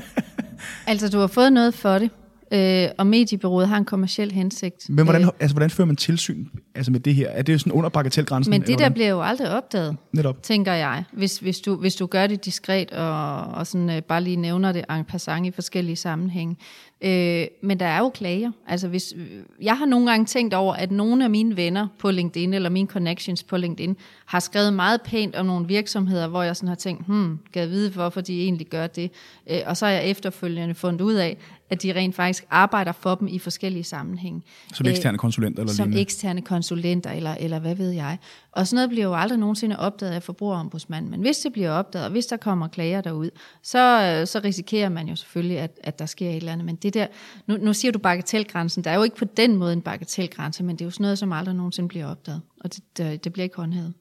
altså, 0.86 1.08
du 1.08 1.18
har 1.18 1.26
fået 1.26 1.52
noget 1.52 1.74
for 1.74 1.98
det, 1.98 2.10
øh, 2.52 2.88
og 2.98 3.06
mediebyrået 3.06 3.68
har 3.68 3.76
en 3.76 3.84
kommersiel 3.84 4.32
hensigt. 4.32 4.88
Men 4.88 5.04
hvordan, 5.04 5.22
Øh, 5.22 5.28
altså, 5.40 5.54
hvordan 5.54 5.70
fører 5.70 5.86
man 5.86 5.96
tilsyn 5.96 6.46
altså 6.74 6.92
med 6.92 7.00
det 7.00 7.14
her? 7.14 7.28
Er 7.28 7.42
det 7.42 7.60
sådan 7.60 7.72
under 7.72 7.90
bagatelgrænsen? 7.90 8.50
Men 8.50 8.60
det 8.60 8.68
der 8.68 8.74
hvordan? 8.76 8.92
bliver 8.92 9.08
jo 9.08 9.22
aldrig 9.22 9.50
opdaget, 9.50 9.96
Netop. 10.12 10.42
tænker 10.42 10.72
jeg, 10.72 11.04
hvis, 11.12 11.38
hvis, 11.38 11.60
du, 11.60 11.76
hvis 11.76 11.94
du 11.94 12.06
gør 12.06 12.26
det 12.26 12.44
diskret 12.44 12.90
og, 12.90 13.40
og 13.44 13.66
sådan, 13.66 13.90
øh, 13.90 14.02
bare 14.02 14.20
lige 14.22 14.36
nævner 14.36 14.72
det 14.72 14.84
en 14.90 15.04
passant 15.04 15.46
i 15.46 15.50
forskellige 15.50 15.96
sammenhænge. 15.96 16.56
Øh, 17.00 17.46
men 17.62 17.80
der 17.80 17.86
er 17.86 17.98
jo 17.98 18.08
klager. 18.08 18.52
Altså 18.66 18.88
hvis, 18.88 19.14
jeg 19.62 19.78
har 19.78 19.86
nogle 19.86 20.10
gange 20.10 20.26
tænkt 20.26 20.54
over, 20.54 20.74
at 20.74 20.90
nogle 20.90 21.24
af 21.24 21.30
mine 21.30 21.56
venner 21.56 21.88
på 21.98 22.10
LinkedIn, 22.10 22.54
eller 22.54 22.68
mine 22.68 22.88
connections 22.88 23.42
på 23.42 23.56
LinkedIn, 23.56 23.96
har 24.26 24.40
skrevet 24.40 24.72
meget 24.72 25.02
pænt 25.02 25.36
om 25.36 25.46
nogle 25.46 25.66
virksomheder, 25.66 26.28
hvor 26.28 26.42
jeg 26.42 26.56
sådan 26.56 26.68
har 26.68 26.74
tænkt, 26.74 27.06
hmm, 27.06 27.38
kan 27.52 27.62
jeg 27.62 27.70
vide, 27.70 27.90
hvorfor 27.90 28.20
de 28.20 28.42
egentlig 28.42 28.66
gør 28.66 28.86
det? 28.86 29.10
Øh, 29.50 29.60
og 29.66 29.76
så 29.76 29.86
har 29.86 29.92
jeg 29.92 30.04
efterfølgende 30.04 30.74
fundet 30.74 31.00
ud 31.00 31.14
af, 31.14 31.36
at 31.70 31.82
de 31.82 31.92
rent 31.94 32.14
faktisk 32.14 32.44
arbejder 32.50 32.92
for 32.92 33.14
dem 33.14 33.28
i 33.28 33.38
forskellige 33.38 33.84
sammenhænge. 33.84 34.42
Som 34.74 34.86
eksterne 34.86 35.18
konsulenter 35.18 35.62
eller 35.62 35.72
Som 35.72 35.84
lignende? 35.84 36.02
eksterne 36.02 36.42
konsulenter, 36.42 37.10
eller, 37.10 37.34
eller 37.40 37.58
hvad 37.58 37.74
ved 37.74 37.90
jeg. 37.90 38.18
Og 38.56 38.66
sådan 38.66 38.76
noget 38.76 38.90
bliver 38.90 39.04
jo 39.04 39.14
aldrig 39.14 39.38
nogensinde 39.38 39.78
opdaget 39.78 40.12
af 40.12 40.22
forbrugerombudsmanden. 40.22 41.10
Men 41.10 41.20
hvis 41.20 41.38
det 41.38 41.52
bliver 41.52 41.70
opdaget, 41.70 42.04
og 42.06 42.12
hvis 42.12 42.26
der 42.26 42.36
kommer 42.36 42.68
klager 42.68 43.00
derud, 43.00 43.30
så, 43.62 43.78
øh, 44.02 44.26
så 44.26 44.40
risikerer 44.44 44.88
man 44.88 45.08
jo 45.08 45.16
selvfølgelig, 45.16 45.58
at, 45.58 45.78
at 45.84 45.98
der 45.98 46.06
sker 46.06 46.30
et 46.30 46.36
eller 46.36 46.52
andet. 46.52 46.64
Men 46.64 46.76
det 46.76 46.94
der, 46.94 47.06
nu, 47.46 47.56
nu 47.56 47.72
siger 47.72 47.92
du 47.92 47.98
bagatelgrænsen, 47.98 48.84
der 48.84 48.90
er 48.90 48.94
jo 48.94 49.02
ikke 49.02 49.16
på 49.16 49.24
den 49.24 49.56
måde 49.56 49.72
en 49.72 49.82
bagatelgrænse, 49.82 50.64
men 50.64 50.76
det 50.76 50.80
er 50.80 50.84
jo 50.84 50.90
sådan 50.90 51.02
noget, 51.02 51.18
som 51.18 51.32
aldrig 51.32 51.54
nogensinde 51.54 51.88
bliver 51.88 52.06
opdaget. 52.06 52.40
Og 52.60 52.74
det, 52.74 52.84
det, 52.96 53.24
det 53.24 53.32
bliver 53.32 53.44
ikke 53.44 53.56
håndhævet. 53.56 53.92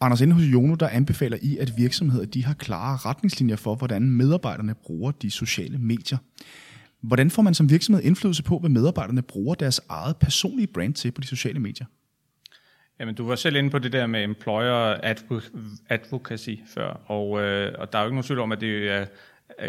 Anders, 0.00 0.20
inde 0.20 0.34
hos 0.34 0.42
Jono, 0.42 0.74
der 0.74 0.88
anbefaler 0.88 1.38
I, 1.42 1.56
at 1.56 1.72
virksomheder 1.76 2.24
de 2.24 2.44
har 2.44 2.54
klare 2.54 2.96
retningslinjer 2.96 3.56
for, 3.56 3.74
hvordan 3.74 4.10
medarbejderne 4.10 4.74
bruger 4.74 5.10
de 5.10 5.30
sociale 5.30 5.78
medier. 5.78 6.18
Hvordan 7.00 7.30
får 7.30 7.42
man 7.42 7.54
som 7.54 7.70
virksomhed 7.70 8.02
indflydelse 8.02 8.42
på, 8.42 8.58
hvad 8.58 8.70
medarbejderne 8.70 9.22
bruger 9.22 9.54
deres 9.54 9.80
eget 9.88 10.16
personlige 10.16 10.66
brand 10.66 10.94
til 10.94 11.10
på 11.10 11.20
de 11.20 11.26
sociale 11.26 11.60
medier? 11.60 11.86
Jamen, 13.00 13.14
du 13.14 13.28
var 13.28 13.34
selv 13.34 13.56
inde 13.56 13.70
på 13.70 13.78
det 13.78 13.92
der 13.92 14.06
med 14.06 14.24
employer 14.24 15.14
advocacy 15.88 16.50
før, 16.74 17.00
og, 17.06 17.42
øh, 17.42 17.72
og 17.78 17.92
der 17.92 17.98
er 17.98 18.02
jo 18.02 18.06
ikke 18.08 18.14
nogen 18.14 18.22
tvivl 18.22 18.40
om, 18.40 18.52
at 18.52 18.60
det 18.60 18.90
er 18.90 19.06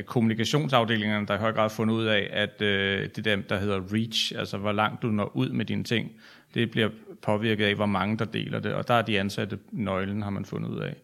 kommunikationsafdelingerne, 0.01 1.27
der 1.27 1.33
i 1.33 1.37
høj 1.37 1.51
grad 1.51 1.61
har 1.61 1.69
fundet 1.69 1.95
ud 1.95 2.05
af, 2.05 2.29
at 2.31 2.61
øh, 2.61 3.09
det 3.15 3.25
der, 3.25 3.35
der 3.35 3.57
hedder 3.57 3.93
reach, 3.93 4.33
altså 4.37 4.57
hvor 4.57 4.71
langt 4.71 5.01
du 5.01 5.07
når 5.07 5.35
ud 5.35 5.49
med 5.49 5.65
dine 5.65 5.83
ting, 5.83 6.11
det 6.53 6.71
bliver 6.71 6.89
påvirket 7.21 7.65
af, 7.65 7.75
hvor 7.75 7.85
mange 7.85 8.17
der 8.17 8.25
deler 8.25 8.59
det, 8.59 8.73
og 8.73 8.87
der 8.87 8.93
er 8.93 9.01
de 9.01 9.19
ansatte 9.19 9.59
nøglen, 9.71 10.21
har 10.21 10.29
man 10.29 10.45
fundet 10.45 10.69
ud 10.69 10.79
af. 10.79 10.95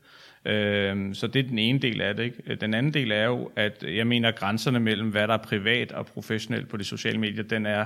Øh, 0.46 1.16
så 1.16 1.28
det 1.28 1.40
er 1.46 1.50
den 1.50 1.60
ene 1.60 1.80
del 1.80 2.02
af 2.02 2.16
det. 2.16 2.24
Ikke? 2.24 2.56
Den 2.56 2.74
anden 2.74 2.94
del 2.94 3.12
er 3.12 3.26
jo, 3.26 3.52
at 3.56 3.84
jeg 3.88 4.08
mener, 4.08 4.30
at 4.30 4.36
grænserne 4.36 4.80
mellem, 4.80 5.10
hvad 5.10 5.28
der 5.28 5.34
er 5.34 5.38
privat 5.38 5.92
og 5.92 6.06
professionelt 6.06 6.70
på 6.70 6.78
de 6.78 6.84
sociale 6.84 7.20
medier, 7.20 7.44
den 7.44 7.66
er 7.66 7.86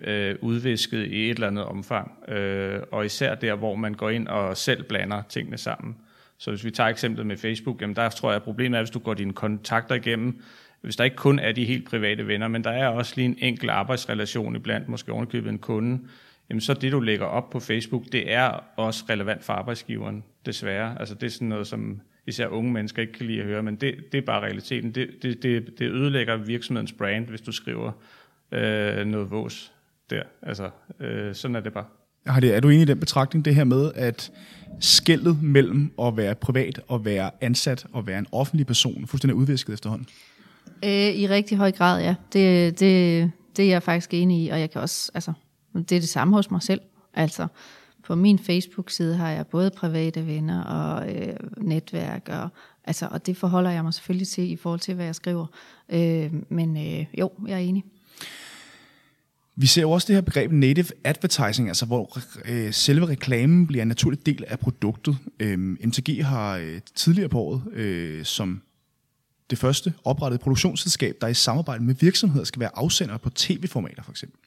øh, 0.00 0.36
udvisket 0.40 1.06
i 1.06 1.30
et 1.30 1.34
eller 1.34 1.46
andet 1.46 1.64
omfang. 1.64 2.28
Øh, 2.28 2.80
og 2.90 3.04
især 3.04 3.34
der, 3.34 3.54
hvor 3.54 3.74
man 3.74 3.94
går 3.94 4.10
ind 4.10 4.28
og 4.28 4.56
selv 4.56 4.82
blander 4.82 5.22
tingene 5.28 5.58
sammen. 5.58 5.96
Så 6.38 6.50
hvis 6.50 6.64
vi 6.64 6.70
tager 6.70 6.90
eksemplet 6.90 7.26
med 7.26 7.36
Facebook, 7.36 7.80
jamen 7.80 7.96
der 7.96 8.08
tror 8.08 8.30
jeg, 8.30 8.36
at 8.36 8.42
problemet 8.42 8.78
er, 8.78 8.82
hvis 8.82 8.90
du 8.90 8.98
går 8.98 9.14
dine 9.14 9.32
kontakter 9.32 9.94
igennem, 9.94 10.42
hvis 10.80 10.96
der 10.96 11.04
ikke 11.04 11.16
kun 11.16 11.38
er 11.38 11.52
de 11.52 11.64
helt 11.64 11.88
private 11.88 12.26
venner, 12.26 12.48
men 12.48 12.64
der 12.64 12.70
er 12.70 12.88
også 12.88 13.12
lige 13.16 13.26
en 13.26 13.38
enkelt 13.38 13.70
arbejdsrelation 13.70 14.56
iblandt, 14.56 14.88
måske 14.88 15.12
ovenikøbet 15.12 15.50
en 15.50 15.58
kunde, 15.58 16.00
jamen 16.50 16.60
så 16.60 16.74
det, 16.74 16.92
du 16.92 17.00
lægger 17.00 17.26
op 17.26 17.50
på 17.50 17.60
Facebook, 17.60 18.02
det 18.12 18.32
er 18.32 18.64
også 18.76 19.04
relevant 19.10 19.44
for 19.44 19.52
arbejdsgiveren, 19.52 20.24
desværre. 20.46 21.00
Altså 21.00 21.14
det 21.14 21.26
er 21.26 21.30
sådan 21.30 21.48
noget, 21.48 21.66
som 21.66 22.00
især 22.26 22.46
unge 22.46 22.72
mennesker 22.72 23.02
ikke 23.02 23.12
kan 23.12 23.26
lide 23.26 23.40
at 23.40 23.46
høre, 23.46 23.62
men 23.62 23.76
det, 23.76 23.94
det 24.12 24.18
er 24.18 24.22
bare 24.22 24.42
realiteten. 24.42 24.90
Det, 24.90 25.10
det, 25.22 25.42
det, 25.42 25.78
det 25.78 25.90
ødelægger 25.90 26.36
virksomhedens 26.36 26.92
brand, 26.92 27.26
hvis 27.26 27.40
du 27.40 27.52
skriver 27.52 27.92
øh, 28.52 29.06
noget 29.06 29.30
vås 29.30 29.73
der. 30.10 30.22
Altså, 30.42 30.70
øh, 31.00 31.34
sådan 31.34 31.56
er 31.56 31.60
det 31.60 31.72
bare. 31.72 31.84
Er 32.26 32.60
du 32.60 32.68
enig 32.68 32.82
i 32.82 32.84
den 32.84 33.00
betragtning, 33.00 33.44
det 33.44 33.54
her 33.54 33.64
med, 33.64 33.92
at 33.94 34.32
skældet 34.80 35.42
mellem 35.42 35.92
at 36.02 36.16
være 36.16 36.34
privat 36.34 36.80
og 36.88 37.04
være 37.04 37.30
ansat 37.40 37.86
og 37.92 38.06
være 38.06 38.18
en 38.18 38.26
offentlig 38.32 38.66
person 38.66 39.06
fuldstændig 39.06 39.34
udvisket 39.36 39.72
efterhånden? 39.72 40.06
Øh, 40.84 40.90
I 40.90 41.28
rigtig 41.28 41.58
høj 41.58 41.72
grad, 41.72 42.02
ja. 42.02 42.14
Det, 42.32 42.80
det, 42.80 43.30
det 43.56 43.64
er 43.64 43.68
jeg 43.68 43.82
faktisk 43.82 44.14
enig 44.14 44.44
i, 44.44 44.48
og 44.48 44.60
jeg 44.60 44.70
kan 44.70 44.80
også, 44.80 45.10
altså, 45.14 45.32
det 45.74 45.92
er 45.92 46.00
det 46.00 46.08
samme 46.08 46.36
hos 46.36 46.50
mig 46.50 46.62
selv. 46.62 46.80
Altså, 47.14 47.46
på 48.06 48.14
min 48.14 48.38
Facebook-side 48.38 49.16
har 49.16 49.30
jeg 49.30 49.46
både 49.46 49.70
private 49.70 50.26
venner 50.26 50.64
og 50.64 51.14
øh, 51.14 51.36
netværk, 51.56 52.28
og, 52.28 52.48
altså, 52.84 53.08
og 53.10 53.26
det 53.26 53.36
forholder 53.36 53.70
jeg 53.70 53.84
mig 53.84 53.94
selvfølgelig 53.94 54.28
til 54.28 54.50
i 54.50 54.56
forhold 54.56 54.80
til, 54.80 54.94
hvad 54.94 55.04
jeg 55.04 55.14
skriver. 55.14 55.46
Øh, 55.88 56.32
men 56.48 56.76
øh, 56.76 57.06
jo, 57.18 57.30
jeg 57.46 57.54
er 57.54 57.58
enig. 57.58 57.84
Vi 59.56 59.66
ser 59.66 59.82
jo 59.82 59.90
også 59.90 60.06
det 60.06 60.14
her 60.14 60.20
begreb 60.20 60.52
native 60.52 60.86
advertising, 61.04 61.68
altså 61.68 61.86
hvor 61.86 62.18
øh, 62.44 62.72
selve 62.72 63.06
reklamen 63.06 63.66
bliver 63.66 63.82
en 63.82 63.88
naturlig 63.88 64.26
del 64.26 64.44
af 64.48 64.58
produktet. 64.58 65.16
Øhm, 65.40 65.78
MTG 65.84 66.24
har 66.24 66.56
øh, 66.56 66.80
tidligere 66.94 67.28
på 67.28 67.40
året 67.40 67.62
øh, 67.72 68.24
som 68.24 68.62
det 69.50 69.58
første 69.58 69.92
oprettet 70.04 70.40
produktionsselskab, 70.40 71.16
der 71.20 71.26
i 71.26 71.34
samarbejde 71.34 71.84
med 71.84 71.94
virksomheder 72.00 72.44
skal 72.44 72.60
være 72.60 72.70
afsender 72.74 73.16
på 73.16 73.30
tv-formater 73.30 74.02
for 74.02 74.10
eksempel. 74.10 74.38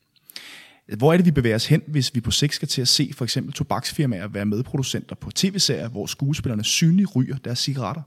Hvor 0.97 1.13
er 1.13 1.17
det, 1.17 1.25
vi 1.25 1.31
bevæger 1.31 1.55
os 1.55 1.65
hen, 1.65 1.81
hvis 1.87 2.15
vi 2.15 2.21
på 2.21 2.31
sigt 2.31 2.53
skal 2.53 2.67
til 2.67 2.81
at 2.81 2.87
se 2.87 3.11
for 3.13 3.25
eksempel 3.25 3.53
tobaksfirmaer 3.53 4.27
være 4.27 4.45
medproducenter 4.45 5.15
på 5.15 5.31
tv-serier, 5.31 5.89
hvor 5.89 6.05
skuespillerne 6.05 6.63
synligt 6.63 7.15
ryger 7.15 7.37
deres 7.37 7.59
cigaretter? 7.59 8.01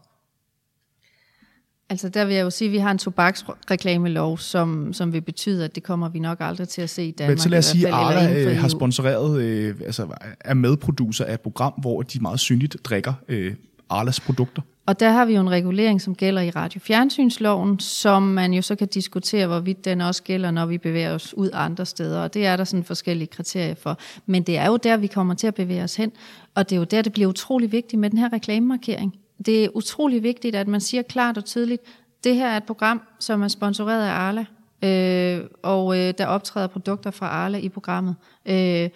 Altså 1.90 2.08
der 2.08 2.24
vil 2.24 2.34
jeg 2.34 2.42
jo 2.42 2.50
sige, 2.50 2.68
at 2.68 2.72
vi 2.72 2.78
har 2.78 2.90
en 2.90 2.98
tobaksreklamelov, 2.98 4.38
som, 4.38 4.92
som 4.92 5.12
vil 5.12 5.20
betyde, 5.20 5.64
at 5.64 5.74
det 5.74 5.82
kommer 5.82 6.08
vi 6.08 6.18
nok 6.18 6.38
aldrig 6.40 6.68
til 6.68 6.82
at 6.82 6.90
se 6.90 7.04
i 7.04 7.10
Danmark. 7.10 7.30
Men 7.30 7.38
så 7.38 7.48
lad 7.48 7.58
os 7.58 7.64
sige, 7.64 7.88
at 7.88 7.94
Arla 7.94 8.40
øh, 8.40 8.56
har 8.56 8.68
sponsoreret, 8.68 9.40
øh, 9.40 9.74
altså 9.86 10.06
er 10.40 10.54
medproducer 10.54 11.24
af 11.24 11.34
et 11.34 11.40
program, 11.40 11.72
hvor 11.72 12.02
de 12.02 12.20
meget 12.20 12.40
synligt 12.40 12.76
drikker 12.84 13.12
øh, 13.28 13.54
Arlas 13.90 14.20
produkter? 14.20 14.62
Og 14.86 15.00
der 15.00 15.10
har 15.10 15.24
vi 15.24 15.34
jo 15.34 15.40
en 15.40 15.50
regulering, 15.50 16.00
som 16.00 16.14
gælder 16.14 16.42
i 16.42 16.50
radiofjernsynsloven, 16.50 17.80
som 17.80 18.22
man 18.22 18.52
jo 18.52 18.62
så 18.62 18.74
kan 18.74 18.88
diskutere, 18.88 19.46
hvorvidt 19.46 19.84
den 19.84 20.00
også 20.00 20.22
gælder, 20.22 20.50
når 20.50 20.66
vi 20.66 20.78
bevæger 20.78 21.14
os 21.14 21.34
ud 21.34 21.50
andre 21.52 21.86
steder. 21.86 22.20
Og 22.20 22.34
det 22.34 22.46
er 22.46 22.56
der 22.56 22.64
sådan 22.64 22.84
forskellige 22.84 23.28
kriterier 23.28 23.74
for. 23.74 23.98
Men 24.26 24.42
det 24.42 24.58
er 24.58 24.66
jo 24.66 24.76
der, 24.76 24.96
vi 24.96 25.06
kommer 25.06 25.34
til 25.34 25.46
at 25.46 25.54
bevæge 25.54 25.82
os 25.82 25.96
hen. 25.96 26.12
Og 26.54 26.70
det 26.70 26.76
er 26.76 26.78
jo 26.78 26.84
der, 26.84 27.02
det 27.02 27.12
bliver 27.12 27.28
utrolig 27.28 27.72
vigtigt 27.72 28.00
med 28.00 28.10
den 28.10 28.18
her 28.18 28.32
reklamemarkering. 28.32 29.14
Det 29.46 29.64
er 29.64 29.68
utrolig 29.74 30.22
vigtigt, 30.22 30.56
at 30.56 30.68
man 30.68 30.80
siger 30.80 31.02
klart 31.02 31.38
og 31.38 31.44
tydeligt, 31.44 31.82
det 32.24 32.34
her 32.34 32.48
er 32.48 32.56
et 32.56 32.64
program, 32.64 33.02
som 33.18 33.42
er 33.42 33.48
sponsoreret 33.48 34.06
af 34.06 34.12
Arla, 34.12 34.44
øh, 34.84 35.46
og 35.62 35.98
øh, 35.98 36.14
der 36.18 36.26
optræder 36.26 36.66
produkter 36.66 37.10
fra 37.10 37.26
Arla 37.26 37.58
i 37.58 37.68
programmet. 37.68 38.14
Øh, 38.46 38.90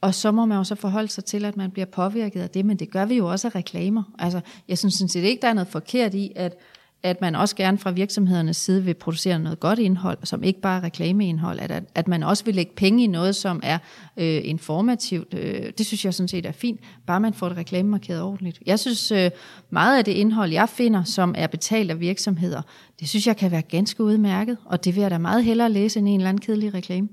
og 0.00 0.14
så 0.14 0.32
må 0.32 0.46
man 0.46 0.58
jo 0.58 0.64
så 0.64 0.74
forholde 0.74 1.08
sig 1.08 1.24
til, 1.24 1.44
at 1.44 1.56
man 1.56 1.70
bliver 1.70 1.86
påvirket 1.86 2.40
af 2.40 2.50
det, 2.50 2.66
men 2.66 2.76
det 2.76 2.90
gør 2.90 3.04
vi 3.04 3.16
jo 3.16 3.30
også 3.30 3.48
af 3.48 3.54
reklamer. 3.54 4.02
Altså, 4.18 4.40
jeg 4.68 4.78
synes 4.78 4.94
sådan 4.94 5.08
set 5.08 5.24
ikke, 5.24 5.42
der 5.42 5.48
er 5.48 5.52
noget 5.52 5.68
forkert 5.68 6.14
i, 6.14 6.32
at, 6.36 6.58
at 7.02 7.20
man 7.20 7.34
også 7.34 7.56
gerne 7.56 7.78
fra 7.78 7.90
virksomhedernes 7.90 8.56
side 8.56 8.84
vil 8.84 8.94
producere 8.94 9.38
noget 9.38 9.60
godt 9.60 9.78
indhold, 9.78 10.18
som 10.24 10.42
ikke 10.42 10.60
bare 10.60 10.78
er 10.78 10.84
reklameindhold, 10.84 11.58
at, 11.60 11.84
at 11.94 12.08
man 12.08 12.22
også 12.22 12.44
vil 12.44 12.54
lægge 12.54 12.72
penge 12.76 13.04
i 13.04 13.06
noget, 13.06 13.36
som 13.36 13.60
er 13.62 13.78
øh, 14.16 14.40
informativt. 14.44 15.34
Øh, 15.34 15.72
det 15.78 15.86
synes 15.86 16.04
jeg 16.04 16.14
sådan 16.14 16.28
set 16.28 16.46
er 16.46 16.52
fint, 16.52 16.80
bare 17.06 17.20
man 17.20 17.34
får 17.34 17.48
det 17.48 17.58
reklamemarkeret 17.58 18.22
ordentligt. 18.22 18.60
Jeg 18.66 18.78
synes, 18.78 19.12
øh, 19.12 19.30
meget 19.70 19.98
af 19.98 20.04
det 20.04 20.12
indhold, 20.12 20.52
jeg 20.52 20.68
finder, 20.68 21.04
som 21.04 21.34
er 21.38 21.46
betalt 21.46 21.90
af 21.90 22.00
virksomheder, 22.00 22.62
det 23.00 23.08
synes 23.08 23.26
jeg 23.26 23.36
kan 23.36 23.50
være 23.50 23.62
ganske 23.62 24.02
udmærket, 24.02 24.56
og 24.64 24.84
det 24.84 24.94
vil 24.94 25.00
jeg 25.00 25.10
da 25.10 25.18
meget 25.18 25.44
hellere 25.44 25.70
læse 25.70 25.98
end 25.98 26.08
en 26.08 26.20
eller 26.20 26.28
anden 26.28 26.40
kedelig 26.40 26.74
reklame. 26.74 27.08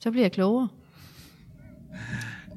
Så 0.00 0.10
bliver 0.10 0.24
jeg 0.24 0.32
klogere. 0.32 0.68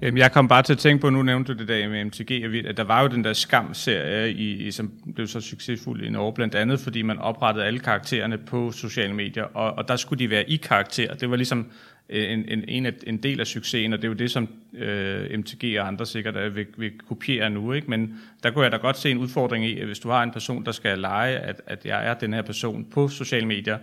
Øhm, 0.02 0.18
jeg 0.18 0.32
kom 0.32 0.48
bare 0.48 0.64
til 0.64 0.74
at 0.74 0.80
tænke 0.80 1.02
på, 1.02 1.10
nu 1.10 1.24
nævnte 1.24 1.54
du 1.54 1.60
det 1.60 1.68
der 1.68 1.90
med 1.90 2.06
MTG, 2.06 2.32
at 2.68 2.78
der 2.78 2.84
var 2.84 3.02
jo 3.02 3.08
den 3.08 3.24
der 3.24 3.34
skam-serie, 3.34 4.34
i, 4.34 4.72
som 4.72 4.92
blev 5.16 5.28
så 5.28 5.42
succesfuld 5.42 6.04
i 6.04 6.10
Norge, 6.10 6.34
blandt 6.34 6.56
andet 6.56 6.80
fordi 6.80 7.02
man 7.02 7.20
oprettede 7.20 7.66
alle 7.66 7.80
karaktererne 7.80 8.38
på 8.38 8.72
sociale 8.72 9.14
medier, 9.14 9.44
og, 9.44 9.74
og 9.74 9.88
der 9.88 9.96
skulle 9.96 10.20
de 10.20 10.30
være 10.30 10.50
i 10.50 10.56
karakter. 10.56 11.14
Det 11.14 11.30
var 11.30 11.36
ligesom 11.36 11.68
øh, 12.10 12.32
en, 12.32 12.46
en, 12.48 12.64
en, 12.68 12.86
af, 12.86 12.94
en 13.08 13.18
del 13.18 13.40
af 13.40 13.48
succesen, 13.48 13.94
og 13.94 14.00
det 14.00 14.04
er 14.04 14.10
jo 14.10 14.14
det, 14.14 14.32
som 14.32 14.48
øh, 14.74 15.40
MTG 15.40 15.80
og 15.80 15.88
andre 15.88 16.06
sikkert 16.06 16.36
øh, 16.36 16.56
vil, 16.56 16.66
vil 16.78 16.92
kopiere 17.08 17.50
nu. 17.50 17.74
Ikke? 17.74 17.90
Men 17.90 18.20
der 18.44 18.52
kunne 18.52 18.64
jeg 18.64 18.72
da 18.72 18.78
godt 18.78 18.98
se 18.98 19.12
en 19.12 19.18
udfordring 19.18 19.66
i, 19.66 19.80
at 19.80 19.86
hvis 19.86 20.00
du 20.00 20.10
har 20.10 20.24
en 20.24 20.32
person, 20.32 20.66
der 20.66 20.72
skal 20.72 21.00
lege, 21.00 21.38
at, 21.38 21.62
at 21.68 21.86
jeg 21.86 22.08
er 22.08 22.14
den 22.14 22.34
her 22.34 22.42
person 22.42 22.86
på 22.92 23.08
sociale 23.08 23.46
medier, 23.46 23.78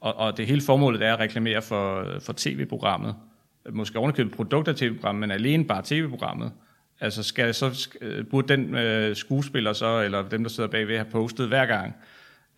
og, 0.00 0.16
og 0.16 0.36
det 0.36 0.46
hele 0.46 0.60
formålet 0.60 1.02
er 1.02 1.12
at 1.12 1.20
reklamere 1.20 1.62
for, 1.62 2.06
for 2.20 2.34
tv-programmet, 2.36 3.14
måske 3.72 3.98
ovenikøbet 3.98 4.32
produkter 4.32 4.72
tv-programmet, 4.72 5.20
men 5.20 5.30
alene 5.30 5.64
bare 5.64 5.82
tv-programmet. 5.84 6.52
Altså 7.00 7.22
skal 7.22 7.54
så, 7.54 7.88
øh, 8.00 8.26
burde 8.26 8.56
den 8.56 8.74
øh, 8.74 9.16
skuespiller 9.16 9.72
så, 9.72 10.00
eller 10.00 10.28
dem, 10.28 10.42
der 10.42 10.50
sidder 10.50 10.68
bagved, 10.68 10.96
have 10.96 11.10
postet 11.10 11.48
hver 11.48 11.66
gang 11.66 11.94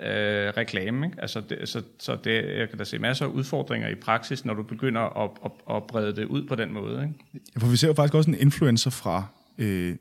øh, 0.00 0.52
reklame. 0.56 1.06
Ikke? 1.06 1.22
Altså 1.22 1.40
det, 1.40 1.68
så, 1.68 1.82
så 1.98 2.16
det, 2.24 2.58
jeg 2.58 2.68
kan 2.68 2.78
da 2.78 2.84
se 2.84 2.98
masser 2.98 3.26
af 3.26 3.30
udfordringer 3.30 3.88
i 3.88 3.94
praksis, 3.94 4.44
når 4.44 4.54
du 4.54 4.62
begynder 4.62 5.24
at, 5.24 5.30
at, 5.44 5.76
at 5.76 5.82
brede 5.82 6.16
det 6.16 6.24
ud 6.24 6.46
på 6.46 6.54
den 6.54 6.72
måde. 6.72 7.02
Ikke? 7.02 7.42
Ja, 7.54 7.60
for 7.60 7.66
vi 7.66 7.76
ser 7.76 7.88
jo 7.88 7.94
faktisk 7.94 8.14
også 8.14 8.30
en 8.30 8.36
influencer 8.38 8.90
fra, 8.90 9.26
øh, 9.58 9.96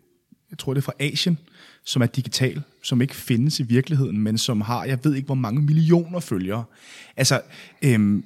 jeg 0.50 0.58
tror 0.58 0.74
det 0.74 0.82
er 0.82 0.86
fra 0.86 0.94
Asien, 1.00 1.38
som 1.86 2.02
er 2.02 2.06
digital, 2.06 2.62
som 2.84 3.02
ikke 3.02 3.16
findes 3.16 3.60
i 3.60 3.64
virkeligheden, 3.64 4.20
men 4.20 4.38
som 4.38 4.62
har, 4.62 4.84
jeg 4.84 5.00
ved 5.04 5.16
ikke 5.16 5.26
hvor 5.26 5.36
mange 5.36 5.62
millioner 5.62 6.20
følgere. 6.20 6.64
Altså, 7.18 7.42
øh, 7.86 8.24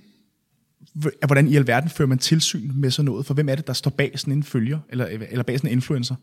hvordan 1.25 1.47
i 1.47 1.55
alverden 1.55 1.89
fører 1.89 2.08
man 2.08 2.17
tilsyn 2.17 2.71
med 2.75 2.91
sådan 2.91 3.05
noget? 3.05 3.25
For 3.25 3.34
hvem 3.34 3.49
er 3.49 3.55
det, 3.55 3.67
der 3.67 3.73
står 3.73 3.91
bag 3.91 4.19
sådan 4.19 4.34
en 4.34 4.43
følger, 4.43 4.79
eller, 4.89 5.05
eller 5.05 5.43
bag 5.43 5.58
sådan 5.58 5.69
en 5.69 5.73
influencer? 5.73 6.15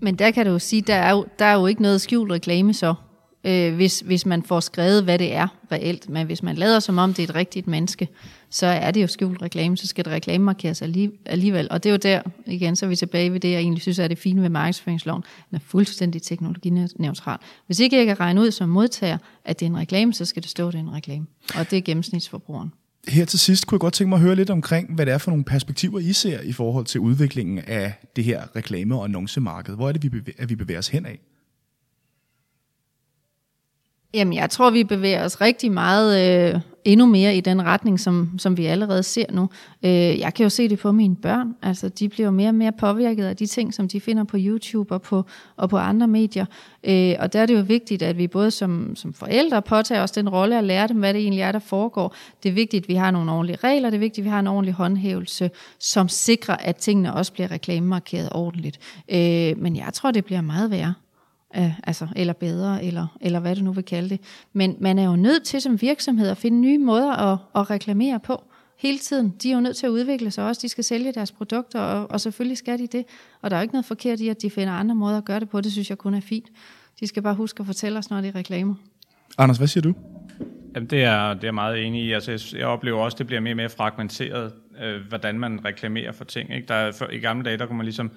Men 0.00 0.14
der 0.14 0.30
kan 0.30 0.46
du 0.46 0.52
jo 0.52 0.58
sige, 0.58 0.82
der 0.82 0.94
er 0.94 1.10
jo, 1.10 1.26
der 1.38 1.44
er 1.44 1.54
jo 1.54 1.66
ikke 1.66 1.82
noget 1.82 2.00
skjult 2.00 2.32
reklame 2.32 2.74
så, 2.74 2.94
øh, 3.44 3.74
hvis, 3.74 4.00
hvis 4.00 4.26
man 4.26 4.42
får 4.42 4.60
skrevet, 4.60 5.04
hvad 5.04 5.18
det 5.18 5.34
er 5.34 5.48
reelt. 5.72 6.08
Men 6.08 6.26
hvis 6.26 6.42
man 6.42 6.56
lader 6.56 6.80
som 6.80 6.98
om, 6.98 7.14
det 7.14 7.22
er 7.22 7.28
et 7.28 7.34
rigtigt 7.34 7.66
menneske, 7.66 8.08
så 8.50 8.66
er 8.66 8.90
det 8.90 9.02
jo 9.02 9.06
skjult 9.06 9.42
reklame, 9.42 9.76
så 9.76 9.86
skal 9.86 10.04
det 10.04 10.12
reklamemarkeres 10.12 10.82
alligevel. 11.26 11.68
Og 11.70 11.82
det 11.82 11.88
er 11.88 11.92
jo 11.92 11.98
der, 12.02 12.22
igen, 12.46 12.76
så 12.76 12.86
er 12.86 12.88
vi 12.88 12.96
tilbage 12.96 13.32
ved 13.32 13.40
det, 13.40 13.50
jeg 13.50 13.60
egentlig 13.60 13.82
synes 13.82 13.98
er 13.98 14.08
det 14.08 14.18
fine 14.18 14.42
ved 14.42 14.48
markedsføringsloven. 14.48 15.22
Den 15.50 15.56
er 15.56 15.60
fuldstændig 15.66 16.22
teknologineutral. 16.22 17.38
Hvis 17.66 17.80
ikke 17.80 17.96
jeg 17.96 18.06
kan 18.06 18.20
regne 18.20 18.40
ud 18.40 18.50
som 18.50 18.68
modtager, 18.68 19.18
at 19.44 19.60
det 19.60 19.66
er 19.66 19.70
en 19.70 19.78
reklame, 19.78 20.14
så 20.14 20.24
skal 20.24 20.42
det 20.42 20.50
stå, 20.50 20.68
at 20.68 20.72
det 20.72 20.78
er 20.78 20.82
en 20.82 20.92
reklame. 20.92 21.26
Og 21.58 21.70
det 21.70 21.76
er 21.76 21.82
gennemsnitsforbrugeren. 21.82 22.72
Her 23.08 23.24
til 23.24 23.38
sidst 23.38 23.66
kunne 23.66 23.76
jeg 23.76 23.80
godt 23.80 23.94
tænke 23.94 24.08
mig 24.08 24.16
at 24.16 24.22
høre 24.22 24.36
lidt 24.36 24.50
omkring, 24.50 24.94
hvad 24.94 25.06
det 25.06 25.14
er 25.14 25.18
for 25.18 25.30
nogle 25.30 25.44
perspektiver, 25.44 25.98
I 25.98 26.12
ser 26.12 26.40
i 26.40 26.52
forhold 26.52 26.86
til 26.86 27.00
udviklingen 27.00 27.58
af 27.58 27.94
det 28.16 28.24
her 28.24 28.56
reklame- 28.56 28.96
og 28.96 29.04
annoncemarked. 29.04 29.74
Hvor 29.74 29.88
er 29.88 29.92
det, 29.92 30.02
vi 30.02 30.08
bevæger, 30.08 30.36
at 30.38 30.48
vi 30.48 30.54
bevæger 30.54 30.78
os 30.78 30.88
hen 30.88 31.06
af? 31.06 31.20
Jamen, 34.14 34.34
jeg 34.34 34.50
tror, 34.50 34.70
vi 34.70 34.84
bevæger 34.84 35.24
os 35.24 35.40
rigtig 35.40 35.72
meget 35.72 36.54
øh, 36.54 36.60
endnu 36.84 37.06
mere 37.06 37.36
i 37.36 37.40
den 37.40 37.62
retning, 37.62 38.00
som, 38.00 38.30
som 38.38 38.56
vi 38.56 38.66
allerede 38.66 39.02
ser 39.02 39.24
nu. 39.30 39.48
Øh, 39.82 39.90
jeg 40.18 40.34
kan 40.34 40.44
jo 40.44 40.50
se 40.50 40.68
det 40.68 40.78
på 40.78 40.92
mine 40.92 41.16
børn. 41.16 41.54
Altså, 41.62 41.88
de 41.88 42.08
bliver 42.08 42.30
mere 42.30 42.48
og 42.48 42.54
mere 42.54 42.72
påvirket 42.72 43.24
af 43.24 43.36
de 43.36 43.46
ting, 43.46 43.74
som 43.74 43.88
de 43.88 44.00
finder 44.00 44.24
på 44.24 44.36
YouTube 44.40 44.94
og 44.94 45.02
på, 45.02 45.24
og 45.56 45.70
på 45.70 45.76
andre 45.76 46.08
medier. 46.08 46.46
Øh, 46.84 47.14
og 47.18 47.32
der 47.32 47.40
er 47.40 47.46
det 47.46 47.54
jo 47.54 47.60
vigtigt, 47.60 48.02
at 48.02 48.18
vi 48.18 48.28
både 48.28 48.50
som, 48.50 48.96
som 48.96 49.12
forældre 49.12 49.62
påtager 49.62 50.02
os 50.02 50.10
den 50.10 50.28
rolle 50.28 50.58
at 50.58 50.64
lære 50.64 50.88
dem, 50.88 50.96
hvad 50.96 51.14
det 51.14 51.20
egentlig 51.20 51.42
er, 51.42 51.52
der 51.52 51.58
foregår. 51.58 52.14
Det 52.42 52.48
er 52.48 52.52
vigtigt, 52.52 52.84
at 52.84 52.88
vi 52.88 52.94
har 52.94 53.10
nogle 53.10 53.32
ordentlige 53.32 53.58
regler. 53.64 53.90
Det 53.90 53.96
er 53.96 54.00
vigtigt, 54.00 54.18
at 54.18 54.24
vi 54.24 54.30
har 54.30 54.40
en 54.40 54.46
ordentlig 54.46 54.74
håndhævelse, 54.74 55.50
som 55.78 56.08
sikrer, 56.08 56.56
at 56.56 56.76
tingene 56.76 57.14
også 57.14 57.32
bliver 57.32 57.50
reklamemarkeret 57.50 58.28
ordentligt. 58.32 58.78
Øh, 59.08 59.58
men 59.58 59.76
jeg 59.76 59.88
tror, 59.92 60.10
det 60.10 60.24
bliver 60.24 60.40
meget 60.40 60.70
værre 60.70 60.94
øh, 61.56 61.80
altså, 61.84 62.08
eller 62.16 62.32
bedre, 62.32 62.84
eller, 62.84 63.06
eller 63.20 63.40
hvad 63.40 63.56
du 63.56 63.62
nu 63.62 63.72
vil 63.72 63.84
kalde 63.84 64.08
det. 64.08 64.20
Men 64.52 64.76
man 64.80 64.98
er 64.98 65.04
jo 65.04 65.16
nødt 65.16 65.44
til 65.44 65.60
som 65.60 65.80
virksomhed 65.80 66.28
at 66.28 66.36
finde 66.36 66.60
nye 66.60 66.78
måder 66.78 67.12
at, 67.12 67.38
at 67.54 67.70
reklamere 67.70 68.20
på 68.20 68.44
hele 68.78 68.98
tiden. 68.98 69.34
De 69.42 69.50
er 69.50 69.54
jo 69.54 69.60
nødt 69.60 69.76
til 69.76 69.86
at 69.86 69.90
udvikle 69.90 70.30
sig 70.30 70.44
også. 70.44 70.60
De 70.62 70.68
skal 70.68 70.84
sælge 70.84 71.12
deres 71.12 71.32
produkter, 71.32 71.80
og, 71.80 72.10
og 72.10 72.20
selvfølgelig 72.20 72.58
skal 72.58 72.78
de 72.78 72.86
det. 72.86 73.04
Og 73.42 73.50
der 73.50 73.56
er 73.56 73.60
jo 73.60 73.62
ikke 73.62 73.74
noget 73.74 73.84
forkert 73.84 74.20
i, 74.20 74.28
at 74.28 74.42
de 74.42 74.50
finder 74.50 74.72
andre 74.72 74.94
måder 74.94 75.18
at 75.18 75.24
gøre 75.24 75.40
det 75.40 75.48
på. 75.48 75.60
Det 75.60 75.72
synes 75.72 75.90
jeg 75.90 75.98
kun 75.98 76.14
er 76.14 76.20
fint. 76.20 76.46
De 77.00 77.06
skal 77.06 77.22
bare 77.22 77.34
huske 77.34 77.60
at 77.60 77.66
fortælle 77.66 77.98
os, 77.98 78.10
når 78.10 78.20
de 78.20 78.30
reklamer. 78.34 78.74
Anders, 79.38 79.58
hvad 79.58 79.68
siger 79.68 79.82
du? 79.82 79.94
Jamen, 80.74 80.90
det 80.90 81.02
er, 81.04 81.34
det 81.34 81.44
er 81.44 81.52
meget 81.52 81.86
enig 81.86 82.04
i. 82.04 82.12
Altså, 82.12 82.30
jeg, 82.30 82.40
jeg 82.60 82.66
oplever 82.66 83.00
også, 83.00 83.14
at 83.14 83.18
det 83.18 83.26
bliver 83.26 83.40
mere 83.40 83.52
og 83.52 83.56
mere 83.56 83.68
fragmenteret, 83.68 84.52
øh, 84.82 85.00
hvordan 85.08 85.38
man 85.38 85.64
reklamerer 85.64 86.12
for 86.12 86.24
ting. 86.24 86.54
Ikke? 86.54 86.68
Der 86.68 86.74
er, 86.74 86.92
for, 86.92 87.06
I 87.06 87.18
gamle 87.18 87.44
dage, 87.44 87.58
der 87.58 87.66
kunne 87.66 87.76
man 87.76 87.86
ligesom 87.86 88.10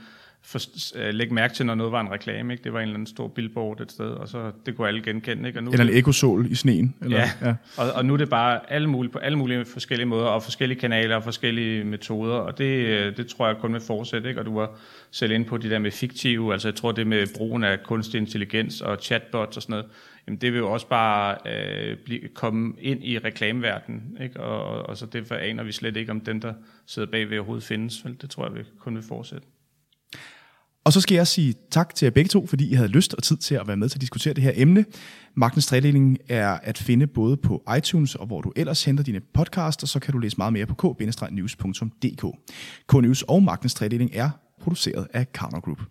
for, 0.45 0.59
øh, 0.95 1.13
lægge 1.13 1.33
mærke 1.33 1.53
til, 1.53 1.65
når 1.65 1.75
noget 1.75 1.91
var 1.91 2.01
en 2.01 2.11
reklame. 2.11 2.53
Ikke? 2.53 2.63
Det 2.63 2.73
var 2.73 2.79
en 2.79 2.83
eller 2.83 2.93
anden 2.93 3.07
stor 3.07 3.27
billboard 3.27 3.81
et 3.81 3.91
sted, 3.91 4.05
og 4.05 4.27
så 4.27 4.51
det 4.65 4.75
kunne 4.75 4.87
alle 4.87 5.01
genkende. 5.01 5.47
Ikke? 5.47 5.59
Og 5.59 5.63
nu 5.63 5.71
eller 5.71 5.85
en 5.85 5.97
ekosol 5.97 6.51
i 6.51 6.55
sneen. 6.55 6.95
Eller, 7.01 7.17
ja, 7.17 7.29
ja. 7.41 7.55
Og, 7.77 7.91
og 7.91 8.05
nu 8.05 8.13
er 8.13 8.17
det 8.17 8.29
bare 8.29 8.71
alle 8.71 8.89
mulige, 8.89 9.11
på 9.11 9.19
alle 9.19 9.37
mulige 9.37 9.65
forskellige 9.65 10.05
måder, 10.05 10.25
og 10.25 10.43
forskellige 10.43 10.79
kanaler 10.79 11.15
og 11.15 11.23
forskellige 11.23 11.83
metoder, 11.83 12.35
og 12.35 12.57
det, 12.57 12.85
øh, 12.85 13.17
det 13.17 13.27
tror 13.27 13.47
jeg 13.47 13.57
kun 13.57 13.73
vil 13.73 13.81
fortsætte. 13.81 14.29
Ikke? 14.29 14.41
Og 14.41 14.45
du 14.45 14.59
var 14.59 14.69
selv 15.11 15.31
inde 15.31 15.45
på 15.45 15.57
de 15.57 15.69
der 15.69 15.79
med 15.79 15.91
fiktive, 15.91 16.53
altså 16.53 16.67
jeg 16.67 16.75
tror 16.75 16.91
det 16.91 17.07
med 17.07 17.27
brugen 17.37 17.63
af 17.63 17.83
kunstig 17.83 18.17
intelligens 18.17 18.81
og 18.81 18.97
chatbots 19.01 19.57
og 19.57 19.63
sådan 19.63 19.73
noget, 19.73 19.85
jamen 20.27 20.37
det 20.41 20.53
vil 20.53 20.59
jo 20.59 20.71
også 20.71 20.87
bare 20.87 21.37
øh, 21.45 21.97
blive, 21.97 22.27
komme 22.33 22.73
ind 22.79 23.03
i 23.03 23.19
reklameverdenen, 23.19 24.17
ikke? 24.21 24.39
Og, 24.39 24.65
og, 24.65 24.89
og 24.89 24.97
så 24.97 25.05
det 25.05 25.31
aner 25.31 25.63
vi 25.63 25.71
slet 25.71 25.97
ikke, 25.97 26.11
om 26.11 26.21
dem, 26.21 26.41
der 26.41 26.53
sidder 26.85 27.11
bagved 27.11 27.37
overhovedet 27.37 27.63
findes. 27.63 28.05
Vel? 28.05 28.17
Det 28.21 28.29
tror 28.29 28.45
jeg 28.45 28.55
vil 28.55 28.65
kun 28.79 28.95
vil 28.95 29.03
fortsætte. 29.03 29.47
Og 30.85 30.93
så 30.93 31.01
skal 31.01 31.15
jeg 31.15 31.27
sige 31.27 31.53
tak 31.71 31.95
til 31.95 32.05
jer 32.05 32.11
begge 32.11 32.29
to, 32.29 32.47
fordi 32.47 32.71
I 32.71 32.73
havde 32.73 32.89
lyst 32.89 33.13
og 33.13 33.23
tid 33.23 33.37
til 33.37 33.55
at 33.55 33.67
være 33.67 33.77
med 33.77 33.89
til 33.89 33.97
at 33.97 34.01
diskutere 34.01 34.33
det 34.33 34.43
her 34.43 34.51
emne. 34.55 34.85
Magtens 35.35 35.67
tredeling 35.67 36.17
er 36.29 36.49
at 36.49 36.77
finde 36.77 37.07
både 37.07 37.37
på 37.37 37.63
iTunes 37.77 38.15
og 38.15 38.27
hvor 38.27 38.41
du 38.41 38.51
ellers 38.55 38.83
henter 38.83 39.03
dine 39.03 39.21
podcasts, 39.33 39.83
og 39.83 39.89
så 39.89 39.99
kan 39.99 40.11
du 40.11 40.17
læse 40.17 40.37
meget 40.37 40.53
mere 40.53 40.65
på 40.65 40.75
k-news.dk. 40.75 42.25
K-News 42.93 43.23
og 43.27 43.43
Magtens 43.43 43.73
tredeling 43.73 44.11
er 44.13 44.29
produceret 44.61 45.07
af 45.13 45.31
Karner 45.31 45.59
Group. 45.59 45.81